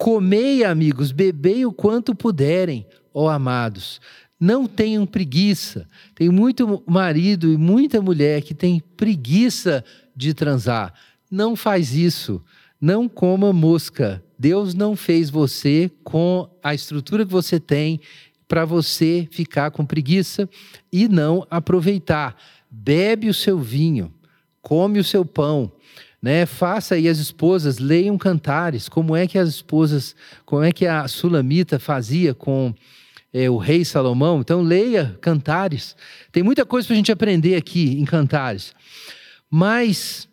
Comei, 0.00 0.64
amigos, 0.64 1.12
bebei 1.12 1.66
o 1.66 1.72
quanto 1.74 2.14
puderem, 2.14 2.86
ó 3.12 3.28
amados. 3.28 4.00
Não 4.40 4.66
tenham 4.66 5.04
preguiça. 5.04 5.86
Tem 6.14 6.30
muito 6.30 6.82
marido 6.86 7.52
e 7.52 7.58
muita 7.58 8.00
mulher 8.00 8.40
que 8.40 8.54
tem 8.54 8.82
preguiça 8.96 9.84
de 10.16 10.32
transar. 10.32 10.94
Não 11.30 11.54
faz 11.54 11.94
isso. 11.94 12.42
Não 12.80 13.10
coma 13.10 13.52
mosca. 13.52 14.24
Deus 14.38 14.72
não 14.72 14.96
fez 14.96 15.28
você 15.28 15.90
com 16.02 16.48
a 16.62 16.74
estrutura 16.74 17.26
que 17.26 17.30
você 17.30 17.60
tem 17.60 18.00
para 18.48 18.64
você 18.64 19.28
ficar 19.30 19.70
com 19.70 19.84
preguiça 19.84 20.48
e 20.90 21.08
não 21.08 21.46
aproveitar. 21.50 22.34
Bebe 22.70 23.28
o 23.28 23.34
seu 23.34 23.58
vinho 23.58 24.10
come 24.62 24.98
o 24.98 25.04
seu 25.04 25.24
pão, 25.24 25.72
né? 26.22 26.44
Faça 26.44 26.94
aí 26.94 27.08
as 27.08 27.18
esposas 27.18 27.78
leiam 27.78 28.18
cantares, 28.18 28.88
como 28.88 29.16
é 29.16 29.26
que 29.26 29.38
as 29.38 29.48
esposas, 29.48 30.14
como 30.44 30.62
é 30.62 30.72
que 30.72 30.86
a 30.86 31.08
Sulamita 31.08 31.78
fazia 31.78 32.34
com 32.34 32.74
é, 33.32 33.48
o 33.48 33.56
rei 33.56 33.84
Salomão. 33.84 34.40
Então 34.40 34.62
leia 34.62 35.16
cantares. 35.20 35.96
Tem 36.30 36.42
muita 36.42 36.66
coisa 36.66 36.86
para 36.86 36.94
a 36.94 36.96
gente 36.96 37.12
aprender 37.12 37.56
aqui 37.56 37.98
em 37.98 38.04
cantares, 38.04 38.74
mas 39.50 40.28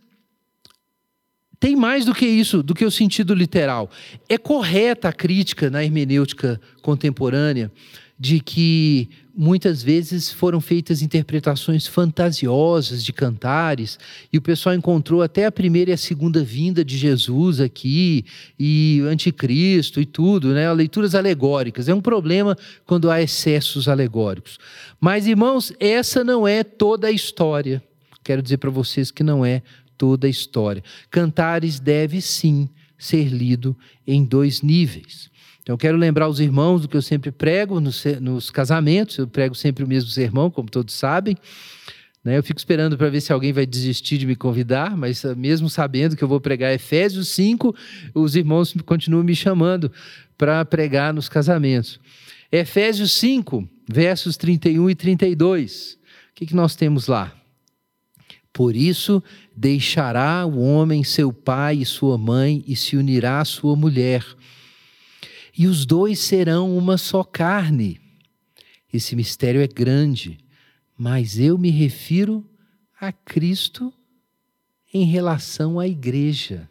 tem 1.60 1.76
mais 1.76 2.06
do 2.06 2.14
que 2.14 2.26
isso, 2.26 2.62
do 2.62 2.76
que 2.76 2.86
o 2.86 2.92
sentido 2.92 3.34
literal. 3.34 3.90
É 4.30 4.38
correta 4.38 5.10
a 5.10 5.14
crítica 5.14 5.70
na 5.70 5.84
hermenêutica 5.84 6.62
contemporânea 6.82 7.72
de 8.20 8.40
que 8.40 9.10
muitas 9.38 9.84
vezes 9.84 10.32
foram 10.32 10.60
feitas 10.60 11.04
interpretações 11.04 11.86
fantasiosas 11.86 13.04
de 13.04 13.14
cantares, 13.14 14.00
e 14.34 14.38
o 14.40 14.42
pessoal 14.42 14.74
encontrou 14.74 15.22
até 15.22 15.46
a 15.46 15.52
primeira 15.52 15.92
e 15.92 15.94
a 15.94 15.98
segunda 15.98 16.44
vinda 16.44 16.84
de 16.84 16.98
Jesus 16.98 17.62
aqui, 17.62 18.26
e 18.60 19.02
anticristo 19.08 20.02
e 20.02 20.06
tudo, 20.06 20.54
né? 20.54 20.72
Leituras 20.74 21.14
alegóricas. 21.14 21.88
É 21.88 21.94
um 21.94 22.02
problema 22.02 22.58
quando 22.84 23.12
há 23.12 23.22
excessos 23.22 23.88
alegóricos. 23.88 24.58
Mas, 25.00 25.28
irmãos, 25.28 25.72
essa 25.80 26.24
não 26.24 26.48
é 26.48 26.64
toda 26.64 27.08
a 27.08 27.12
história. 27.12 27.84
Quero 28.24 28.42
dizer 28.42 28.58
para 28.58 28.72
vocês 28.72 29.12
que 29.12 29.22
não 29.22 29.46
é 29.46 29.62
toda 29.96 30.26
a 30.26 30.30
história. 30.30 30.84
Cantares 31.12 31.80
deve 31.80 32.22
sim 32.22 32.68
ser 32.98 33.28
lido 33.28 33.78
em 34.06 34.26
dois 34.26 34.64
níveis. 34.64 35.30
Então, 35.68 35.74
eu 35.74 35.78
quero 35.78 35.98
lembrar 35.98 36.30
os 36.30 36.40
irmãos 36.40 36.84
do 36.84 36.88
que 36.88 36.96
eu 36.96 37.02
sempre 37.02 37.30
prego 37.30 37.82
nos, 37.82 38.02
nos 38.22 38.50
casamentos, 38.50 39.18
eu 39.18 39.28
prego 39.28 39.54
sempre 39.54 39.84
o 39.84 39.88
mesmo 39.88 40.10
sermão, 40.10 40.50
como 40.50 40.70
todos 40.70 40.94
sabem. 40.94 41.36
Né? 42.24 42.38
Eu 42.38 42.44
fico 42.44 42.58
esperando 42.58 42.98
para 42.98 43.10
ver 43.10 43.20
se 43.20 43.34
alguém 43.34 43.52
vai 43.52 43.66
desistir 43.66 44.18
de 44.18 44.26
me 44.26 44.34
convidar, 44.34 44.96
mas 44.96 45.26
ah, 45.26 45.36
mesmo 45.36 45.70
sabendo 45.70 46.16
que 46.16 46.24
eu 46.24 46.28
vou 46.30 46.40
pregar 46.40 46.74
Efésios 46.74 47.28
5, 47.32 47.76
os 48.14 48.38
irmãos 48.38 48.74
continuam 48.86 49.26
me 49.26 49.36
chamando 49.36 49.92
para 50.38 50.64
pregar 50.64 51.14
nos 51.14 51.28
casamentos. 51.28 52.00
Efésios 52.50 53.12
5, 53.12 53.68
versos 53.90 54.38
31 54.38 54.90
e 54.90 54.96
32. 54.96 55.96
O 55.96 55.98
que, 56.34 56.46
que 56.46 56.56
nós 56.56 56.78
temos 56.78 57.08
lá? 57.08 57.36
Por 58.54 58.74
isso, 58.74 59.22
deixará 59.54 60.46
o 60.46 60.62
homem 60.62 61.04
seu 61.04 61.34
pai 61.34 61.80
e 61.80 61.86
sua 61.86 62.18
mãe 62.18 62.64
e 62.66 62.74
se 62.74 62.96
unirá 62.96 63.42
à 63.42 63.46
sua 63.46 63.76
mulher 63.76 64.24
e 65.58 65.66
os 65.66 65.86
dois 65.86 66.20
serão 66.20 66.78
uma 66.78 66.98
só 66.98 67.24
carne. 67.24 68.00
Esse 68.94 69.16
mistério 69.16 69.60
é 69.60 69.68
grande, 69.68 70.38
mas 70.96 71.40
eu 71.40 71.58
me 71.58 71.72
refiro 71.72 72.48
a 73.00 73.12
Cristo 73.12 73.92
em 74.94 75.06
relação 75.06 75.80
à 75.80 75.88
igreja. 75.88 76.70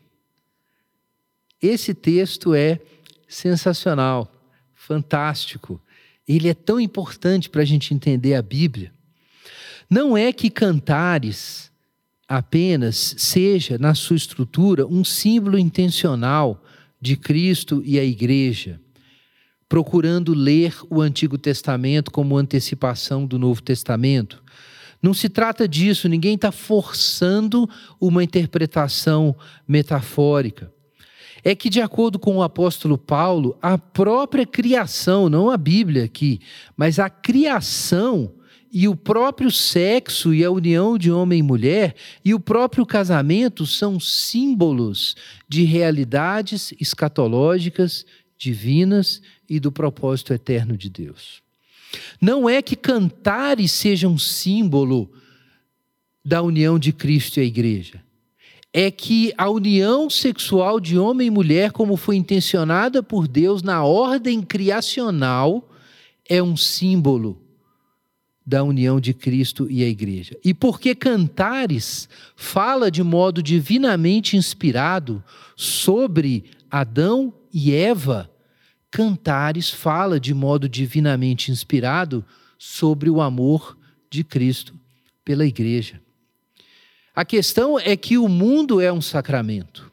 Esse 1.61 1.93
texto 1.95 2.55
é 2.55 2.81
sensacional, 3.29 4.33
fantástico. 4.75 5.81
Ele 6.27 6.49
é 6.49 6.55
tão 6.55 6.79
importante 6.79 7.51
para 7.51 7.63
a 7.63 7.65
gente 7.65 7.93
entender 7.93 8.35
a 8.35 8.43
Bíblia. 8.43 8.93
Não 9.91 10.17
é 10.17 10.33
que 10.33 10.49
cantares 10.51 11.73
apenas 12.29 13.15
seja, 13.19 13.79
na 13.79 13.95
sua 13.95 14.17
estrutura, 14.17 14.87
um 14.87 15.05
símbolo 15.05 15.59
intencional 15.59 16.65
de 17.07 17.17
Cristo 17.17 17.81
e 17.85 18.01
a 18.01 18.05
igreja, 18.05 18.81
procurando 19.69 20.35
ler 20.35 20.75
o 20.91 21.01
Antigo 21.01 21.39
Testamento 21.39 22.11
como 22.11 22.37
antecipação 22.37 23.25
do 23.25 23.39
Novo 23.39 23.63
Testamento. 23.63 24.43
Não 25.01 25.15
se 25.15 25.29
trata 25.29 25.69
disso, 25.69 26.09
ninguém 26.09 26.35
está 26.35 26.51
forçando 26.51 27.71
uma 28.01 28.25
interpretação 28.25 29.37
metafórica. 29.69 30.73
É 31.45 31.55
que, 31.55 31.71
de 31.71 31.81
acordo 31.81 32.19
com 32.19 32.39
o 32.39 32.43
apóstolo 32.43 32.99
Paulo, 32.99 33.57
a 33.63 33.79
própria 33.79 34.45
criação, 34.45 35.29
não 35.29 35.49
a 35.49 35.57
Bíblia 35.57 36.05
aqui, 36.05 36.41
mas 36.77 36.99
a 36.99 37.09
criação 37.09 38.35
e 38.73 38.89
o 38.89 38.97
próprio 38.97 39.51
sexo 39.51 40.35
e 40.35 40.45
a 40.45 40.51
união 40.51 40.99
de 40.99 41.11
homem 41.11 41.39
e 41.41 41.43
mulher 41.43 41.95
e 42.25 42.35
o 42.35 42.41
próprio 42.41 42.85
casamento 42.85 43.67
são 43.67 43.99
símbolos 43.99 45.17
de 45.49 45.65
realidades 45.65 46.73
escatológicas, 46.81 48.05
divinas 48.37 49.23
e 49.49 49.59
do 49.59 49.73
propósito 49.73 50.33
eterno 50.33 50.77
de 50.77 50.91
Deus. 50.91 51.43
Não 52.21 52.49
é 52.49 52.61
que 52.61 52.77
cantares 52.77 53.73
seja 53.73 54.09
um 54.09 54.19
símbolo 54.19 55.11
da 56.25 56.43
união 56.43 56.79
de 56.79 56.93
Cristo 56.93 57.39
e 57.39 57.41
a 57.41 57.45
igreja. 57.45 58.03
É 58.73 58.91
que 58.91 59.33
a 59.39 59.49
união 59.49 60.11
sexual 60.11 60.79
de 60.79 60.99
homem 60.99 61.29
e 61.29 61.31
mulher, 61.31 61.73
como 61.73 61.97
foi 61.97 62.17
intencionada 62.17 63.03
por 63.03 63.27
Deus 63.27 63.63
na 63.63 63.85
ordem 63.85 64.43
criacional, 64.43 65.71
é 66.29 66.43
um 66.43 66.57
símbolo 66.57 67.46
da 68.47 68.63
união 68.63 69.01
de 69.01 69.13
Cristo 69.13 69.67
e 69.69 69.83
a 69.83 69.89
igreja. 69.89 70.39
E 70.45 70.55
porque 70.55 70.95
Cantares 70.95 72.09
fala 72.37 72.91
de 72.91 73.03
modo 73.03 73.43
divinamente 73.43 74.37
inspirado 74.37 75.23
sobre 75.57 76.45
Adão 76.71 77.35
e 77.53 77.75
Eva, 77.75 78.31
Cantares 78.91 79.69
fala 79.69 80.21
de 80.21 80.33
modo 80.33 80.69
divinamente 80.69 81.51
inspirado 81.51 82.25
sobre 82.57 83.11
o 83.11 83.21
amor 83.21 83.77
de 84.09 84.23
Cristo 84.23 84.75
pela 85.25 85.45
igreja. 85.45 86.01
A 87.15 87.25
questão 87.25 87.79
é 87.79 87.97
que 87.97 88.17
o 88.17 88.29
mundo 88.29 88.81
é 88.81 88.93
um 88.93 89.01
sacramento. 89.01 89.91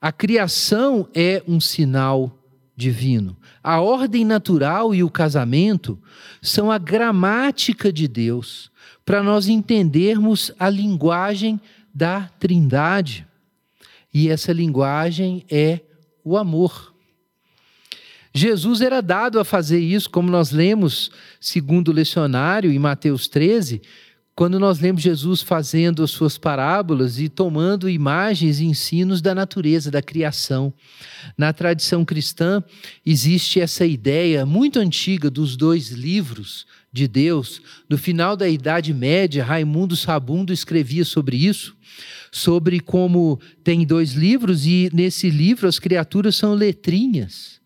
A 0.00 0.10
criação 0.10 1.08
é 1.14 1.42
um 1.46 1.60
sinal 1.60 2.36
divino. 2.76 3.36
A 3.62 3.80
ordem 3.80 4.24
natural 4.24 4.94
e 4.94 5.02
o 5.02 5.10
casamento 5.10 5.98
são 6.42 6.70
a 6.70 6.78
gramática 6.78 7.92
de 7.92 8.06
Deus 8.06 8.70
para 9.04 9.22
nós 9.22 9.48
entendermos 9.48 10.52
a 10.58 10.68
linguagem 10.68 11.60
da 11.94 12.28
Trindade. 12.38 13.26
E 14.12 14.28
essa 14.28 14.52
linguagem 14.52 15.44
é 15.50 15.80
o 16.22 16.36
amor. 16.36 16.94
Jesus 18.34 18.82
era 18.82 19.00
dado 19.00 19.40
a 19.40 19.44
fazer 19.44 19.78
isso, 19.78 20.10
como 20.10 20.30
nós 20.30 20.50
lemos, 20.50 21.10
segundo 21.40 21.88
o 21.88 21.92
lecionário, 21.92 22.70
em 22.70 22.78
Mateus 22.78 23.28
13, 23.28 23.80
quando 24.36 24.60
nós 24.60 24.78
lemos 24.80 25.00
Jesus 25.00 25.40
fazendo 25.40 26.02
as 26.02 26.10
suas 26.10 26.36
parábolas 26.36 27.18
e 27.18 27.26
tomando 27.26 27.88
imagens 27.88 28.60
e 28.60 28.66
ensinos 28.66 29.22
da 29.22 29.34
natureza, 29.34 29.90
da 29.90 30.02
criação. 30.02 30.74
Na 31.38 31.54
tradição 31.54 32.04
cristã, 32.04 32.62
existe 33.04 33.58
essa 33.58 33.86
ideia 33.86 34.44
muito 34.44 34.78
antiga 34.78 35.30
dos 35.30 35.56
dois 35.56 35.88
livros 35.88 36.66
de 36.92 37.08
Deus. 37.08 37.62
No 37.88 37.96
final 37.96 38.36
da 38.36 38.46
Idade 38.46 38.92
Média, 38.92 39.42
Raimundo 39.42 39.96
Sabundo 39.96 40.52
escrevia 40.52 41.06
sobre 41.06 41.38
isso, 41.38 41.74
sobre 42.30 42.78
como 42.78 43.40
tem 43.64 43.86
dois 43.86 44.12
livros 44.12 44.66
e 44.66 44.90
nesse 44.92 45.30
livro 45.30 45.66
as 45.66 45.78
criaturas 45.78 46.36
são 46.36 46.52
letrinhas. 46.52 47.58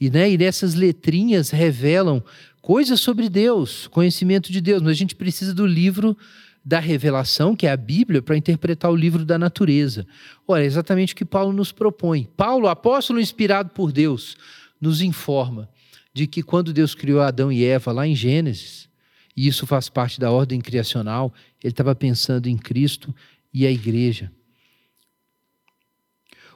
E, 0.00 0.08
né, 0.08 0.30
e 0.30 0.38
nessas 0.38 0.74
letrinhas 0.74 1.50
revelam 1.50 2.22
coisas 2.62 3.00
sobre 3.00 3.28
Deus, 3.28 3.88
conhecimento 3.88 4.52
de 4.52 4.60
Deus, 4.60 4.80
mas 4.80 4.92
a 4.92 4.94
gente 4.94 5.16
precisa 5.16 5.52
do 5.52 5.66
livro 5.66 6.16
da 6.64 6.78
revelação, 6.78 7.56
que 7.56 7.66
é 7.66 7.72
a 7.72 7.76
Bíblia, 7.76 8.22
para 8.22 8.36
interpretar 8.36 8.88
o 8.88 8.96
livro 8.96 9.24
da 9.24 9.36
natureza. 9.36 10.06
Olha, 10.46 10.62
é 10.62 10.66
exatamente 10.66 11.12
o 11.12 11.16
que 11.16 11.24
Paulo 11.24 11.52
nos 11.52 11.72
propõe. 11.72 12.28
Paulo, 12.36 12.68
apóstolo 12.68 13.18
inspirado 13.18 13.70
por 13.70 13.90
Deus, 13.90 14.36
nos 14.80 15.02
informa 15.02 15.68
de 16.14 16.28
que 16.28 16.40
quando 16.40 16.72
Deus 16.72 16.94
criou 16.94 17.20
Adão 17.20 17.50
e 17.50 17.64
Eva 17.64 17.90
lá 17.90 18.06
em 18.06 18.14
Gênesis, 18.14 18.88
e 19.36 19.48
isso 19.48 19.66
faz 19.66 19.88
parte 19.88 20.20
da 20.20 20.30
ordem 20.30 20.60
criacional, 20.60 21.34
ele 21.62 21.72
estava 21.72 21.96
pensando 21.96 22.46
em 22.46 22.56
Cristo 22.56 23.12
e 23.52 23.66
a 23.66 23.70
igreja. 23.72 24.30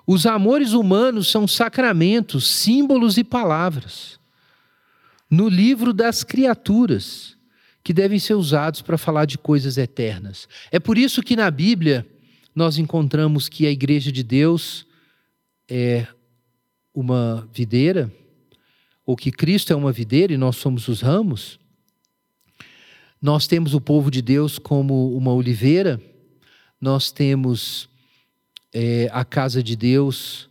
Os 0.06 0.24
amores 0.24 0.72
humanos 0.72 1.28
são 1.32 1.48
sacramentos, 1.48 2.46
símbolos 2.46 3.16
e 3.16 3.24
palavras 3.24 4.20
no 5.30 5.48
livro 5.48 5.92
das 5.92 6.22
criaturas, 6.22 7.36
que 7.82 7.92
devem 7.92 8.18
ser 8.18 8.34
usados 8.34 8.82
para 8.82 8.98
falar 8.98 9.26
de 9.26 9.38
coisas 9.38 9.78
eternas. 9.78 10.48
É 10.72 10.80
por 10.80 10.98
isso 10.98 11.22
que 11.22 11.36
na 11.36 11.50
Bíblia 11.50 12.06
nós 12.54 12.78
encontramos 12.78 13.48
que 13.48 13.66
a 13.66 13.70
igreja 13.70 14.10
de 14.10 14.22
Deus 14.22 14.86
é 15.68 16.06
uma 16.92 17.48
videira, 17.52 18.12
ou 19.04 19.14
que 19.14 19.30
Cristo 19.30 19.72
é 19.72 19.76
uma 19.76 19.92
videira 19.92 20.32
e 20.32 20.36
nós 20.36 20.56
somos 20.56 20.88
os 20.88 21.00
ramos. 21.00 21.60
Nós 23.20 23.46
temos 23.46 23.74
o 23.74 23.80
povo 23.80 24.10
de 24.10 24.20
Deus 24.20 24.58
como 24.58 25.16
uma 25.16 25.32
oliveira, 25.32 26.00
nós 26.80 27.12
temos 27.12 27.88
é, 28.72 29.08
a 29.12 29.24
casa 29.24 29.62
de 29.62 29.76
Deus 29.76 30.48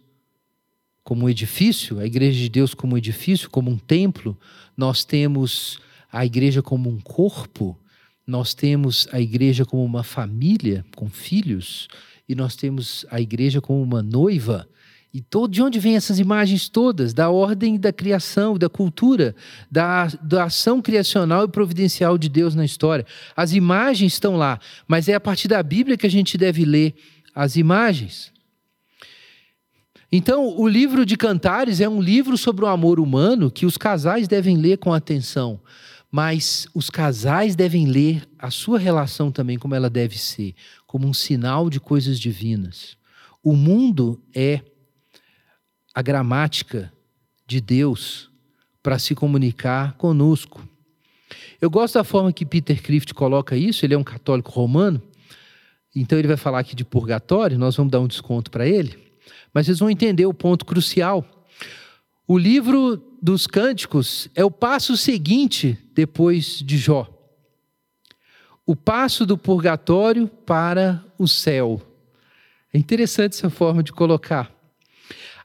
como 1.06 1.30
edifício, 1.30 2.00
a 2.00 2.06
igreja 2.06 2.40
de 2.40 2.50
Deus 2.50 2.74
como 2.74 2.98
edifício, 2.98 3.48
como 3.48 3.70
um 3.70 3.78
templo, 3.78 4.36
nós 4.76 5.06
temos 5.06 5.80
a 6.12 6.26
igreja 6.26 6.64
como 6.64 6.90
um 6.90 7.00
corpo, 7.00 7.78
nós 8.26 8.56
temos 8.56 9.08
a 9.12 9.22
igreja 9.22 9.66
como 9.66 9.86
uma 9.86 10.04
família 10.04 10.84
com 10.96 11.08
filhos, 11.08 11.88
e 12.28 12.34
nós 12.34 12.56
temos 12.56 13.06
a 13.12 13.22
igreja 13.22 13.62
como 13.62 13.84
uma 13.84 14.02
noiva. 14.02 14.68
E 15.14 15.22
todo, 15.22 15.52
de 15.52 15.62
onde 15.62 15.80
vêm 15.80 15.96
essas 15.96 16.18
imagens 16.18 16.68
todas? 16.68 17.14
Da 17.14 17.30
ordem 17.30 17.78
da 17.78 17.94
criação, 17.94 18.58
da 18.58 18.68
cultura, 18.68 19.36
da, 19.70 20.08
da 20.24 20.46
ação 20.46 20.82
criacional 20.82 21.46
e 21.46 21.48
providencial 21.48 22.18
de 22.18 22.28
Deus 22.28 22.56
na 22.56 22.66
história. 22.66 23.06
As 23.38 23.54
imagens 23.54 24.14
estão 24.14 24.36
lá, 24.36 24.60
mas 24.88 25.08
é 25.08 25.14
a 25.14 25.20
partir 25.20 25.48
da 25.48 25.62
Bíblia 25.62 25.98
que 25.98 26.08
a 26.08 26.12
gente 26.12 26.36
deve 26.36 26.66
ler 26.66 26.96
as 27.36 27.58
imagens. 27.58 28.34
Então, 30.18 30.58
o 30.58 30.66
livro 30.66 31.06
de 31.06 31.18
Cantares 31.18 31.82
é 31.82 31.90
um 31.90 32.02
livro 32.02 32.38
sobre 32.38 32.64
o 32.64 32.70
amor 32.70 33.02
humano 33.02 33.52
que 33.52 33.66
os 33.66 33.76
casais 33.76 34.30
devem 34.30 34.56
ler 34.56 34.78
com 34.78 34.94
atenção, 34.94 35.60
mas 36.10 36.70
os 36.74 36.90
casais 36.90 37.54
devem 37.54 37.86
ler 37.86 38.26
a 38.40 38.50
sua 38.50 38.80
relação 38.80 39.30
também 39.30 39.60
como 39.60 39.76
ela 39.76 39.90
deve 39.90 40.18
ser, 40.18 40.56
como 40.88 41.06
um 41.06 41.14
sinal 41.14 41.70
de 41.70 41.82
coisas 41.82 42.18
divinas. 42.18 42.96
O 43.44 43.58
mundo 43.58 44.18
é 44.34 44.62
a 45.94 46.02
gramática 46.02 46.94
de 47.46 47.60
Deus 47.60 48.32
para 48.82 48.98
se 48.98 49.14
comunicar 49.14 49.98
conosco. 49.98 50.66
Eu 51.60 51.70
gosto 51.70 51.96
da 51.96 52.06
forma 52.06 52.32
que 52.32 52.46
Peter 52.46 52.82
Crift 52.82 53.14
coloca 53.14 53.58
isso, 53.58 53.86
ele 53.86 53.96
é 53.96 53.98
um 53.98 54.04
católico 54.04 54.50
romano, 54.50 55.02
então 55.94 56.18
ele 56.18 56.30
vai 56.30 56.38
falar 56.38 56.60
aqui 56.60 56.74
de 56.74 56.86
purgatório, 56.86 57.60
nós 57.60 57.76
vamos 57.76 57.92
dar 57.92 58.00
um 58.00 58.08
desconto 58.08 58.50
para 58.50 58.66
ele. 58.66 59.05
Mas 59.56 59.68
vocês 59.68 59.80
vão 59.80 59.90
entender 59.90 60.26
o 60.26 60.34
ponto 60.34 60.66
crucial. 60.66 61.26
O 62.28 62.38
livro 62.38 63.02
dos 63.22 63.48
Cânticos 63.48 64.28
é 64.36 64.44
o 64.44 64.52
passo 64.52 64.98
seguinte 64.98 65.80
depois 65.94 66.60
de 66.60 66.78
Jó. 66.78 67.08
O 68.66 68.76
passo 68.76 69.26
do 69.26 69.38
purgatório 69.38 70.28
para 70.28 71.02
o 71.18 71.26
céu. 71.26 71.82
É 72.74 72.78
interessante 72.78 73.38
essa 73.38 73.50
forma 73.50 73.82
de 73.82 73.94
colocar. 73.94 74.52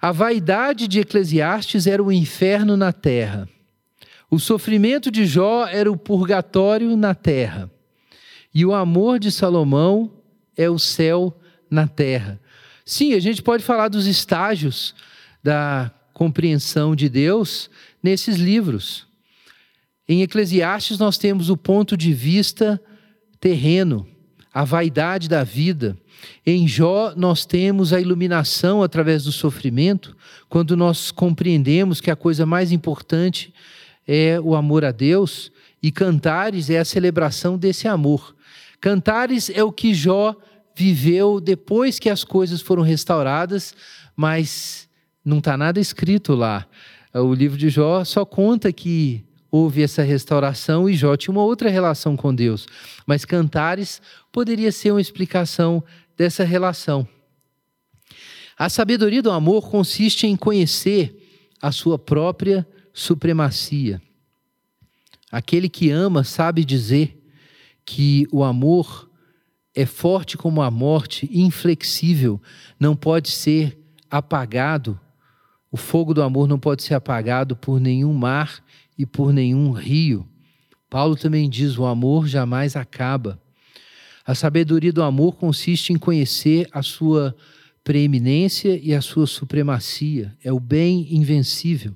A 0.02 0.10
vaidade 0.10 0.88
de 0.88 0.98
Eclesiastes 0.98 1.86
era 1.86 2.02
o 2.02 2.10
inferno 2.10 2.76
na 2.76 2.92
terra. 2.92 3.48
O 4.28 4.40
sofrimento 4.40 5.08
de 5.08 5.24
Jó 5.24 5.68
era 5.68 5.90
o 5.90 5.96
purgatório 5.96 6.96
na 6.96 7.14
terra. 7.14 7.70
E 8.52 8.66
o 8.66 8.74
amor 8.74 9.20
de 9.20 9.30
Salomão 9.30 10.10
é 10.56 10.68
o 10.68 10.80
céu 10.80 11.38
na 11.70 11.86
terra. 11.86 12.40
Sim, 12.90 13.14
a 13.14 13.20
gente 13.20 13.40
pode 13.40 13.62
falar 13.62 13.86
dos 13.86 14.08
estágios 14.08 14.96
da 15.44 15.92
compreensão 16.12 16.96
de 16.96 17.08
Deus 17.08 17.70
nesses 18.02 18.34
livros. 18.34 19.06
Em 20.08 20.22
Eclesiastes, 20.22 20.98
nós 20.98 21.16
temos 21.16 21.50
o 21.50 21.56
ponto 21.56 21.96
de 21.96 22.12
vista 22.12 22.82
terreno, 23.38 24.08
a 24.52 24.64
vaidade 24.64 25.28
da 25.28 25.44
vida. 25.44 25.96
Em 26.44 26.66
Jó, 26.66 27.14
nós 27.16 27.46
temos 27.46 27.92
a 27.92 28.00
iluminação 28.00 28.82
através 28.82 29.22
do 29.22 29.30
sofrimento, 29.30 30.16
quando 30.48 30.76
nós 30.76 31.12
compreendemos 31.12 32.00
que 32.00 32.10
a 32.10 32.16
coisa 32.16 32.44
mais 32.44 32.72
importante 32.72 33.54
é 34.04 34.40
o 34.40 34.56
amor 34.56 34.84
a 34.84 34.90
Deus, 34.90 35.52
e 35.80 35.92
Cantares 35.92 36.68
é 36.68 36.80
a 36.80 36.84
celebração 36.84 37.56
desse 37.56 37.86
amor. 37.86 38.34
Cantares 38.80 39.48
é 39.48 39.62
o 39.62 39.70
que 39.70 39.94
Jó 39.94 40.34
viveu 40.80 41.40
depois 41.40 41.98
que 41.98 42.08
as 42.08 42.24
coisas 42.24 42.62
foram 42.62 42.82
restauradas, 42.82 43.74
mas 44.16 44.88
não 45.22 45.36
está 45.36 45.54
nada 45.54 45.78
escrito 45.78 46.34
lá. 46.34 46.66
O 47.12 47.34
livro 47.34 47.58
de 47.58 47.68
Jó 47.68 48.02
só 48.02 48.24
conta 48.24 48.72
que 48.72 49.22
houve 49.50 49.82
essa 49.82 50.02
restauração 50.02 50.88
e 50.88 50.94
Jó 50.94 51.14
tinha 51.18 51.32
uma 51.32 51.44
outra 51.44 51.68
relação 51.68 52.16
com 52.16 52.34
Deus. 52.34 52.66
Mas 53.06 53.26
Cantares 53.26 54.00
poderia 54.32 54.72
ser 54.72 54.92
uma 54.92 55.02
explicação 55.02 55.84
dessa 56.16 56.44
relação. 56.44 57.06
A 58.56 58.70
sabedoria 58.70 59.22
do 59.22 59.30
amor 59.30 59.68
consiste 59.68 60.26
em 60.26 60.34
conhecer 60.34 61.14
a 61.60 61.70
sua 61.70 61.98
própria 61.98 62.66
supremacia. 62.94 64.00
Aquele 65.30 65.68
que 65.68 65.90
ama 65.90 66.24
sabe 66.24 66.64
dizer 66.64 67.22
que 67.84 68.26
o 68.32 68.42
amor 68.42 69.09
é 69.80 69.86
forte 69.86 70.36
como 70.36 70.60
a 70.60 70.70
morte, 70.70 71.28
inflexível, 71.32 72.40
não 72.78 72.94
pode 72.94 73.30
ser 73.30 73.78
apagado. 74.10 75.00
O 75.72 75.76
fogo 75.76 76.12
do 76.12 76.22
amor 76.22 76.46
não 76.46 76.58
pode 76.58 76.82
ser 76.82 76.94
apagado 76.94 77.56
por 77.56 77.80
nenhum 77.80 78.12
mar 78.12 78.62
e 78.98 79.06
por 79.06 79.32
nenhum 79.32 79.70
rio. 79.70 80.28
Paulo 80.90 81.16
também 81.16 81.48
diz: 81.48 81.78
o 81.78 81.86
amor 81.86 82.26
jamais 82.26 82.76
acaba. 82.76 83.40
A 84.26 84.34
sabedoria 84.34 84.92
do 84.92 85.02
amor 85.02 85.36
consiste 85.36 85.94
em 85.94 85.98
conhecer 85.98 86.68
a 86.72 86.82
sua 86.82 87.34
preeminência 87.82 88.78
e 88.82 88.94
a 88.94 89.00
sua 89.00 89.26
supremacia. 89.26 90.36
É 90.44 90.52
o 90.52 90.60
bem 90.60 91.06
invencível. 91.10 91.94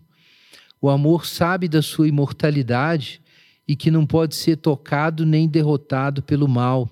O 0.81 0.89
amor 0.89 1.27
sabe 1.27 1.69
da 1.69 1.83
sua 1.83 2.09
imortalidade 2.09 3.21
e 3.69 3.77
que 3.77 3.91
não 3.91 4.07
pode 4.07 4.37
ser 4.37 4.57
tocado 4.57 5.27
nem 5.27 5.47
derrotado 5.47 6.23
pelo 6.23 6.49
mal. 6.49 6.89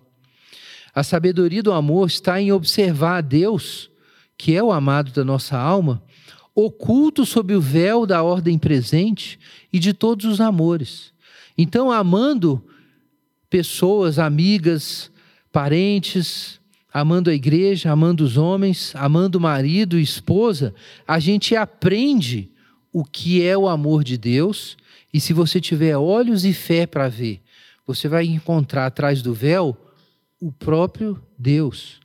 A 0.95 1.03
sabedoria 1.03 1.63
do 1.63 1.73
amor 1.73 2.07
está 2.07 2.41
em 2.41 2.53
observar 2.53 3.19
a 3.19 3.21
Deus, 3.23 3.91
que 4.37 4.55
é 4.55 4.63
o 4.63 4.71
amado 4.71 5.11
da 5.13 5.25
nossa 5.25 5.57
alma, 5.57 6.03
oculto 6.55 7.25
sob 7.25 7.55
o 7.55 7.61
véu 7.61 8.05
da 8.05 8.23
ordem 8.23 8.59
presente 8.59 9.39
e 9.73 9.79
de 9.79 9.95
todos 9.95 10.27
os 10.27 10.41
amores. 10.41 11.13
Então, 11.57 11.91
amando 11.91 12.63
pessoas, 13.49 14.19
amigas, 14.19 15.11
parentes, 15.51 16.61
amando 16.93 17.31
a 17.31 17.35
igreja, 17.35 17.91
amando 17.91 18.23
os 18.23 18.37
homens, 18.37 18.93
amando 18.95 19.39
o 19.39 19.41
marido 19.41 19.99
e 19.99 20.03
esposa, 20.03 20.75
a 21.09 21.19
gente 21.19 21.57
aprende 21.57 22.51
o 22.93 23.03
que 23.03 23.43
é 23.43 23.57
o 23.57 23.67
amor 23.67 24.05
de 24.05 24.19
Deus. 24.19 24.77
E 25.13 25.19
se 25.21 25.33
você 25.33 25.59
tiver 25.59 25.97
olhos 25.97 26.45
e 26.45 26.53
fé 26.53 26.87
para 26.87 27.09
ver, 27.09 27.41
você 27.87 28.09
vai 28.09 28.27
encontrar 28.27 28.87
atrás 28.87 29.23
do 29.23 29.33
véu 29.33 29.77
o 30.43 30.51
próprio 30.51 31.23
Deus. 31.39 32.01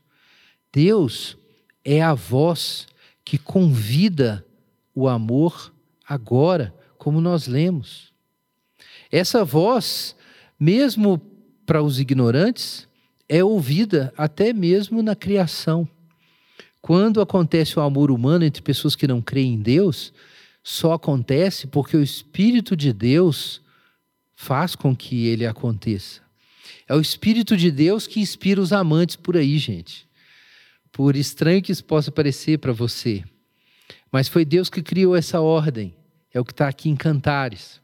Deus 0.71 1.35
é 1.83 2.03
a 2.03 2.13
voz 2.13 2.85
que 3.25 3.35
convida 3.35 4.45
o 4.93 5.07
amor 5.07 5.73
agora, 6.07 6.71
como 6.99 7.19
nós 7.19 7.47
lemos. 7.47 8.13
Essa 9.11 9.43
voz, 9.43 10.15
mesmo 10.59 11.19
para 11.65 11.81
os 11.81 11.99
ignorantes, 11.99 12.87
é 13.27 13.43
ouvida 13.43 14.13
até 14.15 14.53
mesmo 14.53 15.01
na 15.01 15.15
criação. 15.15 15.89
Quando 16.79 17.21
acontece 17.21 17.79
o 17.79 17.81
amor 17.81 18.11
humano 18.11 18.45
entre 18.45 18.61
pessoas 18.61 18.95
que 18.95 19.07
não 19.07 19.19
creem 19.19 19.55
em 19.55 19.61
Deus, 19.61 20.13
só 20.61 20.93
acontece 20.93 21.65
porque 21.65 21.97
o 21.97 22.03
Espírito 22.03 22.75
de 22.75 22.93
Deus 22.93 23.63
faz 24.35 24.75
com 24.75 24.95
que 24.95 25.25
ele 25.25 25.43
aconteça. 25.43 26.26
É 26.87 26.95
o 26.95 27.01
Espírito 27.01 27.57
de 27.57 27.69
Deus 27.69 28.07
que 28.07 28.19
inspira 28.19 28.61
os 28.61 28.71
amantes 28.71 29.15
por 29.15 29.35
aí, 29.35 29.57
gente 29.57 30.07
por 30.97 31.15
estranho 31.15 31.61
que 31.61 31.71
isso 31.71 31.85
possa 31.85 32.11
parecer 32.11 32.57
para 32.57 32.73
você. 32.73 33.23
Mas 34.11 34.27
foi 34.27 34.43
Deus 34.43 34.67
que 34.67 34.81
criou 34.81 35.15
essa 35.15 35.39
ordem. 35.39 35.93
É 36.33 36.39
o 36.39 36.43
que 36.43 36.51
está 36.51 36.67
aqui 36.67 36.89
em 36.89 36.95
Cantares. 36.95 37.79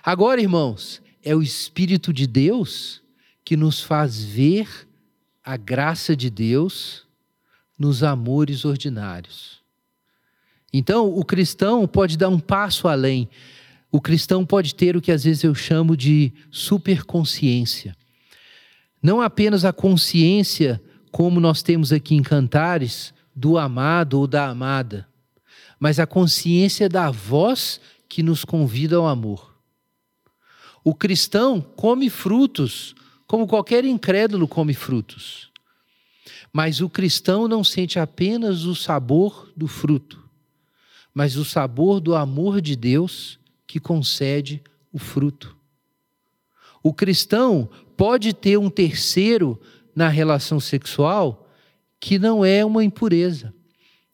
Agora, 0.00 0.40
irmãos, 0.40 1.02
é 1.24 1.34
o 1.34 1.42
Espírito 1.42 2.12
de 2.12 2.24
Deus 2.24 3.02
que 3.44 3.56
nos 3.56 3.80
faz 3.80 4.22
ver 4.22 4.68
a 5.42 5.56
graça 5.56 6.14
de 6.14 6.30
Deus 6.30 7.04
nos 7.76 8.04
amores 8.04 8.64
ordinários. 8.64 9.60
Então, 10.72 11.12
o 11.12 11.24
cristão 11.24 11.84
pode 11.84 12.16
dar 12.16 12.28
um 12.28 12.38
passo 12.38 12.86
além. 12.86 13.28
O 13.90 14.00
cristão 14.00 14.46
pode 14.46 14.72
ter 14.72 14.96
o 14.96 15.02
que 15.02 15.10
às 15.10 15.24
vezes 15.24 15.42
eu 15.42 15.54
chamo 15.54 15.96
de 15.96 16.32
superconsciência. 16.48 17.96
Não 19.02 19.20
apenas 19.20 19.64
a 19.64 19.72
consciência 19.72 20.82
como 21.10 21.40
nós 21.40 21.62
temos 21.62 21.92
aqui 21.92 22.14
em 22.14 22.22
Cantares, 22.22 23.14
do 23.34 23.58
amado 23.58 24.18
ou 24.18 24.26
da 24.26 24.48
amada, 24.48 25.06
mas 25.78 25.98
a 26.00 26.06
consciência 26.06 26.88
da 26.88 27.10
voz 27.10 27.78
que 28.08 28.22
nos 28.22 28.44
convida 28.44 28.96
ao 28.96 29.06
amor. 29.06 29.54
O 30.82 30.94
cristão 30.94 31.60
come 31.60 32.08
frutos, 32.08 32.94
como 33.26 33.46
qualquer 33.46 33.84
incrédulo 33.84 34.48
come 34.48 34.72
frutos. 34.72 35.50
Mas 36.50 36.80
o 36.80 36.88
cristão 36.88 37.46
não 37.46 37.62
sente 37.62 37.98
apenas 37.98 38.64
o 38.64 38.74
sabor 38.74 39.52
do 39.54 39.66
fruto, 39.66 40.22
mas 41.12 41.36
o 41.36 41.44
sabor 41.44 42.00
do 42.00 42.14
amor 42.14 42.60
de 42.60 42.74
Deus 42.74 43.38
que 43.66 43.78
concede 43.78 44.62
o 44.92 44.98
fruto. 44.98 45.54
O 46.82 46.94
cristão 46.94 47.68
pode 47.96 48.34
ter 48.34 48.58
um 48.58 48.70
terceiro 48.70 49.60
na 49.94 50.08
relação 50.08 50.60
sexual 50.60 51.48
que 51.98 52.18
não 52.18 52.44
é 52.44 52.64
uma 52.64 52.84
impureza. 52.84 53.54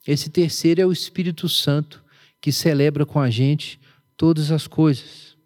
Esse 0.07 0.29
terceiro 0.29 0.81
é 0.81 0.85
o 0.85 0.91
Espírito 0.91 1.47
Santo, 1.47 2.03
que 2.41 2.51
celebra 2.51 3.05
com 3.05 3.19
a 3.19 3.29
gente 3.29 3.79
todas 4.17 4.51
as 4.51 4.67
coisas. 4.67 5.37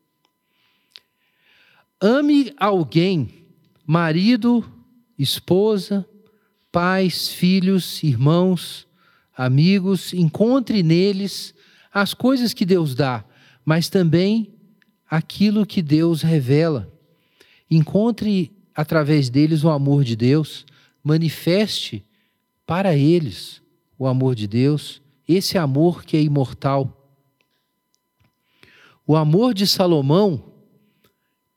Ame 2.02 2.54
alguém, 2.58 3.46
marido, 3.86 4.64
esposa, 5.18 6.08
pais, 6.72 7.30
filhos, 7.30 8.04
irmãos, 8.04 8.88
amigos, 9.36 10.14
encontre 10.14 10.84
neles 10.84 11.54
as 11.94 12.14
coisas 12.14 12.54
que 12.54 12.66
Deus 12.66 12.94
dá, 12.94 13.26
mas 13.66 13.90
também 13.90 14.54
aquilo 15.10 15.66
que 15.66 15.82
Deus 15.82 16.22
revela. 16.22 16.92
Encontre 17.70 18.55
através 18.74 19.30
deles 19.30 19.63
o 19.63 19.70
amor 19.70 20.03
de 20.03 20.15
Deus, 20.15 20.65
manifeste 21.03 22.05
para 22.65 22.95
eles 22.95 23.61
o 23.97 24.05
amor 24.05 24.36
de 24.36 24.47
Deus, 24.47 25.01
esse 25.28 25.57
amor 25.57 26.03
que 26.03 26.15
é 26.15 26.22
imortal. 26.22 26.93
O 29.05 29.15
amor 29.15 29.53
de 29.53 29.65
Salomão 29.65 30.53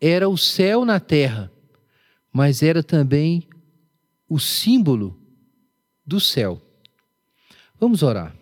era 0.00 0.28
o 0.28 0.38
céu 0.38 0.84
na 0.84 0.98
terra, 0.98 1.52
mas 2.32 2.62
era 2.62 2.82
também 2.82 3.46
o 4.28 4.38
símbolo 4.38 5.20
do 6.06 6.20
céu. 6.20 6.62
Vamos 7.78 8.02
orar. 8.02 8.39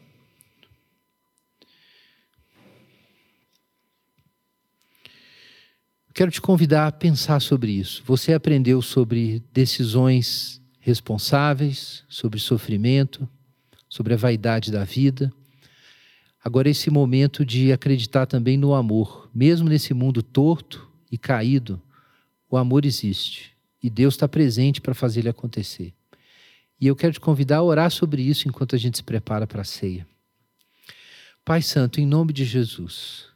Quero 6.18 6.32
te 6.32 6.40
convidar 6.40 6.88
a 6.88 6.90
pensar 6.90 7.38
sobre 7.38 7.70
isso. 7.70 8.02
Você 8.04 8.32
aprendeu 8.32 8.82
sobre 8.82 9.40
decisões 9.52 10.60
responsáveis, 10.80 12.02
sobre 12.08 12.40
sofrimento, 12.40 13.28
sobre 13.88 14.14
a 14.14 14.16
vaidade 14.16 14.72
da 14.72 14.82
vida. 14.82 15.32
Agora, 16.42 16.68
esse 16.68 16.90
momento 16.90 17.46
de 17.46 17.70
acreditar 17.70 18.26
também 18.26 18.56
no 18.56 18.74
amor. 18.74 19.30
Mesmo 19.32 19.68
nesse 19.68 19.94
mundo 19.94 20.20
torto 20.20 20.90
e 21.08 21.16
caído, 21.16 21.80
o 22.50 22.56
amor 22.56 22.84
existe 22.84 23.52
e 23.80 23.88
Deus 23.88 24.14
está 24.14 24.26
presente 24.26 24.80
para 24.80 24.94
fazer 24.94 25.20
ele 25.20 25.28
acontecer. 25.28 25.94
E 26.80 26.88
eu 26.88 26.96
quero 26.96 27.12
te 27.12 27.20
convidar 27.20 27.58
a 27.58 27.62
orar 27.62 27.92
sobre 27.92 28.22
isso 28.22 28.48
enquanto 28.48 28.74
a 28.74 28.78
gente 28.78 28.96
se 28.96 29.04
prepara 29.04 29.46
para 29.46 29.62
a 29.62 29.64
ceia. 29.64 30.04
Pai 31.44 31.62
Santo, 31.62 32.00
em 32.00 32.06
nome 32.06 32.32
de 32.32 32.44
Jesus, 32.44 33.28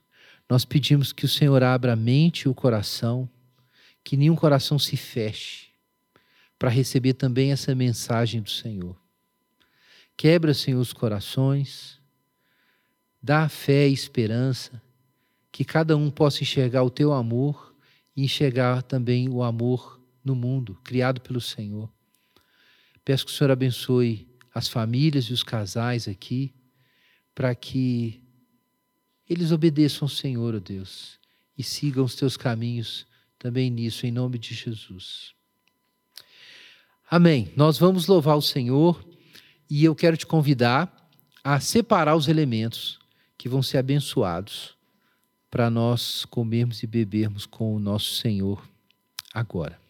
nós 0.52 0.66
pedimos 0.66 1.14
que 1.14 1.24
o 1.24 1.28
Senhor 1.28 1.62
abra 1.62 1.94
a 1.94 1.96
mente 1.96 2.42
e 2.42 2.48
o 2.48 2.54
coração, 2.54 3.26
que 4.04 4.18
nenhum 4.18 4.36
coração 4.36 4.78
se 4.78 4.98
feche, 4.98 5.68
para 6.58 6.68
receber 6.68 7.14
também 7.14 7.52
essa 7.52 7.74
mensagem 7.74 8.42
do 8.42 8.50
Senhor. 8.50 8.94
Quebra, 10.14 10.52
Senhor, 10.52 10.78
os 10.78 10.92
corações, 10.92 11.98
dá 13.22 13.48
fé 13.48 13.88
e 13.88 13.94
esperança, 13.94 14.82
que 15.50 15.64
cada 15.64 15.96
um 15.96 16.10
possa 16.10 16.42
enxergar 16.42 16.82
o 16.82 16.90
teu 16.90 17.14
amor 17.14 17.74
e 18.14 18.22
enxergar 18.22 18.82
também 18.82 19.30
o 19.30 19.42
amor 19.42 19.98
no 20.22 20.34
mundo, 20.34 20.78
criado 20.84 21.22
pelo 21.22 21.40
Senhor. 21.40 21.90
Peço 23.02 23.24
que 23.24 23.32
o 23.32 23.34
Senhor 23.34 23.52
abençoe 23.52 24.28
as 24.54 24.68
famílias 24.68 25.24
e 25.24 25.32
os 25.32 25.42
casais 25.42 26.06
aqui, 26.06 26.52
para 27.34 27.54
que 27.54 28.21
eles 29.28 29.52
obedeçam 29.52 30.06
ao 30.06 30.08
Senhor, 30.08 30.54
ó 30.54 30.58
Deus, 30.58 31.18
e 31.56 31.62
sigam 31.62 32.04
os 32.04 32.14
teus 32.14 32.36
caminhos 32.36 33.06
também 33.38 33.70
nisso, 33.70 34.06
em 34.06 34.10
nome 34.12 34.38
de 34.38 34.54
Jesus. 34.54 35.34
Amém. 37.10 37.52
Nós 37.56 37.78
vamos 37.78 38.06
louvar 38.06 38.36
o 38.36 38.42
Senhor 38.42 39.04
e 39.68 39.84
eu 39.84 39.94
quero 39.94 40.16
te 40.16 40.26
convidar 40.26 41.10
a 41.42 41.60
separar 41.60 42.14
os 42.14 42.28
elementos 42.28 42.98
que 43.36 43.48
vão 43.48 43.62
ser 43.62 43.78
abençoados 43.78 44.76
para 45.50 45.68
nós 45.68 46.24
comermos 46.24 46.82
e 46.82 46.86
bebermos 46.86 47.44
com 47.44 47.74
o 47.74 47.78
nosso 47.78 48.14
Senhor 48.14 48.66
agora. 49.34 49.81